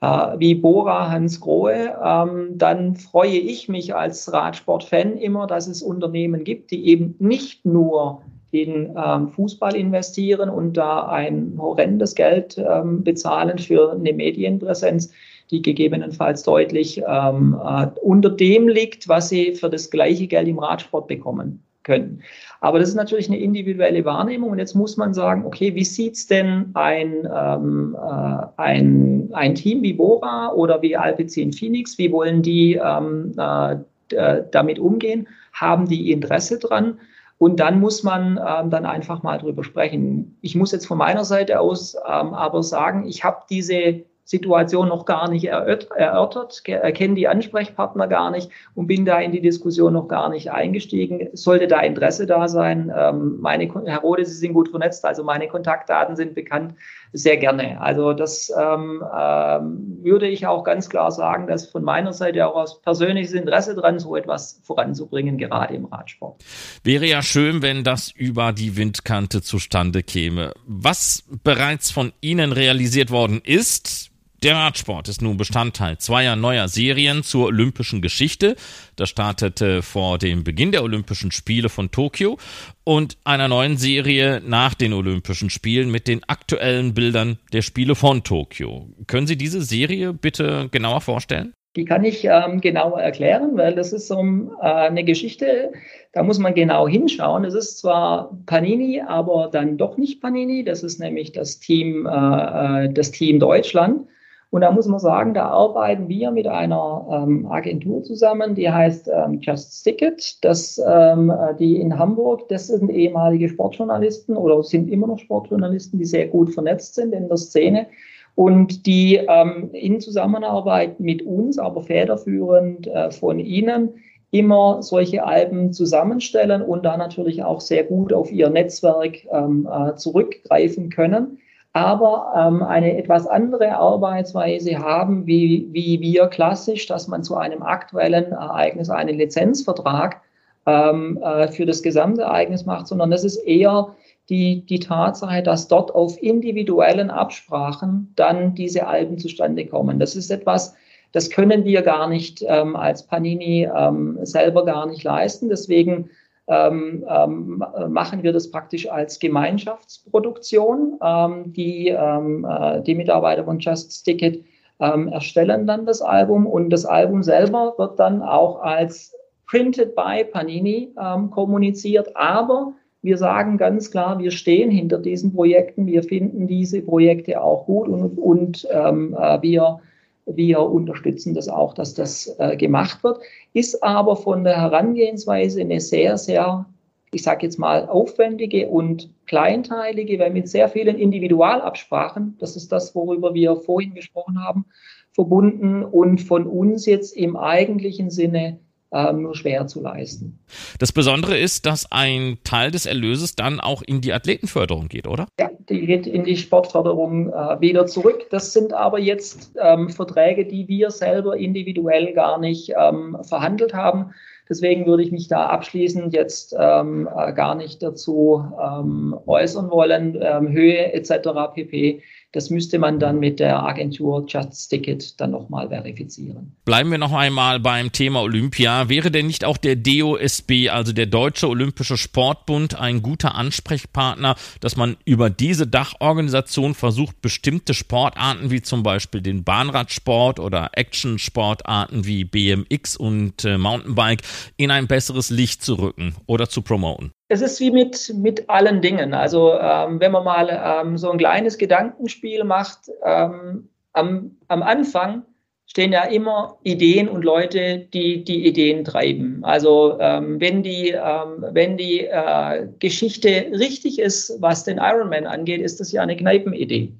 wie 0.00 0.54
Bora 0.54 1.10
Hans 1.10 1.40
Grohe, 1.40 1.96
ähm, 2.04 2.56
dann 2.56 2.94
freue 2.94 3.38
ich 3.38 3.68
mich 3.68 3.94
als 3.94 4.32
Radsportfan 4.32 5.16
immer, 5.16 5.46
dass 5.48 5.66
es 5.66 5.82
Unternehmen 5.82 6.44
gibt, 6.44 6.70
die 6.70 6.86
eben 6.86 7.16
nicht 7.18 7.64
nur 7.66 8.22
in 8.50 8.96
ähm, 8.96 9.28
Fußball 9.28 9.74
investieren 9.74 10.48
und 10.50 10.76
da 10.76 11.08
ein 11.08 11.54
horrendes 11.58 12.14
Geld 12.14 12.56
ähm, 12.58 13.02
bezahlen 13.02 13.58
für 13.58 13.92
eine 13.92 14.12
Medienpräsenz, 14.12 15.12
die 15.50 15.62
gegebenenfalls 15.62 16.44
deutlich 16.44 17.02
äh, 17.02 17.86
unter 18.00 18.30
dem 18.30 18.68
liegt, 18.68 19.08
was 19.08 19.28
sie 19.28 19.54
für 19.54 19.68
das 19.68 19.90
gleiche 19.90 20.28
Geld 20.28 20.48
im 20.48 20.58
Radsport 20.58 21.08
bekommen 21.08 21.62
können. 21.88 22.22
Aber 22.60 22.78
das 22.78 22.90
ist 22.90 22.94
natürlich 22.94 23.28
eine 23.28 23.38
individuelle 23.38 24.04
Wahrnehmung 24.04 24.50
und 24.50 24.58
jetzt 24.58 24.74
muss 24.74 24.96
man 24.96 25.14
sagen, 25.14 25.44
okay, 25.46 25.74
wie 25.74 25.84
sieht's 25.84 26.26
denn 26.26 26.70
ein, 26.74 27.26
ähm, 27.34 27.96
äh, 27.96 28.46
ein, 28.56 29.30
ein 29.32 29.54
Team 29.54 29.82
wie 29.82 29.94
Bora 29.94 30.52
oder 30.52 30.82
wie 30.82 30.96
Alpecin 30.96 31.52
Phoenix, 31.52 31.96
wie 31.98 32.12
wollen 32.12 32.42
die 32.42 32.74
ähm, 32.74 33.32
äh, 33.38 34.42
damit 34.50 34.78
umgehen? 34.78 35.28
Haben 35.52 35.88
die 35.88 36.12
Interesse 36.12 36.58
dran? 36.58 36.98
Und 37.38 37.58
dann 37.60 37.80
muss 37.80 38.02
man 38.02 38.38
ähm, 38.38 38.68
dann 38.68 38.84
einfach 38.84 39.22
mal 39.22 39.38
drüber 39.38 39.64
sprechen. 39.64 40.36
Ich 40.42 40.54
muss 40.54 40.72
jetzt 40.72 40.86
von 40.86 40.98
meiner 40.98 41.24
Seite 41.24 41.60
aus 41.60 41.94
ähm, 41.94 42.34
aber 42.34 42.62
sagen, 42.62 43.06
ich 43.06 43.24
habe 43.24 43.38
diese 43.48 44.02
Situation 44.28 44.88
noch 44.88 45.06
gar 45.06 45.30
nicht 45.30 45.46
erörtert, 45.46 46.62
erkenne 46.68 47.14
die 47.14 47.28
Ansprechpartner 47.28 48.06
gar 48.08 48.30
nicht 48.30 48.50
und 48.74 48.86
bin 48.86 49.06
da 49.06 49.18
in 49.20 49.32
die 49.32 49.40
Diskussion 49.40 49.94
noch 49.94 50.06
gar 50.06 50.28
nicht 50.28 50.52
eingestiegen. 50.52 51.30
Sollte 51.32 51.66
da 51.66 51.80
Interesse 51.80 52.26
da 52.26 52.46
sein, 52.46 52.92
ähm, 52.94 53.38
meine, 53.40 53.72
Herr 53.86 54.00
Rode, 54.00 54.26
Sie 54.26 54.34
sind 54.34 54.52
gut 54.52 54.68
vernetzt, 54.68 55.06
also 55.06 55.24
meine 55.24 55.48
Kontaktdaten 55.48 56.14
sind 56.14 56.34
bekannt, 56.34 56.74
sehr 57.14 57.38
gerne. 57.38 57.80
Also 57.80 58.12
das 58.12 58.52
ähm, 58.54 59.02
ähm, 59.18 59.98
würde 60.02 60.28
ich 60.28 60.46
auch 60.46 60.62
ganz 60.62 60.90
klar 60.90 61.10
sagen, 61.10 61.46
dass 61.46 61.70
von 61.70 61.82
meiner 61.82 62.12
Seite 62.12 62.46
auch 62.46 62.56
aus 62.56 62.82
persönliches 62.82 63.32
Interesse 63.32 63.74
dran, 63.74 63.98
so 63.98 64.14
etwas 64.14 64.60
voranzubringen, 64.62 65.38
gerade 65.38 65.72
im 65.72 65.86
Radsport. 65.86 66.44
Wäre 66.84 67.06
ja 67.06 67.22
schön, 67.22 67.62
wenn 67.62 67.82
das 67.82 68.10
über 68.10 68.52
die 68.52 68.76
Windkante 68.76 69.40
zustande 69.40 70.02
käme. 70.02 70.52
Was 70.66 71.24
bereits 71.42 71.90
von 71.90 72.12
Ihnen 72.20 72.52
realisiert 72.52 73.10
worden 73.10 73.40
ist, 73.42 74.10
der 74.44 74.54
Radsport 74.54 75.08
ist 75.08 75.20
nun 75.20 75.36
Bestandteil 75.36 75.98
zweier 75.98 76.36
neuer 76.36 76.68
Serien 76.68 77.24
zur 77.24 77.46
olympischen 77.46 78.00
Geschichte. 78.02 78.54
Das 78.94 79.08
startete 79.08 79.82
vor 79.82 80.18
dem 80.18 80.44
Beginn 80.44 80.70
der 80.70 80.84
Olympischen 80.84 81.32
Spiele 81.32 81.68
von 81.68 81.90
Tokio 81.90 82.38
und 82.84 83.16
einer 83.24 83.48
neuen 83.48 83.76
Serie 83.76 84.40
nach 84.46 84.74
den 84.74 84.92
Olympischen 84.92 85.50
Spielen 85.50 85.90
mit 85.90 86.06
den 86.06 86.22
aktuellen 86.28 86.94
Bildern 86.94 87.38
der 87.52 87.62
Spiele 87.62 87.96
von 87.96 88.22
Tokio. 88.22 88.86
Können 89.08 89.26
Sie 89.26 89.36
diese 89.36 89.60
Serie 89.60 90.12
bitte 90.12 90.68
genauer 90.70 91.00
vorstellen? 91.00 91.54
Die 91.74 91.84
kann 91.84 92.04
ich 92.04 92.24
ähm, 92.24 92.60
genauer 92.60 93.00
erklären, 93.00 93.56
weil 93.56 93.74
das 93.74 93.92
ist 93.92 94.06
so 94.06 94.20
äh, 94.20 94.64
eine 94.64 95.02
Geschichte, 95.02 95.72
da 96.12 96.22
muss 96.22 96.38
man 96.38 96.54
genau 96.54 96.86
hinschauen. 96.86 97.44
Es 97.44 97.54
ist 97.54 97.78
zwar 97.78 98.38
Panini, 98.46 99.00
aber 99.00 99.48
dann 99.52 99.76
doch 99.78 99.96
nicht 99.96 100.20
Panini. 100.20 100.64
Das 100.64 100.84
ist 100.84 101.00
nämlich 101.00 101.32
das 101.32 101.58
Team, 101.58 102.06
äh, 102.06 102.84
äh 102.86 102.92
das 102.92 103.10
Team 103.10 103.40
Deutschland. 103.40 104.06
Und 104.50 104.62
da 104.62 104.70
muss 104.70 104.86
man 104.86 104.98
sagen, 104.98 105.34
da 105.34 105.48
arbeiten 105.48 106.08
wir 106.08 106.30
mit 106.30 106.46
einer 106.46 107.06
ähm, 107.10 107.46
Agentur 107.50 108.02
zusammen, 108.02 108.54
die 108.54 108.70
heißt 108.70 109.08
ähm, 109.08 109.40
Just 109.40 109.84
Ticket. 109.84 110.42
Das, 110.42 110.80
ähm, 110.86 111.30
die 111.58 111.78
in 111.78 111.98
Hamburg, 111.98 112.48
das 112.48 112.68
sind 112.68 112.90
ehemalige 112.90 113.50
Sportjournalisten 113.50 114.36
oder 114.36 114.62
sind 114.62 114.88
immer 114.90 115.06
noch 115.06 115.18
Sportjournalisten, 115.18 115.98
die 115.98 116.06
sehr 116.06 116.28
gut 116.28 116.54
vernetzt 116.54 116.94
sind 116.94 117.12
in 117.12 117.28
der 117.28 117.36
Szene 117.36 117.88
und 118.36 118.86
die 118.86 119.16
ähm, 119.16 119.70
in 119.72 120.00
Zusammenarbeit 120.00 120.98
mit 120.98 121.22
uns, 121.22 121.58
aber 121.58 121.82
federführend 121.82 122.86
äh, 122.86 123.10
von 123.10 123.40
Ihnen, 123.40 123.94
immer 124.30 124.82
solche 124.82 125.24
Alben 125.24 125.72
zusammenstellen 125.72 126.62
und 126.62 126.84
da 126.84 126.96
natürlich 126.96 127.42
auch 127.42 127.60
sehr 127.60 127.84
gut 127.84 128.12
auf 128.12 128.30
ihr 128.30 128.48
Netzwerk 128.48 129.26
ähm, 129.30 129.68
äh, 129.70 129.94
zurückgreifen 129.96 130.88
können 130.88 131.38
aber 131.72 132.32
ähm, 132.36 132.62
eine 132.62 132.96
etwas 132.96 133.26
andere 133.26 133.76
Arbeitsweise 133.76 134.78
haben, 134.78 135.26
wie, 135.26 135.68
wie 135.70 136.00
wir 136.00 136.26
klassisch, 136.26 136.86
dass 136.86 137.08
man 137.08 137.22
zu 137.22 137.36
einem 137.36 137.62
aktuellen 137.62 138.32
Ereignis 138.32 138.90
einen 138.90 139.16
Lizenzvertrag 139.16 140.20
ähm, 140.66 141.18
äh, 141.22 141.48
für 141.48 141.66
das 141.66 141.82
gesamte 141.82 142.22
Ereignis 142.22 142.66
macht, 142.66 142.88
sondern 142.88 143.10
das 143.10 143.24
ist 143.24 143.36
eher 143.38 143.94
die, 144.28 144.64
die 144.66 144.80
Tatsache, 144.80 145.42
dass 145.42 145.68
dort 145.68 145.94
auf 145.94 146.22
individuellen 146.22 147.10
Absprachen 147.10 148.12
dann 148.16 148.54
diese 148.54 148.86
Alben 148.86 149.18
zustande 149.18 149.66
kommen. 149.66 149.98
Das 149.98 150.16
ist 150.16 150.30
etwas, 150.30 150.74
das 151.12 151.30
können 151.30 151.64
wir 151.64 151.82
gar 151.82 152.08
nicht 152.08 152.44
ähm, 152.46 152.76
als 152.76 153.06
Panini 153.06 153.68
ähm, 153.74 154.18
selber 154.22 154.64
gar 154.64 154.86
nicht 154.86 155.04
leisten. 155.04 155.48
Deswegen 155.48 156.10
ähm, 156.48 157.04
ähm, 157.08 157.62
machen 157.88 158.22
wir 158.22 158.32
das 158.32 158.50
praktisch 158.50 158.90
als 158.90 159.18
Gemeinschaftsproduktion. 159.18 160.98
Ähm, 161.02 161.52
die, 161.52 161.88
ähm, 161.88 162.46
äh, 162.48 162.82
die 162.82 162.94
Mitarbeiter 162.94 163.44
von 163.44 163.58
Just 163.58 164.04
Ticket 164.04 164.44
ähm, 164.80 165.08
erstellen 165.08 165.66
dann 165.66 165.84
das 165.86 166.00
Album 166.00 166.46
und 166.46 166.70
das 166.70 166.86
Album 166.86 167.22
selber 167.22 167.74
wird 167.76 167.98
dann 167.98 168.22
auch 168.22 168.62
als 168.62 169.14
Printed 169.46 169.94
by 169.94 170.24
Panini 170.24 170.94
ähm, 171.00 171.30
kommuniziert. 171.30 172.16
Aber 172.16 172.72
wir 173.02 173.18
sagen 173.18 173.58
ganz 173.58 173.90
klar, 173.90 174.18
wir 174.18 174.30
stehen 174.30 174.70
hinter 174.70 174.98
diesen 174.98 175.32
Projekten, 175.32 175.86
wir 175.86 176.02
finden 176.02 176.46
diese 176.46 176.82
Projekte 176.82 177.40
auch 177.42 177.66
gut 177.66 177.88
und, 177.88 178.18
und 178.18 178.64
äh, 178.70 179.42
wir 179.42 179.80
wir 180.28 180.60
unterstützen 180.60 181.34
das 181.34 181.48
auch, 181.48 181.74
dass 181.74 181.94
das 181.94 182.34
äh, 182.38 182.56
gemacht 182.56 183.02
wird, 183.02 183.20
ist 183.52 183.82
aber 183.82 184.16
von 184.16 184.44
der 184.44 184.60
Herangehensweise 184.60 185.60
eine 185.60 185.80
sehr, 185.80 186.18
sehr, 186.18 186.66
ich 187.12 187.22
sage 187.22 187.46
jetzt 187.46 187.58
mal, 187.58 187.88
aufwendige 187.88 188.68
und 188.68 189.10
kleinteilige, 189.26 190.18
weil 190.18 190.30
mit 190.30 190.48
sehr 190.48 190.68
vielen 190.68 190.96
Individualabsprachen, 190.96 192.36
das 192.38 192.56
ist 192.56 192.70
das, 192.72 192.94
worüber 192.94 193.34
wir 193.34 193.56
vorhin 193.56 193.94
gesprochen 193.94 194.42
haben, 194.42 194.64
verbunden 195.12 195.82
und 195.82 196.20
von 196.20 196.46
uns 196.46 196.86
jetzt 196.86 197.16
im 197.16 197.36
eigentlichen 197.36 198.10
Sinne 198.10 198.60
nur 198.90 199.36
schwer 199.36 199.66
zu 199.66 199.82
leisten. 199.82 200.38
Das 200.78 200.92
Besondere 200.92 201.38
ist, 201.38 201.66
dass 201.66 201.92
ein 201.92 202.38
Teil 202.42 202.70
des 202.70 202.86
Erlöses 202.86 203.36
dann 203.36 203.60
auch 203.60 203.82
in 203.82 204.00
die 204.00 204.12
Athletenförderung 204.12 204.88
geht, 204.88 205.06
oder? 205.06 205.26
Ja, 205.38 205.50
die 205.68 205.86
geht 205.86 206.06
in 206.06 206.24
die 206.24 206.36
Sportförderung 206.36 207.30
äh, 207.30 207.60
wieder 207.60 207.86
zurück. 207.86 208.26
Das 208.30 208.52
sind 208.52 208.72
aber 208.72 208.98
jetzt 208.98 209.52
ähm, 209.60 209.90
Verträge, 209.90 210.46
die 210.46 210.68
wir 210.68 210.90
selber 210.90 211.36
individuell 211.36 212.14
gar 212.14 212.38
nicht 212.38 212.72
ähm, 212.78 213.18
verhandelt 213.22 213.74
haben. 213.74 214.12
Deswegen 214.48 214.86
würde 214.86 215.02
ich 215.02 215.12
mich 215.12 215.28
da 215.28 215.46
abschließend 215.46 216.14
jetzt 216.14 216.56
ähm, 216.58 217.08
äh, 217.14 217.32
gar 217.34 217.54
nicht 217.54 217.82
dazu 217.82 218.44
ähm, 218.60 219.14
äußern 219.26 219.70
wollen. 219.70 220.18
Ähm, 220.20 220.48
Höhe 220.48 220.92
etc. 220.94 221.28
pp. 221.54 222.02
Das 222.32 222.50
müsste 222.50 222.78
man 222.78 223.00
dann 223.00 223.20
mit 223.20 223.40
der 223.40 223.62
Agentur 223.62 224.26
Just 224.28 224.68
Ticket 224.68 225.18
dann 225.18 225.30
nochmal 225.30 225.70
verifizieren. 225.70 226.54
Bleiben 226.66 226.90
wir 226.90 226.98
noch 226.98 227.12
einmal 227.12 227.58
beim 227.58 227.90
Thema 227.90 228.20
Olympia. 228.20 228.90
Wäre 228.90 229.10
denn 229.10 229.26
nicht 229.28 229.46
auch 229.46 229.56
der 229.56 229.76
DOSB, 229.76 230.68
also 230.70 230.92
der 230.92 231.06
Deutsche 231.06 231.48
Olympische 231.48 231.96
Sportbund, 231.96 232.78
ein 232.78 233.00
guter 233.00 233.34
Ansprechpartner, 233.34 234.36
dass 234.60 234.76
man 234.76 234.98
über 235.06 235.30
diese 235.30 235.66
Dachorganisation 235.66 236.74
versucht, 236.74 237.22
bestimmte 237.22 237.72
Sportarten 237.72 238.50
wie 238.50 238.60
zum 238.60 238.82
Beispiel 238.82 239.22
den 239.22 239.42
Bahnradsport 239.42 240.38
oder 240.38 240.72
Action-Sportarten 240.74 242.04
wie 242.04 242.24
BMX 242.24 242.96
und 242.96 243.46
äh, 243.46 243.56
Mountainbike 243.56 244.20
in 244.58 244.70
ein 244.70 244.86
besseres 244.86 245.30
Licht 245.30 245.62
zu 245.62 245.76
rücken 245.76 246.14
oder 246.26 246.50
zu 246.50 246.60
promoten? 246.60 247.12
Es 247.28 247.42
ist 247.42 247.60
wie 247.60 247.70
mit, 247.70 248.12
mit 248.16 248.48
allen 248.48 248.80
Dingen. 248.80 249.14
Also 249.14 249.52
ähm, 249.58 250.00
wenn 250.00 250.12
man 250.12 250.24
mal 250.24 250.48
ähm, 250.48 250.96
so 250.96 251.10
ein 251.10 251.18
kleines 251.18 251.58
Gedankenspiel 251.58 252.44
macht, 252.44 252.90
ähm, 253.04 253.68
am, 253.92 254.36
am 254.48 254.62
Anfang 254.62 255.22
stehen 255.66 255.92
ja 255.92 256.04
immer 256.04 256.58
Ideen 256.62 257.08
und 257.08 257.24
Leute, 257.24 257.86
die 257.92 258.24
die 258.24 258.46
Ideen 258.46 258.84
treiben. 258.84 259.40
Also 259.42 259.98
ähm, 260.00 260.40
wenn 260.40 260.62
die, 260.62 260.90
ähm, 260.90 261.44
wenn 261.52 261.76
die 261.76 262.06
äh, 262.06 262.66
Geschichte 262.78 263.50
richtig 263.52 263.98
ist, 263.98 264.40
was 264.40 264.64
den 264.64 264.78
Ironman 264.78 265.26
angeht, 265.26 265.60
ist 265.60 265.78
das 265.80 265.92
ja 265.92 266.00
eine 266.00 266.16
Kneipenidee. 266.16 266.94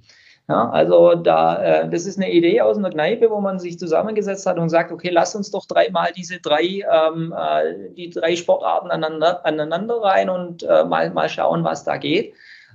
Ja, 0.49 0.71
also 0.71 1.15
da, 1.15 1.63
äh, 1.63 1.91
das 1.91 2.07
ist 2.07 2.17
eine 2.17 2.33
Idee 2.33 2.63
aus 2.63 2.79
einer 2.79 2.89
Kneipe, 2.89 3.31
wo 3.31 3.39
man 3.41 3.59
sich 3.59 3.79
zusammengesetzt 3.79 4.47
hat 4.47 4.59
und 4.59 4.71
sagt, 4.71 4.91
okay, 4.91 5.11
lass 5.11 5.35
uns 5.35 5.51
doch 5.51 5.67
dreimal 5.67 6.11
diese 6.17 6.41
drei, 6.41 6.85
ähm, 6.91 7.35
äh, 7.37 7.93
die 7.95 8.09
drei 8.09 8.35
Sportarten 8.35 8.91
aneinander, 8.91 9.45
aneinander 9.45 10.01
rein 10.01 10.31
und 10.31 10.63
äh, 10.63 10.85
mal, 10.85 11.11
mal 11.11 11.29
schauen, 11.29 11.65
was 11.65 11.85
da 11.85 11.99
geht. 11.99 12.33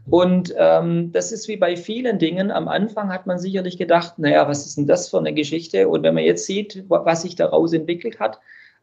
Und 0.08 0.54
ähm, 0.56 1.12
das 1.14 1.32
ist 1.32 1.48
wie 1.48 1.58
bei 1.58 1.76
vielen 1.76 2.20
Dingen. 2.20 2.52
Am 2.52 2.68
Anfang 2.68 3.12
hat 3.12 3.26
man 3.26 3.40
sicherlich 3.40 3.78
gedacht, 3.78 4.20
naja, 4.20 4.48
was 4.48 4.68
ist 4.68 4.78
denn 4.78 4.86
das 4.86 5.10
für 5.10 5.18
eine 5.18 5.34
Geschichte? 5.34 5.88
Und 5.90 6.04
wenn 6.04 6.14
man 6.14 6.26
jetzt 6.26 6.46
sieht, 6.46 6.84
was 6.90 7.24
sich 7.24 7.36
daraus 7.36 7.74
entwickelt 7.74 8.20
hat, 8.20 8.40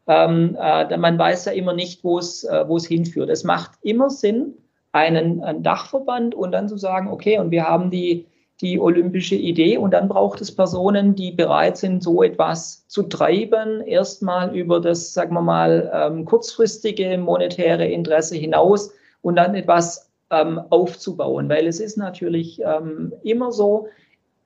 ähm, 0.07 0.57
äh, 0.59 0.97
man 0.97 1.17
weiß 1.17 1.45
ja 1.45 1.53
immer 1.53 1.73
nicht, 1.73 2.03
wo 2.03 2.17
es, 2.17 2.43
äh, 2.43 2.67
wo 2.67 2.75
es 2.75 2.87
hinführt. 2.87 3.29
Es 3.29 3.45
macht 3.45 3.71
immer 3.83 4.09
Sinn, 4.09 4.55
einen, 4.91 5.41
einen 5.43 5.63
Dachverband 5.63 6.35
und 6.35 6.51
dann 6.51 6.67
zu 6.67 6.75
sagen, 6.75 7.07
okay, 7.07 7.39
und 7.39 7.51
wir 7.51 7.65
haben 7.65 7.91
die, 7.91 8.25
die 8.61 8.79
olympische 8.79 9.35
Idee. 9.35 9.77
Und 9.77 9.91
dann 9.91 10.07
braucht 10.07 10.39
es 10.41 10.55
Personen, 10.55 11.15
die 11.15 11.31
bereit 11.31 11.77
sind, 11.77 12.03
so 12.03 12.23
etwas 12.23 12.87
zu 12.87 13.03
treiben, 13.03 13.81
erstmal 13.81 14.55
über 14.55 14.79
das, 14.79 15.13
sagen 15.13 15.33
wir 15.33 15.41
mal, 15.41 15.91
ähm, 15.93 16.25
kurzfristige 16.25 17.17
monetäre 17.17 17.87
Interesse 17.87 18.35
hinaus 18.35 18.91
und 19.21 19.35
dann 19.35 19.55
etwas 19.55 20.11
ähm, 20.29 20.59
aufzubauen, 20.69 21.49
weil 21.49 21.67
es 21.67 21.79
ist 21.79 21.97
natürlich 21.97 22.61
ähm, 22.63 23.13
immer 23.23 23.51
so, 23.51 23.87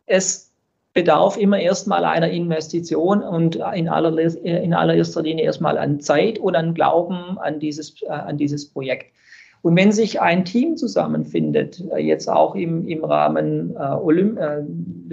es 0.08 0.52
bedarf 0.94 1.36
immer 1.38 1.60
erstmal 1.60 2.06
einer 2.06 2.30
Investition 2.30 3.22
und 3.22 3.58
in, 3.76 3.90
aller, 3.90 4.18
in 4.18 4.74
allererster 4.74 5.22
Linie 5.22 5.44
erstmal 5.44 5.78
an 5.78 6.00
Zeit 6.00 6.40
und 6.40 6.56
an 6.56 6.74
Glauben 6.74 7.38
an 7.38 7.60
dieses, 7.60 8.02
äh, 8.02 8.08
an 8.08 8.38
dieses 8.38 8.70
Projekt. 8.70 9.12
Und 9.66 9.76
wenn 9.78 9.92
sich 9.92 10.22
ein 10.22 10.46
Team 10.46 10.78
zusammenfindet, 10.78 11.84
äh, 11.92 11.98
jetzt 11.98 12.30
auch 12.30 12.54
im, 12.54 12.88
im 12.88 13.04
Rahmen 13.04 13.76
äh, 13.76 13.96
Olymp 13.96 14.40
äh, 14.40 14.62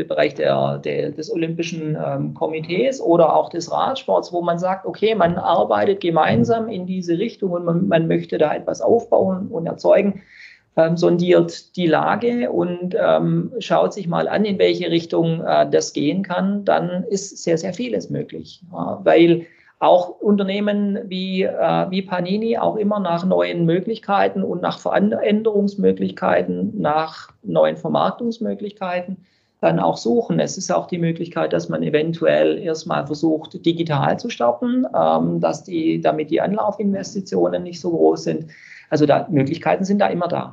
Bereich 0.04 0.34
der, 0.34 0.76
der, 0.76 1.10
des 1.10 1.32
Olympischen 1.32 1.96
ähm, 1.96 2.34
Komitees 2.34 3.00
oder 3.00 3.34
auch 3.34 3.48
des 3.48 3.72
Radsports, 3.72 4.30
wo 4.30 4.42
man 4.42 4.58
sagt, 4.58 4.84
okay, 4.84 5.14
man 5.14 5.36
arbeitet 5.36 6.02
gemeinsam 6.02 6.68
in 6.68 6.84
diese 6.84 7.16
Richtung 7.16 7.52
und 7.52 7.64
man, 7.64 7.88
man 7.88 8.06
möchte 8.08 8.36
da 8.36 8.54
etwas 8.54 8.82
aufbauen 8.82 9.48
und 9.48 9.64
erzeugen, 9.64 10.20
ähm, 10.76 10.98
sondiert 10.98 11.74
die 11.76 11.86
Lage 11.86 12.52
und 12.52 12.94
ähm, 12.94 13.54
schaut 13.58 13.94
sich 13.94 14.06
mal 14.06 14.28
an, 14.28 14.44
in 14.44 14.58
welche 14.58 14.90
Richtung 14.90 15.42
äh, 15.42 15.66
das 15.70 15.94
gehen 15.94 16.22
kann, 16.22 16.66
dann 16.66 17.04
ist 17.04 17.42
sehr, 17.42 17.56
sehr 17.56 17.72
vieles 17.72 18.10
möglich. 18.10 18.62
Ja, 18.70 19.00
weil 19.02 19.46
auch 19.82 20.20
Unternehmen 20.20 21.00
wie, 21.06 21.42
äh, 21.42 21.90
wie 21.90 22.02
Panini 22.02 22.56
auch 22.56 22.76
immer 22.76 23.00
nach 23.00 23.26
neuen 23.26 23.66
Möglichkeiten 23.66 24.44
und 24.44 24.62
nach 24.62 24.78
Veränderungsmöglichkeiten, 24.78 26.80
nach 26.80 27.30
neuen 27.42 27.76
Vermarktungsmöglichkeiten 27.76 29.16
dann 29.60 29.80
auch 29.80 29.96
suchen. 29.96 30.38
Es 30.38 30.56
ist 30.56 30.70
auch 30.70 30.86
die 30.86 30.98
Möglichkeit, 30.98 31.52
dass 31.52 31.68
man 31.68 31.82
eventuell 31.82 32.58
erstmal 32.58 33.06
versucht, 33.06 33.66
digital 33.66 34.20
zu 34.20 34.30
starten, 34.30 34.86
ähm, 34.96 35.40
dass 35.40 35.64
die, 35.64 36.00
damit 36.00 36.30
die 36.30 36.40
Anlaufinvestitionen 36.40 37.64
nicht 37.64 37.80
so 37.80 37.90
groß 37.90 38.22
sind. 38.22 38.46
Also 38.92 39.06
da, 39.06 39.26
Möglichkeiten 39.30 39.86
sind 39.86 40.00
da 40.00 40.08
immer 40.08 40.28
da. 40.28 40.52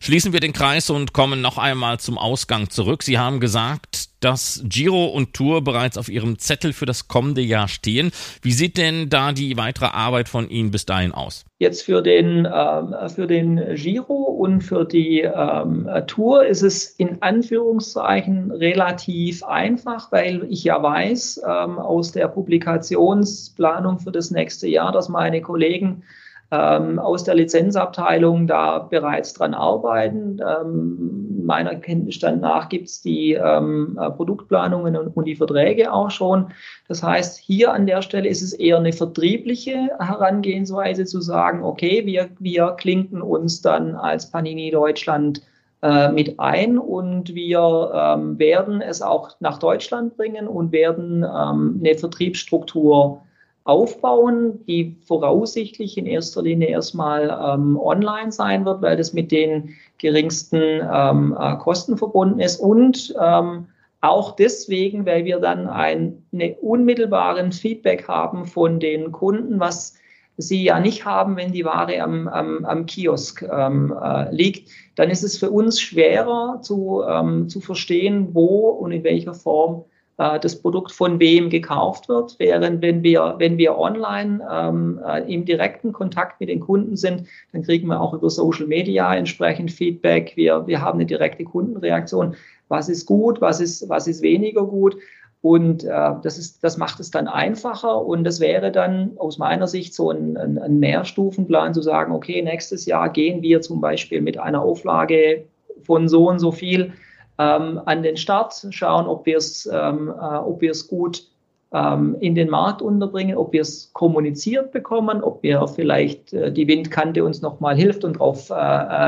Schließen 0.00 0.32
wir 0.32 0.40
den 0.40 0.52
Kreis 0.52 0.90
und 0.90 1.12
kommen 1.12 1.40
noch 1.40 1.56
einmal 1.56 2.00
zum 2.00 2.18
Ausgang 2.18 2.68
zurück. 2.68 3.04
Sie 3.04 3.16
haben 3.16 3.38
gesagt, 3.38 4.08
dass 4.18 4.60
Giro 4.64 5.06
und 5.06 5.34
Tour 5.34 5.62
bereits 5.62 5.96
auf 5.96 6.08
Ihrem 6.08 6.40
Zettel 6.40 6.72
für 6.72 6.84
das 6.84 7.06
kommende 7.06 7.42
Jahr 7.42 7.68
stehen. 7.68 8.10
Wie 8.42 8.50
sieht 8.50 8.76
denn 8.76 9.08
da 9.08 9.30
die 9.30 9.56
weitere 9.56 9.86
Arbeit 9.86 10.28
von 10.28 10.50
Ihnen 10.50 10.72
bis 10.72 10.84
dahin 10.84 11.12
aus? 11.12 11.44
Jetzt 11.58 11.82
für 11.82 12.02
den, 12.02 12.44
äh, 12.44 13.08
für 13.08 13.28
den 13.28 13.76
Giro 13.76 14.14
und 14.14 14.62
für 14.62 14.84
die 14.84 15.20
ähm, 15.20 15.88
Tour 16.08 16.44
ist 16.44 16.62
es 16.62 16.86
in 16.86 17.22
Anführungszeichen 17.22 18.50
relativ 18.50 19.44
einfach, 19.44 20.10
weil 20.10 20.44
ich 20.50 20.64
ja 20.64 20.82
weiß 20.82 21.42
ähm, 21.46 21.78
aus 21.78 22.10
der 22.10 22.26
Publikationsplanung 22.26 24.00
für 24.00 24.10
das 24.10 24.32
nächste 24.32 24.66
Jahr, 24.66 24.90
dass 24.90 25.08
meine 25.08 25.40
Kollegen 25.40 26.02
ähm, 26.50 26.98
aus 26.98 27.24
der 27.24 27.34
Lizenzabteilung 27.34 28.46
da 28.46 28.78
bereits 28.78 29.34
dran 29.34 29.54
arbeiten. 29.54 30.40
Ähm, 30.40 31.44
meiner 31.44 31.74
Kenntnisstand 31.76 32.40
nach 32.40 32.68
gibt 32.68 32.88
es 32.88 33.02
die 33.02 33.32
ähm, 33.32 33.98
äh, 34.00 34.10
Produktplanungen 34.10 34.96
und, 34.96 35.08
und, 35.08 35.24
die 35.24 35.36
Verträge 35.36 35.92
auch 35.92 36.10
schon. 36.10 36.48
Das 36.88 37.02
heißt, 37.02 37.38
hier 37.38 37.72
an 37.72 37.86
der 37.86 38.02
Stelle 38.02 38.28
ist 38.28 38.42
es 38.42 38.52
eher 38.52 38.76
eine 38.78 38.92
vertriebliche 38.92 39.90
Herangehensweise 39.98 41.04
zu 41.04 41.20
sagen, 41.20 41.62
okay, 41.62 42.06
wir, 42.06 42.28
wir 42.38 42.72
klinken 42.78 43.22
uns 43.22 43.62
dann 43.62 43.96
als 43.96 44.30
Panini 44.30 44.70
Deutschland 44.70 45.42
äh, 45.82 46.10
mit 46.10 46.38
ein 46.38 46.78
und 46.78 47.34
wir 47.34 47.92
ähm, 47.94 48.38
werden 48.38 48.80
es 48.80 49.02
auch 49.02 49.30
nach 49.40 49.58
Deutschland 49.58 50.16
bringen 50.16 50.46
und 50.46 50.72
werden 50.72 51.24
ähm, 51.24 51.80
eine 51.80 51.94
Vertriebsstruktur 51.96 53.22
aufbauen, 53.66 54.64
die 54.66 54.96
voraussichtlich 55.04 55.98
in 55.98 56.06
erster 56.06 56.40
Linie 56.42 56.68
erstmal 56.68 57.24
ähm, 57.24 57.76
online 57.78 58.30
sein 58.30 58.64
wird, 58.64 58.80
weil 58.80 58.96
das 58.96 59.12
mit 59.12 59.32
den 59.32 59.74
geringsten 59.98 60.80
ähm, 60.88 61.36
äh, 61.38 61.56
Kosten 61.56 61.98
verbunden 61.98 62.38
ist. 62.38 62.60
Und 62.60 63.14
ähm, 63.20 63.66
auch 64.02 64.36
deswegen, 64.36 65.04
weil 65.04 65.24
wir 65.24 65.40
dann 65.40 65.66
einen 65.66 66.22
unmittelbaren 66.60 67.50
Feedback 67.50 68.06
haben 68.06 68.46
von 68.46 68.78
den 68.78 69.10
Kunden, 69.10 69.58
was 69.58 69.94
sie 70.36 70.62
ja 70.62 70.78
nicht 70.78 71.04
haben, 71.04 71.36
wenn 71.36 71.50
die 71.50 71.64
Ware 71.64 72.00
am, 72.00 72.28
am, 72.28 72.64
am 72.64 72.86
Kiosk 72.86 73.42
ähm, 73.42 73.92
äh, 74.00 74.32
liegt, 74.32 74.70
dann 74.94 75.10
ist 75.10 75.24
es 75.24 75.38
für 75.38 75.50
uns 75.50 75.80
schwerer 75.80 76.60
zu, 76.62 77.02
ähm, 77.08 77.48
zu 77.48 77.60
verstehen, 77.60 78.28
wo 78.32 78.68
und 78.68 78.92
in 78.92 79.02
welcher 79.02 79.34
Form 79.34 79.86
äh, 80.18 80.40
das 80.40 80.60
Produkt 80.60 80.92
von 80.92 81.20
wem 81.20 81.50
gekauft 81.50 82.08
wird, 82.08 82.36
während 82.38 82.82
wenn 82.82 83.02
wir, 83.02 83.34
wenn 83.38 83.58
wir 83.58 83.76
online 83.76 84.46
ähm, 84.50 85.00
äh, 85.06 85.32
im 85.32 85.44
direkten 85.44 85.92
Kontakt 85.92 86.40
mit 86.40 86.48
den 86.48 86.60
Kunden 86.60 86.96
sind, 86.96 87.24
dann 87.52 87.62
kriegen 87.62 87.88
wir 87.88 88.00
auch 88.00 88.14
über 88.14 88.30
Social 88.30 88.66
Media 88.66 89.14
entsprechend 89.14 89.70
Feedback. 89.70 90.32
Wir, 90.36 90.66
wir 90.66 90.80
haben 90.80 90.98
eine 90.98 91.06
direkte 91.06 91.44
Kundenreaktion. 91.44 92.34
Was 92.68 92.88
ist 92.88 93.06
gut, 93.06 93.40
was 93.40 93.60
ist, 93.60 93.88
was 93.88 94.06
ist 94.06 94.22
weniger 94.22 94.64
gut? 94.64 94.96
Und 95.42 95.84
äh, 95.84 96.12
das, 96.22 96.38
ist, 96.38 96.64
das 96.64 96.76
macht 96.76 96.98
es 96.98 97.10
dann 97.10 97.28
einfacher 97.28 98.04
und 98.04 98.24
das 98.24 98.40
wäre 98.40 98.72
dann 98.72 99.12
aus 99.18 99.38
meiner 99.38 99.68
Sicht 99.68 99.94
so 99.94 100.10
ein, 100.10 100.36
ein, 100.36 100.58
ein 100.58 100.80
Mehrstufenplan 100.80 101.74
zu 101.74 101.82
sagen, 101.82 102.12
okay, 102.12 102.42
nächstes 102.42 102.86
Jahr 102.86 103.10
gehen 103.10 103.42
wir 103.42 103.60
zum 103.60 103.80
Beispiel 103.80 104.22
mit 104.22 104.38
einer 104.38 104.62
Auflage 104.62 105.44
von 105.82 106.08
so 106.08 106.28
und 106.28 106.40
so 106.40 106.50
viel 106.50 106.94
ähm, 107.38 107.80
an 107.84 108.02
den 108.02 108.16
Start, 108.16 108.66
schauen, 108.70 109.06
ob 109.06 109.26
wir 109.26 109.36
es 109.36 109.66
ähm, 109.72 110.10
äh, 110.10 110.72
gut 110.88 111.24
ähm, 111.72 112.16
in 112.20 112.34
den 112.34 112.48
Markt 112.48 112.80
unterbringen, 112.80 113.36
ob 113.36 113.52
wir 113.52 113.62
es 113.62 113.90
kommuniziert 113.92 114.72
bekommen, 114.72 115.22
ob 115.22 115.42
wir 115.42 115.66
vielleicht 115.68 116.32
äh, 116.32 116.52
die 116.52 116.68
Windkante 116.68 117.24
uns 117.24 117.42
nochmal 117.42 117.76
hilft 117.76 118.04
und 118.04 118.14
darauf 118.14 118.50
äh, 118.50 118.54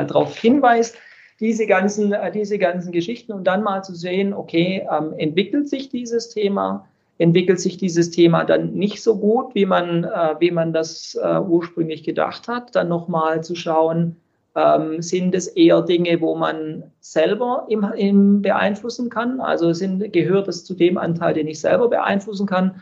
äh, 0.02 0.06
drauf 0.06 0.36
hinweist. 0.36 0.96
Diese 1.40 1.66
ganzen, 1.66 2.12
äh, 2.12 2.32
diese 2.32 2.58
ganzen 2.58 2.92
Geschichten 2.92 3.32
und 3.32 3.44
dann 3.44 3.62
mal 3.62 3.82
zu 3.82 3.94
sehen, 3.94 4.34
okay, 4.34 4.86
ähm, 4.90 5.14
entwickelt 5.16 5.68
sich 5.68 5.88
dieses 5.88 6.28
Thema, 6.30 6.86
entwickelt 7.18 7.60
sich 7.60 7.78
dieses 7.78 8.10
Thema 8.10 8.44
dann 8.44 8.74
nicht 8.74 9.02
so 9.02 9.16
gut, 9.18 9.54
wie 9.54 9.66
man, 9.66 10.04
äh, 10.04 10.34
wie 10.40 10.50
man 10.50 10.72
das 10.72 11.18
äh, 11.22 11.38
ursprünglich 11.38 12.02
gedacht 12.02 12.48
hat, 12.48 12.74
dann 12.74 12.88
nochmal 12.88 13.42
zu 13.44 13.54
schauen, 13.54 14.16
ähm, 14.54 15.02
sind 15.02 15.34
es 15.34 15.48
eher 15.48 15.82
Dinge, 15.82 16.20
wo 16.20 16.34
man 16.34 16.84
selber 17.00 17.66
im, 17.68 17.84
im 17.96 18.42
beeinflussen 18.42 19.10
kann? 19.10 19.40
Also 19.40 19.72
sind, 19.72 20.12
gehört 20.12 20.48
es 20.48 20.64
zu 20.64 20.74
dem 20.74 20.98
Anteil, 20.98 21.34
den 21.34 21.48
ich 21.48 21.60
selber 21.60 21.88
beeinflussen 21.88 22.46
kann 22.46 22.80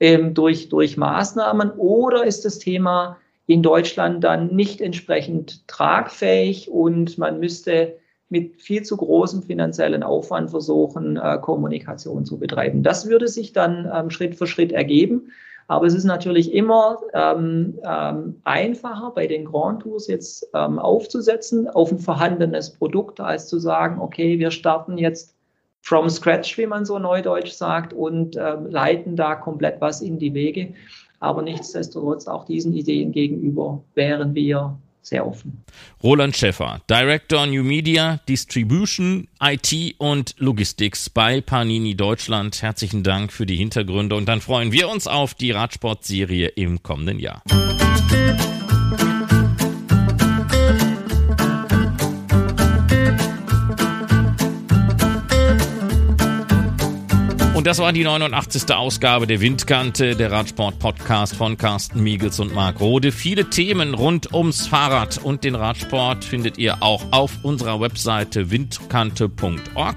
ähm, 0.00 0.34
durch, 0.34 0.68
durch 0.68 0.96
Maßnahmen? 0.96 1.70
Oder 1.72 2.24
ist 2.24 2.44
das 2.44 2.58
Thema 2.58 3.18
in 3.46 3.62
Deutschland 3.62 4.24
dann 4.24 4.54
nicht 4.54 4.80
entsprechend 4.80 5.66
tragfähig 5.68 6.70
und 6.70 7.18
man 7.18 7.40
müsste 7.40 7.96
mit 8.28 8.62
viel 8.62 8.82
zu 8.82 8.96
großem 8.96 9.42
finanziellen 9.42 10.02
Aufwand 10.02 10.50
versuchen, 10.50 11.18
äh, 11.18 11.38
Kommunikation 11.38 12.24
zu 12.24 12.38
betreiben. 12.38 12.82
Das 12.82 13.06
würde 13.06 13.28
sich 13.28 13.52
dann 13.52 13.90
ähm, 13.94 14.08
Schritt 14.08 14.36
für 14.36 14.46
Schritt 14.46 14.72
ergeben. 14.72 15.32
Aber 15.72 15.86
es 15.86 15.94
ist 15.94 16.04
natürlich 16.04 16.52
immer 16.52 16.98
ähm, 17.14 17.78
ähm, 17.82 18.42
einfacher, 18.44 19.10
bei 19.14 19.26
den 19.26 19.46
Grand 19.46 19.80
Tours 19.80 20.06
jetzt 20.06 20.46
ähm, 20.52 20.78
aufzusetzen 20.78 21.66
auf 21.66 21.90
ein 21.90 21.98
vorhandenes 21.98 22.68
Produkt, 22.68 23.20
als 23.20 23.48
zu 23.48 23.58
sagen, 23.58 23.98
okay, 23.98 24.38
wir 24.38 24.50
starten 24.50 24.98
jetzt 24.98 25.34
from 25.80 26.10
scratch, 26.10 26.58
wie 26.58 26.66
man 26.66 26.84
so 26.84 26.98
neudeutsch 26.98 27.52
sagt, 27.52 27.94
und 27.94 28.36
ähm, 28.36 28.66
leiten 28.66 29.16
da 29.16 29.34
komplett 29.34 29.80
was 29.80 30.02
in 30.02 30.18
die 30.18 30.34
Wege. 30.34 30.74
Aber 31.20 31.40
nichtsdestotrotz 31.40 32.28
auch 32.28 32.44
diesen 32.44 32.74
Ideen 32.74 33.10
gegenüber 33.10 33.82
wären 33.94 34.34
wir 34.34 34.76
sehr 35.02 35.26
offen. 35.26 35.64
Roland 36.02 36.36
Schäffer, 36.36 36.80
Director 36.88 37.46
New 37.46 37.62
Media, 37.62 38.20
Distribution, 38.28 39.28
IT 39.40 39.96
und 39.98 40.34
Logistics 40.38 41.10
bei 41.10 41.40
Panini 41.40 41.94
Deutschland. 41.94 42.62
Herzlichen 42.62 43.02
Dank 43.02 43.32
für 43.32 43.46
die 43.46 43.56
Hintergründe 43.56 44.16
und 44.16 44.26
dann 44.26 44.40
freuen 44.40 44.72
wir 44.72 44.88
uns 44.88 45.06
auf 45.06 45.34
die 45.34 45.50
Radsportserie 45.50 46.48
im 46.48 46.82
kommenden 46.82 47.18
Jahr. 47.18 47.42
Und 57.62 57.66
das 57.68 57.78
war 57.78 57.92
die 57.92 58.02
89. 58.02 58.74
Ausgabe 58.74 59.28
der 59.28 59.40
Windkante, 59.40 60.16
der 60.16 60.32
Radsport-Podcast 60.32 61.36
von 61.36 61.56
Carsten 61.56 62.02
Miegels 62.02 62.40
und 62.40 62.52
Marc 62.52 62.80
Rode. 62.80 63.12
Viele 63.12 63.50
Themen 63.50 63.94
rund 63.94 64.34
ums 64.34 64.66
Fahrrad 64.66 65.20
und 65.22 65.44
den 65.44 65.54
Radsport 65.54 66.24
findet 66.24 66.58
ihr 66.58 66.82
auch 66.82 67.04
auf 67.12 67.30
unserer 67.44 67.80
Webseite 67.80 68.50
windkante.org. 68.50 69.94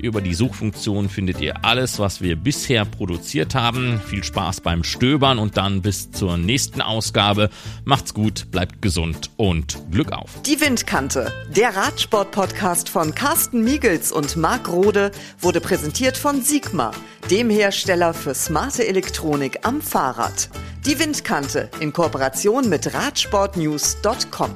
Über 0.00 0.20
die 0.20 0.34
Suchfunktion 0.34 1.08
findet 1.08 1.40
ihr 1.40 1.64
alles, 1.64 1.98
was 1.98 2.20
wir 2.20 2.36
bisher 2.36 2.84
produziert 2.84 3.54
haben. 3.54 4.00
Viel 4.06 4.22
Spaß 4.22 4.60
beim 4.60 4.84
Stöbern 4.84 5.38
und 5.38 5.56
dann 5.56 5.82
bis 5.82 6.10
zur 6.10 6.36
nächsten 6.36 6.82
Ausgabe. 6.82 7.50
Macht's 7.84 8.12
gut, 8.12 8.50
bleibt 8.50 8.82
gesund 8.82 9.30
und 9.36 9.78
Glück 9.90 10.12
auf. 10.12 10.30
Die 10.42 10.60
Windkante, 10.60 11.32
der 11.48 11.74
Radsport-Podcast 11.74 12.88
von 12.88 13.14
Carsten 13.14 13.64
Miegels 13.64 14.12
und 14.12 14.36
Marc 14.36 14.68
Rode, 14.68 15.10
wurde 15.40 15.60
präsentiert 15.60 16.16
von 16.16 16.42
Sigma, 16.42 16.90
dem 17.30 17.48
Hersteller 17.50 18.12
für 18.12 18.34
smarte 18.34 18.86
Elektronik 18.86 19.60
am 19.62 19.80
Fahrrad. 19.80 20.50
Die 20.84 20.98
Windkante 20.98 21.70
in 21.80 21.92
Kooperation 21.92 22.68
mit 22.68 22.92
Radsportnews.com. 22.94 24.50